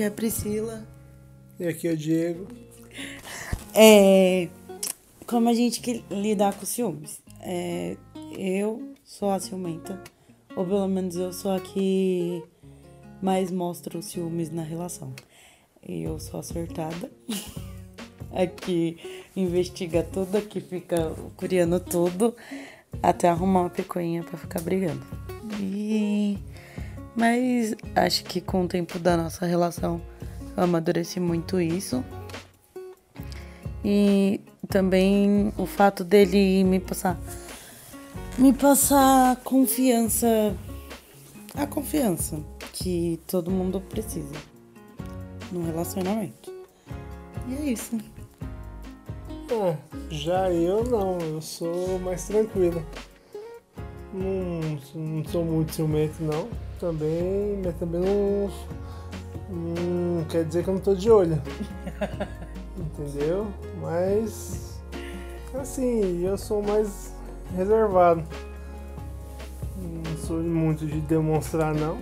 Aqui 0.00 0.02
é 0.02 0.06
a 0.06 0.10
Priscila. 0.10 0.86
E 1.58 1.66
aqui 1.66 1.86
é 1.86 1.92
o 1.92 1.96
Diego. 1.96 2.48
É, 3.74 4.48
como 5.26 5.48
a 5.48 5.52
gente 5.52 5.80
que 5.80 6.02
lidar 6.10 6.54
com 6.54 6.64
ciúmes? 6.64 7.20
É, 7.40 7.96
eu 8.36 8.94
sou 9.04 9.30
a 9.30 9.38
ciumenta, 9.38 10.02
ou 10.56 10.64
pelo 10.64 10.88
menos 10.88 11.16
eu 11.16 11.32
sou 11.32 11.52
a 11.52 11.60
que 11.60 12.42
mais 13.20 13.50
mostra 13.50 13.98
os 13.98 14.06
ciúmes 14.06 14.50
na 14.50 14.62
relação. 14.62 15.12
E 15.86 16.02
eu 16.02 16.18
sou 16.18 16.40
a 16.40 16.42
surtada, 16.42 17.10
a 18.32 18.46
que 18.46 18.96
investiga 19.36 20.02
tudo, 20.02 20.38
a 20.38 20.40
que 20.40 20.60
fica 20.60 21.14
curiando 21.36 21.78
tudo, 21.78 22.34
até 23.02 23.28
arrumar 23.28 23.60
uma 23.60 23.70
picuinha 23.70 24.22
pra 24.22 24.38
ficar 24.38 24.62
brigando. 24.62 25.04
E... 25.60 26.38
Mas 27.16 27.74
acho 27.94 28.24
que 28.24 28.40
com 28.40 28.64
o 28.64 28.68
tempo 28.68 28.98
da 28.98 29.16
nossa 29.16 29.46
relação 29.46 30.00
eu 30.56 30.64
amadureci 30.64 31.20
muito 31.20 31.60
isso. 31.60 32.04
E 33.84 34.40
também 34.68 35.52
o 35.56 35.66
fato 35.66 36.04
dele 36.04 36.64
me 36.64 36.78
passar 36.78 37.18
me 38.38 38.54
passar 38.54 39.36
confiança, 39.44 40.56
a 41.54 41.66
confiança 41.66 42.38
que 42.72 43.20
todo 43.26 43.50
mundo 43.50 43.80
precisa 43.80 44.34
no 45.52 45.64
relacionamento. 45.66 46.50
E 47.46 47.54
é 47.54 47.72
isso. 47.72 47.98
Ah, 49.52 49.76
já 50.10 50.50
eu 50.50 50.84
não, 50.84 51.18
eu 51.18 51.42
sou 51.42 51.98
mais 51.98 52.24
tranquilo. 52.24 52.82
Não, 54.14 54.78
não 54.94 55.24
sou 55.26 55.44
muito 55.44 55.74
ciumento 55.74 56.22
não. 56.22 56.48
Também, 56.80 57.60
mas 57.62 57.74
também 57.76 58.00
não, 58.00 58.50
não 59.50 60.24
quer 60.24 60.44
dizer 60.44 60.64
que 60.64 60.70
eu 60.70 60.74
não 60.74 60.80
tô 60.80 60.94
de 60.94 61.10
olho. 61.10 61.40
Entendeu? 62.76 63.46
Mas 63.82 64.80
assim, 65.54 66.24
eu 66.24 66.38
sou 66.38 66.62
mais 66.62 67.14
reservado. 67.54 68.24
Não 69.76 70.16
sou 70.16 70.38
muito 70.38 70.86
de 70.86 71.00
demonstrar 71.02 71.74
não, 71.74 71.98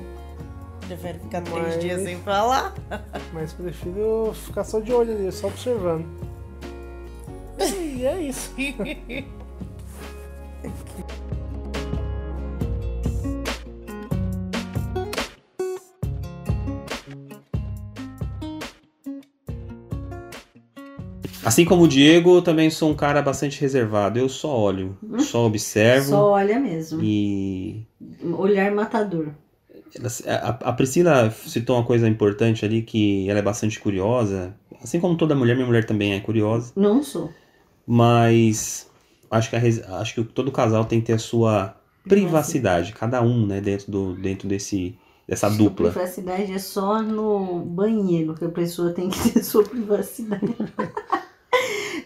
Prefere 0.88 1.18
ficar 1.18 1.42
três 1.42 1.66
Mas- 1.66 1.80
dias 1.80 2.02
sem 2.02 2.16
falar? 2.20 2.74
mas 3.34 3.52
prefiro 3.52 4.32
ficar 4.32 4.64
só 4.64 4.80
de 4.80 4.90
olho 4.90 5.12
ali, 5.12 5.30
só 5.30 5.48
observando. 5.48 6.06
E 7.98 8.06
é 8.06 8.22
isso. 8.22 8.54
Assim 21.48 21.64
como 21.64 21.84
o 21.84 21.88
Diego, 21.88 22.36
eu 22.36 22.42
também 22.42 22.68
sou 22.68 22.90
um 22.90 22.94
cara 22.94 23.22
bastante 23.22 23.58
reservado. 23.58 24.18
Eu 24.18 24.28
só 24.28 24.54
olho, 24.54 24.98
só 25.20 25.46
observo. 25.46 26.10
Só 26.10 26.32
olha 26.32 26.60
mesmo. 26.60 27.02
E 27.02 27.86
Olhar 28.36 28.70
matador. 28.70 29.28
a, 30.26 30.48
a 30.48 30.72
Priscila 30.74 31.30
citou 31.30 31.76
uma 31.76 31.86
coisa 31.86 32.06
importante 32.06 32.66
ali, 32.66 32.82
que 32.82 33.30
ela 33.30 33.38
é 33.38 33.42
bastante 33.42 33.80
curiosa. 33.80 34.54
Assim 34.82 35.00
como 35.00 35.16
toda 35.16 35.34
mulher, 35.34 35.54
minha 35.54 35.66
mulher 35.66 35.86
também 35.86 36.12
é 36.12 36.20
curiosa. 36.20 36.70
Não 36.76 37.02
sou. 37.02 37.32
Mas 37.86 38.86
acho 39.30 39.48
que, 39.48 39.56
a 39.56 40.00
acho 40.00 40.14
que 40.16 40.24
todo 40.24 40.52
casal 40.52 40.84
tem 40.84 41.00
que 41.00 41.06
ter 41.06 41.14
a 41.14 41.18
sua 41.18 41.74
privacidade. 42.06 42.92
Cada 42.92 43.22
um, 43.22 43.46
né, 43.46 43.58
dentro, 43.62 43.90
do, 43.90 44.14
dentro 44.16 44.46
desse, 44.46 44.98
dessa 45.26 45.48
dupla. 45.48 45.92
Privacidade 45.92 46.52
é 46.52 46.58
só 46.58 47.00
no 47.00 47.60
banheiro 47.60 48.34
que 48.34 48.44
a 48.44 48.50
pessoa 48.50 48.92
tem 48.92 49.08
que 49.08 49.30
ter 49.30 49.42
sua 49.42 49.64
privacidade. 49.64 50.54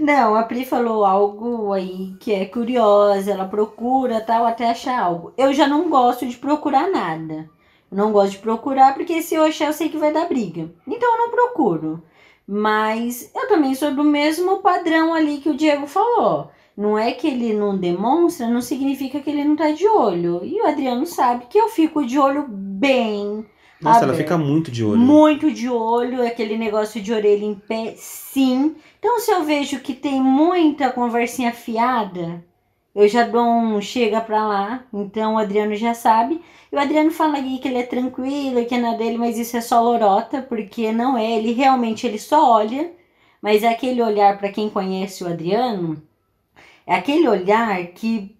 Não, 0.01 0.34
a 0.34 0.43
Pri 0.45 0.64
falou 0.64 1.05
algo 1.05 1.72
aí 1.72 2.14
que 2.18 2.32
é 2.32 2.45
curiosa, 2.47 3.30
ela 3.30 3.47
procura 3.47 4.20
tal 4.20 4.45
até 4.45 4.70
achar 4.70 4.99
algo. 4.99 5.32
Eu 5.36 5.53
já 5.53 5.66
não 5.66 5.88
gosto 5.88 6.26
de 6.26 6.36
procurar 6.36 6.90
nada. 6.90 7.49
Não 7.90 8.11
gosto 8.11 8.32
de 8.32 8.38
procurar 8.38 8.95
porque 8.95 9.20
se 9.22 9.34
eu 9.34 9.45
achar 9.45 9.66
eu 9.66 9.72
sei 9.72 9.88
que 9.88 9.99
vai 9.99 10.12
dar 10.12 10.28
briga. 10.28 10.70
Então 10.86 11.12
eu 11.12 11.18
não 11.18 11.30
procuro. 11.30 12.03
Mas 12.47 13.30
eu 13.34 13.49
também 13.49 13.74
sou 13.74 13.95
do 13.95 14.03
mesmo 14.03 14.59
padrão 14.59 15.14
ali 15.14 15.38
que 15.38 15.51
o 15.51 15.57
Diego 15.57 15.86
falou. 15.86 16.51
Não 16.76 16.99
é 16.99 17.12
que 17.12 17.26
ele 17.26 17.53
não 17.53 17.76
demonstra, 17.76 18.49
não 18.49 18.62
significa 18.62 19.20
que 19.20 19.30
ele 19.30 19.45
não 19.45 19.55
tá 19.55 19.70
de 19.70 19.86
olho. 19.86 20.40
E 20.43 20.61
o 20.61 20.66
Adriano 20.66 21.05
sabe 21.07 21.47
que 21.47 21.59
eu 21.59 21.68
fico 21.68 22.05
de 22.05 22.18
olho 22.18 22.47
bem 22.49 23.47
Nossa, 23.83 24.05
ela 24.05 24.14
fica 24.14 24.39
muito 24.39 24.70
de 24.70 24.85
olho. 24.85 24.99
Muito 24.99 25.51
de 25.51 25.68
olho, 25.68 26.24
aquele 26.24 26.57
negócio 26.57 27.03
de 27.03 27.12
orelha 27.12 27.45
em 27.45 27.55
pé, 27.55 27.95
sim. 27.97 28.76
Então, 28.99 29.18
se 29.18 29.30
eu 29.30 29.43
vejo 29.43 29.80
que 29.80 29.93
tem 29.93 30.20
muita 30.22 30.91
conversinha 30.91 31.53
fiada, 31.53 32.45
eu 32.95 33.09
já 33.09 33.26
dou 33.26 33.45
um 33.45 33.80
chega 33.80 34.20
pra 34.20 34.47
lá. 34.47 34.85
Então, 34.93 35.35
o 35.35 35.39
Adriano 35.39 35.74
já 35.74 35.95
sabe. 35.95 36.41
E 36.70 36.76
o 36.76 36.78
Adriano 36.78 37.11
fala 37.11 37.39
aqui 37.39 37.59
que 37.59 37.66
ele 37.66 37.78
é 37.78 37.83
tranquilo, 37.83 38.64
que 38.64 38.74
é 38.74 38.78
na 38.78 38.95
dele, 38.95 39.18
mas 39.18 39.37
isso 39.37 39.57
é 39.57 39.61
só 39.61 39.83
lorota, 39.83 40.41
porque 40.41 40.93
não 40.93 41.18
é. 41.18 41.33
Ele 41.33 41.53
realmente 41.53 42.07
ele 42.07 42.18
só 42.18 42.53
olha, 42.53 42.93
mas 43.41 43.62
é 43.62 43.68
aquele 43.68 44.01
olhar, 44.01 44.39
pra 44.39 44.53
quem 44.53 44.70
conhece 44.70 45.24
o 45.24 45.28
Adriano, 45.28 46.01
é 46.87 46.95
aquele 46.95 47.28
olhar 47.28 47.85
que 47.89 48.37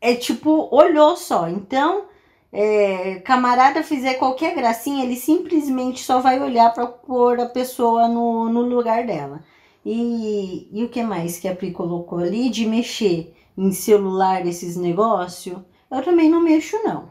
é 0.00 0.14
tipo, 0.14 0.68
olhou 0.70 1.16
só. 1.16 1.48
Então, 1.48 2.09
é, 2.52 3.16
camarada 3.20 3.82
fizer 3.82 4.14
qualquer 4.14 4.54
gracinha, 4.54 5.04
ele 5.04 5.16
simplesmente 5.16 6.02
só 6.02 6.20
vai 6.20 6.40
olhar 6.40 6.72
para 6.72 6.86
pôr 6.86 7.40
a 7.40 7.46
pessoa 7.46 8.08
no, 8.08 8.48
no 8.48 8.62
lugar 8.62 9.06
dela. 9.06 9.40
E, 9.84 10.68
e 10.72 10.84
o 10.84 10.88
que 10.88 11.02
mais 11.02 11.38
que 11.38 11.48
a 11.48 11.54
Pri 11.54 11.72
colocou 11.72 12.18
ali 12.18 12.50
de 12.50 12.66
mexer 12.66 13.34
em 13.56 13.72
celular, 13.72 14.46
esses 14.46 14.76
negócios? 14.76 15.58
Eu 15.90 16.02
também 16.02 16.28
não 16.30 16.40
mexo, 16.42 16.76
não. 16.84 17.10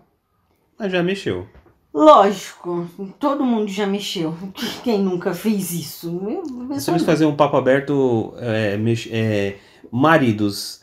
Mas 0.77 0.91
já 0.91 1.01
mexeu. 1.03 1.47
Lógico, 1.93 2.87
todo 3.19 3.43
mundo 3.43 3.67
já 3.69 3.87
mexeu. 3.87 4.35
Quem 4.83 4.99
nunca 4.99 5.33
fez 5.33 5.71
isso? 5.71 6.07
Eu, 6.29 6.43
vamos 6.45 7.03
fazer 7.03 7.25
um 7.25 7.35
papo 7.35 7.57
aberto, 7.57 8.33
é, 8.37 8.77
mex- 8.77 9.09
é, 9.11 9.57
maridos. 9.91 10.78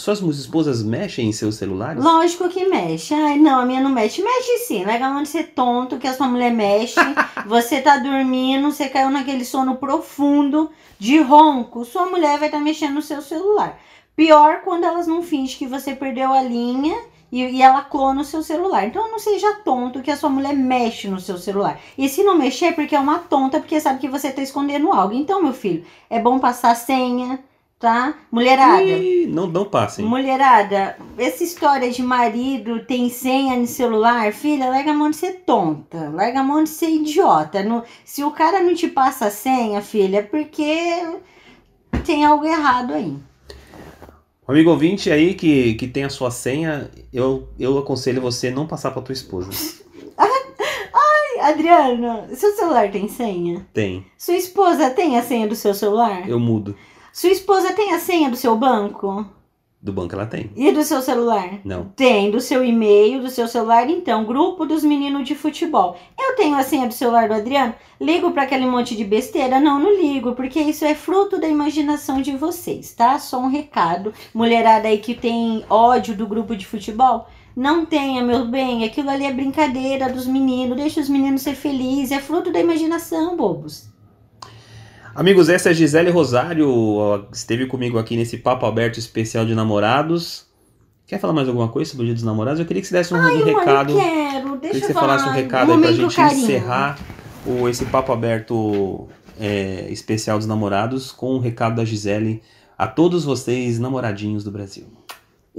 Suas 0.00 0.18
esposas 0.22 0.82
mexem 0.82 1.28
em 1.28 1.32
seus 1.32 1.56
celulares? 1.56 2.02
Lógico 2.02 2.48
que 2.48 2.66
mexe. 2.66 3.12
Ai, 3.12 3.36
não, 3.36 3.60
a 3.60 3.66
minha 3.66 3.82
não 3.82 3.90
mexe. 3.90 4.22
Mexe 4.22 4.56
sim. 4.66 4.82
Larga 4.82 5.08
a 5.08 5.10
mão 5.10 5.22
de 5.22 5.28
ser 5.28 5.48
tonto, 5.48 5.98
que 5.98 6.06
a 6.06 6.14
sua 6.14 6.26
mulher 6.26 6.50
mexe. 6.50 6.98
você 7.46 7.82
tá 7.82 7.98
dormindo, 7.98 8.72
você 8.72 8.88
caiu 8.88 9.10
naquele 9.10 9.44
sono 9.44 9.76
profundo 9.76 10.70
de 10.98 11.20
ronco. 11.20 11.84
Sua 11.84 12.06
mulher 12.06 12.38
vai 12.38 12.48
estar 12.48 12.56
tá 12.56 12.64
mexendo 12.64 12.94
no 12.94 13.02
seu 13.02 13.20
celular. 13.20 13.78
Pior 14.16 14.62
quando 14.62 14.84
elas 14.84 15.06
não 15.06 15.22
fingem 15.22 15.58
que 15.58 15.66
você 15.66 15.94
perdeu 15.94 16.32
a 16.32 16.40
linha 16.40 16.96
e, 17.30 17.42
e, 17.42 17.60
ela 17.60 17.82
clona 17.82 18.22
o 18.22 18.24
seu 18.24 18.42
celular. 18.42 18.86
Então 18.86 19.10
não 19.10 19.18
seja 19.18 19.60
tonto 19.62 20.00
que 20.00 20.10
a 20.10 20.16
sua 20.16 20.30
mulher 20.30 20.56
mexe 20.56 21.08
no 21.08 21.20
seu 21.20 21.36
celular. 21.36 21.78
E 21.98 22.08
se 22.08 22.24
não 22.24 22.38
mexer, 22.38 22.66
é 22.66 22.72
porque 22.72 22.96
é 22.96 22.98
uma 22.98 23.18
tonta, 23.18 23.60
porque 23.60 23.78
sabe 23.78 24.00
que 24.00 24.08
você 24.08 24.28
está 24.28 24.40
escondendo 24.40 24.90
algo. 24.92 25.12
Então, 25.12 25.42
meu 25.42 25.52
filho, 25.52 25.84
é 26.08 26.18
bom 26.18 26.38
passar 26.38 26.74
senha, 26.74 27.38
tá? 27.80 28.14
Mulherada. 28.30 28.82
Ih, 28.82 29.26
não, 29.26 29.46
não 29.46 29.64
passem. 29.64 30.04
Mulherada, 30.04 30.96
essa 31.16 31.42
história 31.42 31.90
de 31.90 32.02
marido 32.02 32.84
tem 32.84 33.08
senha 33.08 33.56
no 33.56 33.66
celular, 33.66 34.30
filha, 34.34 34.68
larga 34.68 34.90
a 34.90 34.94
mão 34.94 35.10
de 35.10 35.16
ser 35.16 35.42
tonta, 35.46 36.10
larga 36.10 36.40
a 36.40 36.44
mão 36.44 36.62
de 36.62 36.68
ser 36.68 36.90
idiota. 36.90 37.62
No, 37.62 37.82
se 38.04 38.22
o 38.22 38.30
cara 38.30 38.62
não 38.62 38.74
te 38.74 38.86
passa 38.86 39.26
a 39.26 39.30
senha, 39.30 39.80
filha, 39.80 40.18
é 40.18 40.22
porque 40.22 41.02
tem 42.04 42.22
algo 42.22 42.44
errado 42.44 42.92
aí. 42.92 43.16
Amigo 44.46 44.70
ouvinte 44.70 45.10
aí 45.10 45.32
que, 45.32 45.74
que 45.74 45.88
tem 45.88 46.04
a 46.04 46.10
sua 46.10 46.30
senha, 46.30 46.90
eu, 47.12 47.48
eu 47.58 47.78
aconselho 47.78 48.20
você 48.20 48.50
não 48.50 48.66
passar 48.66 48.90
pra 48.90 49.00
tua 49.00 49.12
esposa. 49.14 49.48
Ai, 50.18 51.50
Adriano, 51.52 52.26
seu 52.34 52.52
celular 52.54 52.90
tem 52.90 53.08
senha? 53.08 53.66
Tem. 53.72 54.04
Sua 54.18 54.34
esposa 54.34 54.90
tem 54.90 55.16
a 55.16 55.22
senha 55.22 55.48
do 55.48 55.54
seu 55.54 55.72
celular? 55.72 56.28
Eu 56.28 56.38
mudo. 56.38 56.76
Sua 57.12 57.30
esposa 57.30 57.72
tem 57.72 57.92
a 57.92 57.98
senha 57.98 58.30
do 58.30 58.36
seu 58.36 58.56
banco? 58.56 59.26
Do 59.82 59.92
banco 59.92 60.14
ela 60.14 60.26
tem. 60.26 60.50
E 60.54 60.70
do 60.70 60.84
seu 60.84 61.00
celular? 61.00 61.58
Não. 61.64 61.86
Tem, 61.96 62.30
do 62.30 62.40
seu 62.40 62.62
e-mail, 62.62 63.22
do 63.22 63.30
seu 63.30 63.48
celular, 63.48 63.88
então, 63.88 64.24
grupo 64.24 64.66
dos 64.66 64.84
meninos 64.84 65.26
de 65.26 65.34
futebol. 65.34 65.96
Eu 66.18 66.36
tenho 66.36 66.54
a 66.54 66.62
senha 66.62 66.86
do 66.86 66.94
celular 66.94 67.28
do 67.28 67.34
Adriano? 67.34 67.74
Ligo 67.98 68.30
para 68.30 68.42
aquele 68.42 68.66
monte 68.66 68.94
de 68.94 69.04
besteira? 69.04 69.58
Não, 69.58 69.80
não 69.80 69.96
ligo, 69.98 70.34
porque 70.34 70.60
isso 70.60 70.84
é 70.84 70.94
fruto 70.94 71.40
da 71.40 71.48
imaginação 71.48 72.20
de 72.20 72.36
vocês, 72.36 72.92
tá? 72.92 73.18
Só 73.18 73.40
um 73.40 73.48
recado. 73.48 74.12
Mulherada 74.34 74.86
aí 74.86 74.98
que 74.98 75.14
tem 75.14 75.64
ódio 75.68 76.14
do 76.14 76.26
grupo 76.26 76.54
de 76.54 76.66
futebol, 76.66 77.26
não 77.56 77.84
tenha, 77.84 78.22
meu 78.22 78.46
bem, 78.46 78.84
aquilo 78.84 79.10
ali 79.10 79.24
é 79.24 79.32
brincadeira 79.32 80.08
dos 80.12 80.26
meninos, 80.26 80.76
deixa 80.76 81.00
os 81.00 81.08
meninos 81.08 81.42
ser 81.42 81.54
felizes, 81.54 82.12
é 82.12 82.20
fruto 82.20 82.52
da 82.52 82.60
imaginação, 82.60 83.36
bobos. 83.36 83.89
Amigos, 85.14 85.48
essa 85.48 85.68
é 85.68 85.70
a 85.70 85.74
Gisele 85.74 86.10
Rosário, 86.10 87.26
esteve 87.32 87.66
comigo 87.66 87.98
aqui 87.98 88.16
nesse 88.16 88.38
papo 88.38 88.64
aberto 88.64 88.98
especial 88.98 89.44
de 89.44 89.54
namorados. 89.54 90.46
Quer 91.06 91.18
falar 91.18 91.32
mais 91.32 91.48
alguma 91.48 91.66
coisa 91.68 91.90
sobre 91.90 92.04
o 92.04 92.06
Dia 92.06 92.14
dos 92.14 92.22
Namorados? 92.22 92.60
Eu 92.60 92.66
queria 92.66 92.80
que 92.80 92.86
você 92.86 92.94
desse 92.94 93.12
um, 93.12 93.16
Ai, 93.16 93.42
recado. 93.42 93.90
Eu 93.90 93.98
quero, 93.98 94.56
deixa 94.56 94.58
queria 94.60 94.80
que 94.80 94.86
você 94.86 94.94
falasse 94.94 95.28
um 95.28 95.32
recado 95.32 95.72
um 95.72 95.74
aí 95.74 95.80
pra 95.80 95.92
gente 95.92 96.14
carinho. 96.14 96.44
encerrar 96.44 96.98
o, 97.44 97.68
esse 97.68 97.84
papo 97.86 98.12
aberto 98.12 99.08
é, 99.40 99.88
especial 99.90 100.38
dos 100.38 100.46
namorados 100.46 101.10
com 101.10 101.34
um 101.34 101.40
recado 101.40 101.74
da 101.74 101.84
Gisele 101.84 102.40
a 102.78 102.86
todos 102.86 103.24
vocês, 103.24 103.80
namoradinhos 103.80 104.44
do 104.44 104.52
Brasil. 104.52 104.86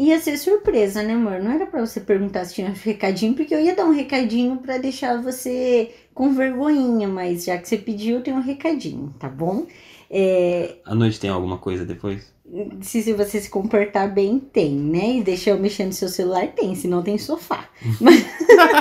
Ia 0.01 0.19
ser 0.19 0.35
surpresa, 0.37 1.03
né, 1.03 1.13
amor? 1.13 1.39
Não 1.39 1.51
era 1.51 1.67
pra 1.67 1.85
você 1.85 1.99
perguntar 1.99 2.43
se 2.45 2.55
tinha 2.55 2.67
um 2.67 2.73
recadinho, 2.73 3.35
porque 3.35 3.53
eu 3.53 3.59
ia 3.59 3.75
dar 3.75 3.85
um 3.85 3.93
recadinho 3.93 4.57
pra 4.57 4.79
deixar 4.79 5.21
você 5.21 5.91
com 6.11 6.33
vergonhinha, 6.33 7.07
mas 7.07 7.45
já 7.45 7.55
que 7.57 7.67
você 7.69 7.77
pediu, 7.77 8.23
tem 8.23 8.33
um 8.33 8.41
recadinho, 8.41 9.13
tá 9.19 9.29
bom? 9.29 9.67
É, 10.09 10.77
À 10.85 10.95
noite 10.95 11.19
tem 11.19 11.29
alguma 11.29 11.59
coisa 11.59 11.85
depois? 11.85 12.33
se, 12.81 13.03
se 13.03 13.13
você 13.13 13.39
se 13.39 13.49
comportar 13.49 14.11
bem, 14.11 14.39
tem, 14.39 14.71
né? 14.71 15.17
E 15.17 15.23
deixar 15.23 15.51
eu 15.51 15.59
mexer 15.59 15.85
no 15.85 15.93
seu 15.93 16.09
celular, 16.09 16.47
tem, 16.47 16.73
senão 16.75 17.03
tem 17.03 17.17
sofá. 17.19 17.69
mas, 17.99 18.25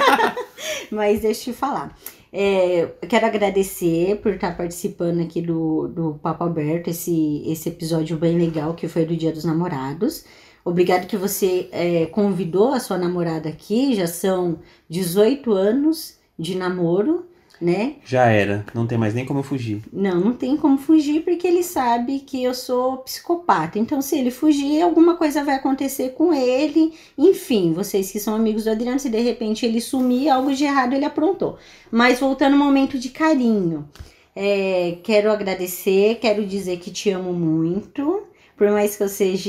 mas 0.91 1.21
deixa 1.21 1.51
eu 1.51 1.55
te 1.55 1.59
falar. 1.59 1.97
É, 2.33 2.83
eu 3.03 3.09
quero 3.09 3.27
agradecer 3.27 4.17
por 4.23 4.33
estar 4.35 4.57
participando 4.57 5.21
aqui 5.21 5.43
do, 5.43 5.89
do 5.89 6.15
Papo 6.23 6.45
Aberto, 6.45 6.89
esse, 6.89 7.43
esse 7.47 7.69
episódio 7.69 8.17
bem 8.17 8.39
legal 8.39 8.75
que 8.75 8.89
foi 8.89 9.05
do 9.05 9.17
Dia 9.17 9.33
dos 9.33 9.45
Namorados. 9.45 10.25
Obrigado 10.65 11.07
que 11.07 11.17
você 11.17 11.69
é, 11.73 12.07
convidou 12.07 12.73
a 12.73 12.81
sua 12.81 12.99
namorada 12.99 13.49
aqui, 13.49 13.95
já 13.95 14.07
são 14.07 14.59
18 14.89 15.53
anos 15.53 16.19
de 16.39 16.57
namoro, 16.57 17.27
né? 17.61 17.97
Já 18.05 18.27
era, 18.27 18.65
não 18.75 18.87
tem 18.87 18.97
mais 18.97 19.13
nem 19.13 19.27
como 19.27 19.41
eu 19.41 19.45
fugir. 19.45 19.83
Não, 19.93 20.19
não 20.19 20.33
tem 20.33 20.57
como 20.57 20.79
fugir 20.79 21.23
porque 21.23 21.47
ele 21.47 21.63
sabe 21.63 22.21
que 22.21 22.43
eu 22.43 22.55
sou 22.55 22.99
psicopata. 22.99 23.79
Então, 23.79 24.01
se 24.01 24.19
ele 24.19 24.31
fugir, 24.31 24.81
alguma 24.81 25.17
coisa 25.17 25.45
vai 25.45 25.57
acontecer 25.57 26.11
com 26.11 26.33
ele. 26.33 26.95
Enfim, 27.19 27.75
vocês 27.75 28.11
que 28.11 28.19
são 28.19 28.35
amigos 28.35 28.65
do 28.65 28.71
Adriano, 28.71 28.99
se 28.99 29.11
de 29.11 29.21
repente 29.21 29.67
ele 29.67 29.81
sumir, 29.81 30.31
algo 30.31 30.55
de 30.55 30.65
errado 30.65 30.95
ele 30.95 31.05
aprontou. 31.05 31.59
Mas 31.91 32.19
voltando 32.19 32.55
ao 32.55 32.59
momento 32.59 32.99
de 32.99 33.11
carinho, 33.11 33.87
é, 34.35 34.97
quero 35.03 35.31
agradecer, 35.31 36.17
quero 36.17 36.47
dizer 36.47 36.79
que 36.79 36.91
te 36.91 37.11
amo 37.11 37.33
muito. 37.33 38.23
Por 38.61 38.71
mais 38.71 38.95
que 38.95 39.03
eu 39.03 39.09
seja. 39.09 39.49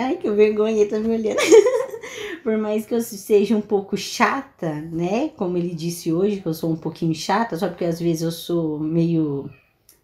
Ai, 0.00 0.16
que 0.16 0.30
vergonha, 0.30 0.88
tá 0.88 0.98
me 0.98 1.10
olhando. 1.10 1.36
Por 2.42 2.56
mais 2.56 2.86
que 2.86 2.94
eu 2.94 3.02
seja 3.02 3.54
um 3.54 3.60
pouco 3.60 3.98
chata, 3.98 4.72
né? 4.90 5.28
Como 5.36 5.58
ele 5.58 5.74
disse 5.74 6.10
hoje, 6.10 6.40
que 6.40 6.46
eu 6.46 6.54
sou 6.54 6.70
um 6.72 6.76
pouquinho 6.76 7.14
chata, 7.14 7.58
só 7.58 7.68
porque 7.68 7.84
às 7.84 8.00
vezes 8.00 8.22
eu 8.22 8.32
sou 8.32 8.80
meio. 8.80 9.50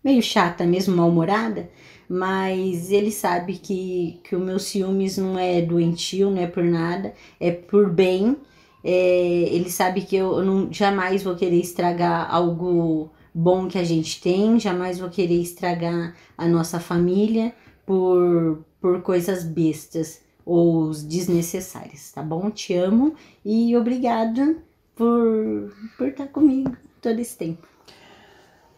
meio 0.04 0.20
chata 0.22 0.66
mesmo, 0.66 0.94
mal-humorada. 0.94 1.70
Mas 2.06 2.92
ele 2.92 3.10
sabe 3.10 3.54
que, 3.54 4.20
que 4.22 4.36
o 4.36 4.40
meu 4.40 4.58
ciúmes 4.58 5.16
não 5.16 5.38
é 5.38 5.62
doentio, 5.62 6.30
não 6.30 6.42
é 6.42 6.46
por 6.46 6.62
nada, 6.62 7.14
é 7.40 7.50
por 7.50 7.88
bem. 7.88 8.36
É, 8.84 9.48
ele 9.50 9.70
sabe 9.70 10.02
que 10.02 10.16
eu 10.16 10.44
não, 10.44 10.70
jamais 10.70 11.22
vou 11.22 11.34
querer 11.34 11.58
estragar 11.58 12.28
algo 12.30 13.10
bom 13.32 13.66
que 13.66 13.78
a 13.78 13.84
gente 13.84 14.20
tem, 14.20 14.60
jamais 14.60 14.98
vou 14.98 15.08
querer 15.08 15.40
estragar 15.40 16.14
a 16.36 16.46
nossa 16.46 16.78
família 16.78 17.54
por, 17.86 18.64
por 18.80 19.02
coisas 19.02 19.44
bestas 19.44 20.20
ou 20.44 20.90
desnecessárias, 20.90 22.10
tá 22.12 22.22
bom? 22.22 22.50
Te 22.50 22.74
amo 22.74 23.14
e 23.44 23.76
obrigada 23.76 24.56
por, 24.96 25.72
por 25.96 26.08
estar 26.08 26.26
comigo 26.28 26.76
todo 27.00 27.18
esse 27.20 27.36
tempo. 27.36 27.66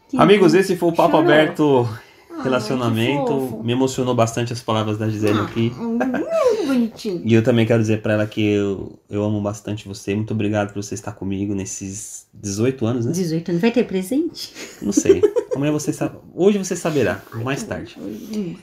Que 0.09 0.19
Amigos, 0.19 0.55
esse 0.55 0.77
foi 0.77 0.91
o 0.91 0.93
Papo 0.93 1.17
Chorou. 1.17 1.23
Aberto 1.23 1.89
Ah, 2.37 2.43
Relacionamento. 2.43 3.27
fofo. 3.27 3.63
Me 3.63 3.73
emocionou 3.73 4.15
bastante 4.15 4.53
as 4.53 4.61
palavras 4.61 4.99
da 4.99 5.09
Gisele 5.09 5.39
aqui. 5.41 5.73
Hum, 5.79 5.99
bonitinho. 6.67 7.23
E 7.25 7.33
eu 7.33 7.43
também 7.43 7.65
quero 7.65 7.81
dizer 7.81 8.03
pra 8.03 8.15
ela 8.15 8.27
que 8.27 8.43
eu, 8.45 8.99
eu 9.09 9.23
amo 9.25 9.41
bastante 9.41 9.87
você. 9.89 10.15
Muito 10.15 10.35
obrigado 10.35 10.73
por 10.73 10.83
você 10.83 10.95
estar 10.95 11.13
comigo 11.13 11.55
nesses 11.55 12.27
18 12.35 12.85
anos, 12.87 13.07
né? 13.07 13.13
18 13.13 13.49
anos, 13.51 13.61
vai 13.63 13.71
ter 13.71 13.85
presente? 13.85 14.53
Não 14.83 14.93
sei. 14.93 15.23
Amanhã 15.55 15.73
você 15.73 15.93
sabe. 15.93 16.19
Hoje 16.35 16.59
você 16.59 16.75
saberá, 16.77 17.23
mais 17.43 17.63
tarde. 17.63 17.97
Hum. 17.99 18.57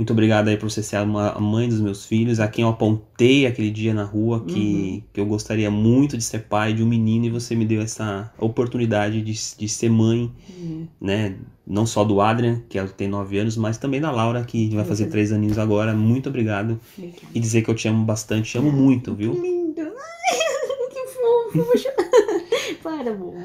Muito 0.00 0.14
obrigado 0.14 0.48
aí 0.48 0.56
por 0.56 0.70
você 0.70 0.82
ser 0.82 0.96
a 0.96 1.04
mãe 1.04 1.68
dos 1.68 1.78
meus 1.78 2.06
filhos, 2.06 2.40
a 2.40 2.48
quem 2.48 2.62
eu 2.62 2.70
apontei 2.70 3.44
aquele 3.44 3.70
dia 3.70 3.92
na 3.92 4.02
rua 4.02 4.42
que, 4.46 5.04
que 5.12 5.20
eu 5.20 5.26
gostaria 5.26 5.70
muito 5.70 6.16
de 6.16 6.24
ser 6.24 6.44
pai 6.44 6.72
de 6.72 6.82
um 6.82 6.86
menino 6.86 7.26
e 7.26 7.28
você 7.28 7.54
me 7.54 7.66
deu 7.66 7.82
essa 7.82 8.32
oportunidade 8.38 9.20
de, 9.20 9.34
de 9.58 9.68
ser 9.68 9.90
mãe, 9.90 10.32
Hum. 10.58 10.86
né? 10.98 11.36
Não 11.66 11.84
só 11.84 12.02
do 12.02 12.22
Adrian, 12.22 12.62
que 12.66 12.78
ela 12.78 12.88
tem 12.88 13.08
9 13.08 13.40
anos, 13.40 13.58
mas 13.58 13.76
também 13.76 14.00
da 14.00 14.10
Laura, 14.10 14.42
que 14.42 14.74
vai 14.74 14.86
fazer 14.86 15.08
3 15.08 15.32
aninhos 15.32 15.58
agora. 15.58 15.92
Muito 15.92 16.30
obrigado. 16.30 16.80
E 17.34 17.38
dizer 17.38 17.60
que 17.60 17.70
eu 17.70 17.74
te 17.74 17.86
amo 17.86 18.02
bastante, 18.02 18.52
te 18.52 18.56
amo 18.56 18.72
muito, 18.72 19.14
viu? 19.14 19.34
Lindo. 19.34 19.82
Ai, 19.82 20.38
que 20.90 21.06
fofo. 21.08 21.88
Para, 22.82 23.12
bobo. 23.12 23.44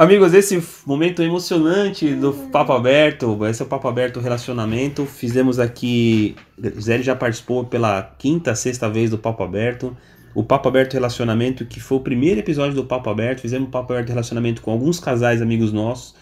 Amigos, 0.00 0.32
esse 0.32 0.62
momento 0.86 1.22
emocionante 1.22 2.14
do 2.14 2.32
Papo 2.32 2.72
Aberto, 2.72 3.44
esse 3.44 3.60
é 3.60 3.66
o 3.66 3.68
Papo 3.68 3.86
Aberto 3.86 4.18
Relacionamento. 4.18 5.04
Fizemos 5.04 5.58
aqui, 5.58 6.34
Gisele 6.58 7.02
já 7.02 7.14
participou 7.14 7.66
pela 7.66 8.04
quinta, 8.18 8.54
sexta 8.54 8.88
vez 8.88 9.10
do 9.10 9.18
Papo 9.18 9.42
Aberto. 9.42 9.94
O 10.34 10.42
Papo 10.42 10.70
Aberto 10.70 10.94
Relacionamento, 10.94 11.66
que 11.66 11.78
foi 11.80 11.98
o 11.98 12.00
primeiro 12.00 12.40
episódio 12.40 12.74
do 12.74 12.82
Papo 12.82 13.10
Aberto. 13.10 13.42
Fizemos 13.42 13.68
o 13.68 13.70
Papo 13.70 13.92
Aberto 13.92 14.08
Relacionamento 14.08 14.62
com 14.62 14.70
alguns 14.70 14.98
casais 14.98 15.42
amigos 15.42 15.70
nossos, 15.70 16.14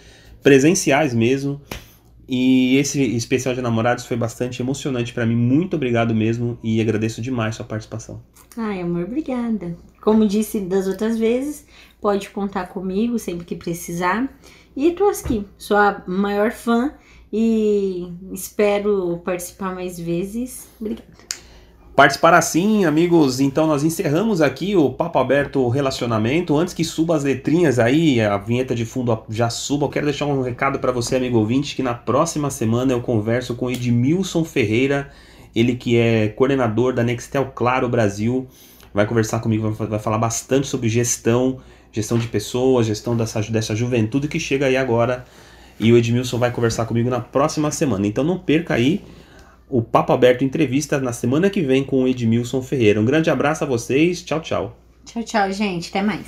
presenciais 0.42 1.14
mesmo. 1.14 1.60
E 2.28 2.76
esse 2.78 3.00
especial 3.16 3.54
de 3.54 3.62
namorados 3.62 4.04
foi 4.04 4.16
bastante 4.16 4.60
emocionante 4.60 5.14
pra 5.14 5.24
mim. 5.24 5.36
Muito 5.36 5.76
obrigado 5.76 6.12
mesmo 6.12 6.58
e 6.64 6.80
agradeço 6.80 7.22
demais 7.22 7.54
sua 7.54 7.64
participação. 7.64 8.20
Ai, 8.56 8.80
amor, 8.80 9.04
obrigada. 9.04 9.76
Como 10.00 10.26
disse 10.26 10.60
das 10.60 10.86
outras 10.86 11.18
vezes, 11.18 11.64
pode 12.00 12.30
contar 12.30 12.68
comigo 12.68 13.18
sempre 13.18 13.44
que 13.44 13.56
precisar. 13.56 14.28
E 14.76 14.92
tô 14.92 15.08
aqui, 15.08 15.46
sou 15.56 15.76
a 15.76 16.02
maior 16.06 16.52
fã 16.52 16.92
e 17.32 18.12
espero 18.32 19.20
participar 19.24 19.74
mais 19.74 19.98
vezes. 19.98 20.68
Obrigada. 20.80 21.08
Participar 21.98 22.32
assim, 22.32 22.84
amigos, 22.84 23.40
então 23.40 23.66
nós 23.66 23.82
encerramos 23.82 24.40
aqui 24.40 24.76
o 24.76 24.88
Papo 24.88 25.18
Aberto 25.18 25.68
Relacionamento. 25.68 26.56
Antes 26.56 26.72
que 26.72 26.84
suba 26.84 27.16
as 27.16 27.24
letrinhas 27.24 27.80
aí, 27.80 28.20
a 28.20 28.38
vinheta 28.38 28.72
de 28.72 28.86
fundo 28.86 29.24
já 29.28 29.50
suba, 29.50 29.86
eu 29.86 29.88
quero 29.88 30.06
deixar 30.06 30.26
um 30.26 30.40
recado 30.40 30.78
para 30.78 30.92
você, 30.92 31.16
amigo 31.16 31.38
ouvinte, 31.38 31.74
que 31.74 31.82
na 31.82 31.94
próxima 31.94 32.50
semana 32.50 32.92
eu 32.92 33.00
converso 33.00 33.56
com 33.56 33.68
Edmilson 33.68 34.44
Ferreira, 34.44 35.10
Ele 35.56 35.74
que 35.74 35.96
é 35.96 36.28
coordenador 36.28 36.92
da 36.92 37.02
Nextel 37.02 37.50
Claro 37.52 37.88
Brasil, 37.88 38.46
vai 38.94 39.04
conversar 39.04 39.40
comigo, 39.40 39.68
vai, 39.72 39.98
falar 39.98 40.18
bastante 40.18 40.68
sobre 40.68 40.88
gestão, 40.88 41.58
gestão 41.98 42.18
de 42.18 42.28
pessoas, 42.28 42.86
gestão 42.86 43.16
dessa, 43.16 43.40
dessa 43.42 43.74
juventude 43.74 44.28
que 44.28 44.38
chega 44.38 44.66
aí 44.66 44.76
agora. 44.76 45.24
E 45.80 45.92
o 45.92 45.96
Edmilson 45.96 46.38
vai 46.38 46.50
conversar 46.50 46.86
comigo 46.86 47.10
na 47.10 47.20
próxima 47.20 47.70
semana. 47.70 48.06
Então 48.06 48.24
não 48.24 48.38
perca 48.38 48.74
aí 48.74 49.02
o 49.68 49.82
Papo 49.82 50.12
Aberto 50.12 50.44
Entrevista 50.44 50.98
na 50.98 51.12
semana 51.12 51.50
que 51.50 51.60
vem 51.60 51.84
com 51.84 52.04
o 52.04 52.08
Edmilson 52.08 52.62
Ferreira. 52.62 53.00
Um 53.00 53.04
grande 53.04 53.30
abraço 53.30 53.64
a 53.64 53.66
vocês. 53.66 54.22
Tchau, 54.22 54.40
tchau. 54.40 54.76
Tchau, 55.04 55.22
tchau, 55.22 55.52
gente. 55.52 55.90
Até 55.90 56.02
mais. 56.02 56.26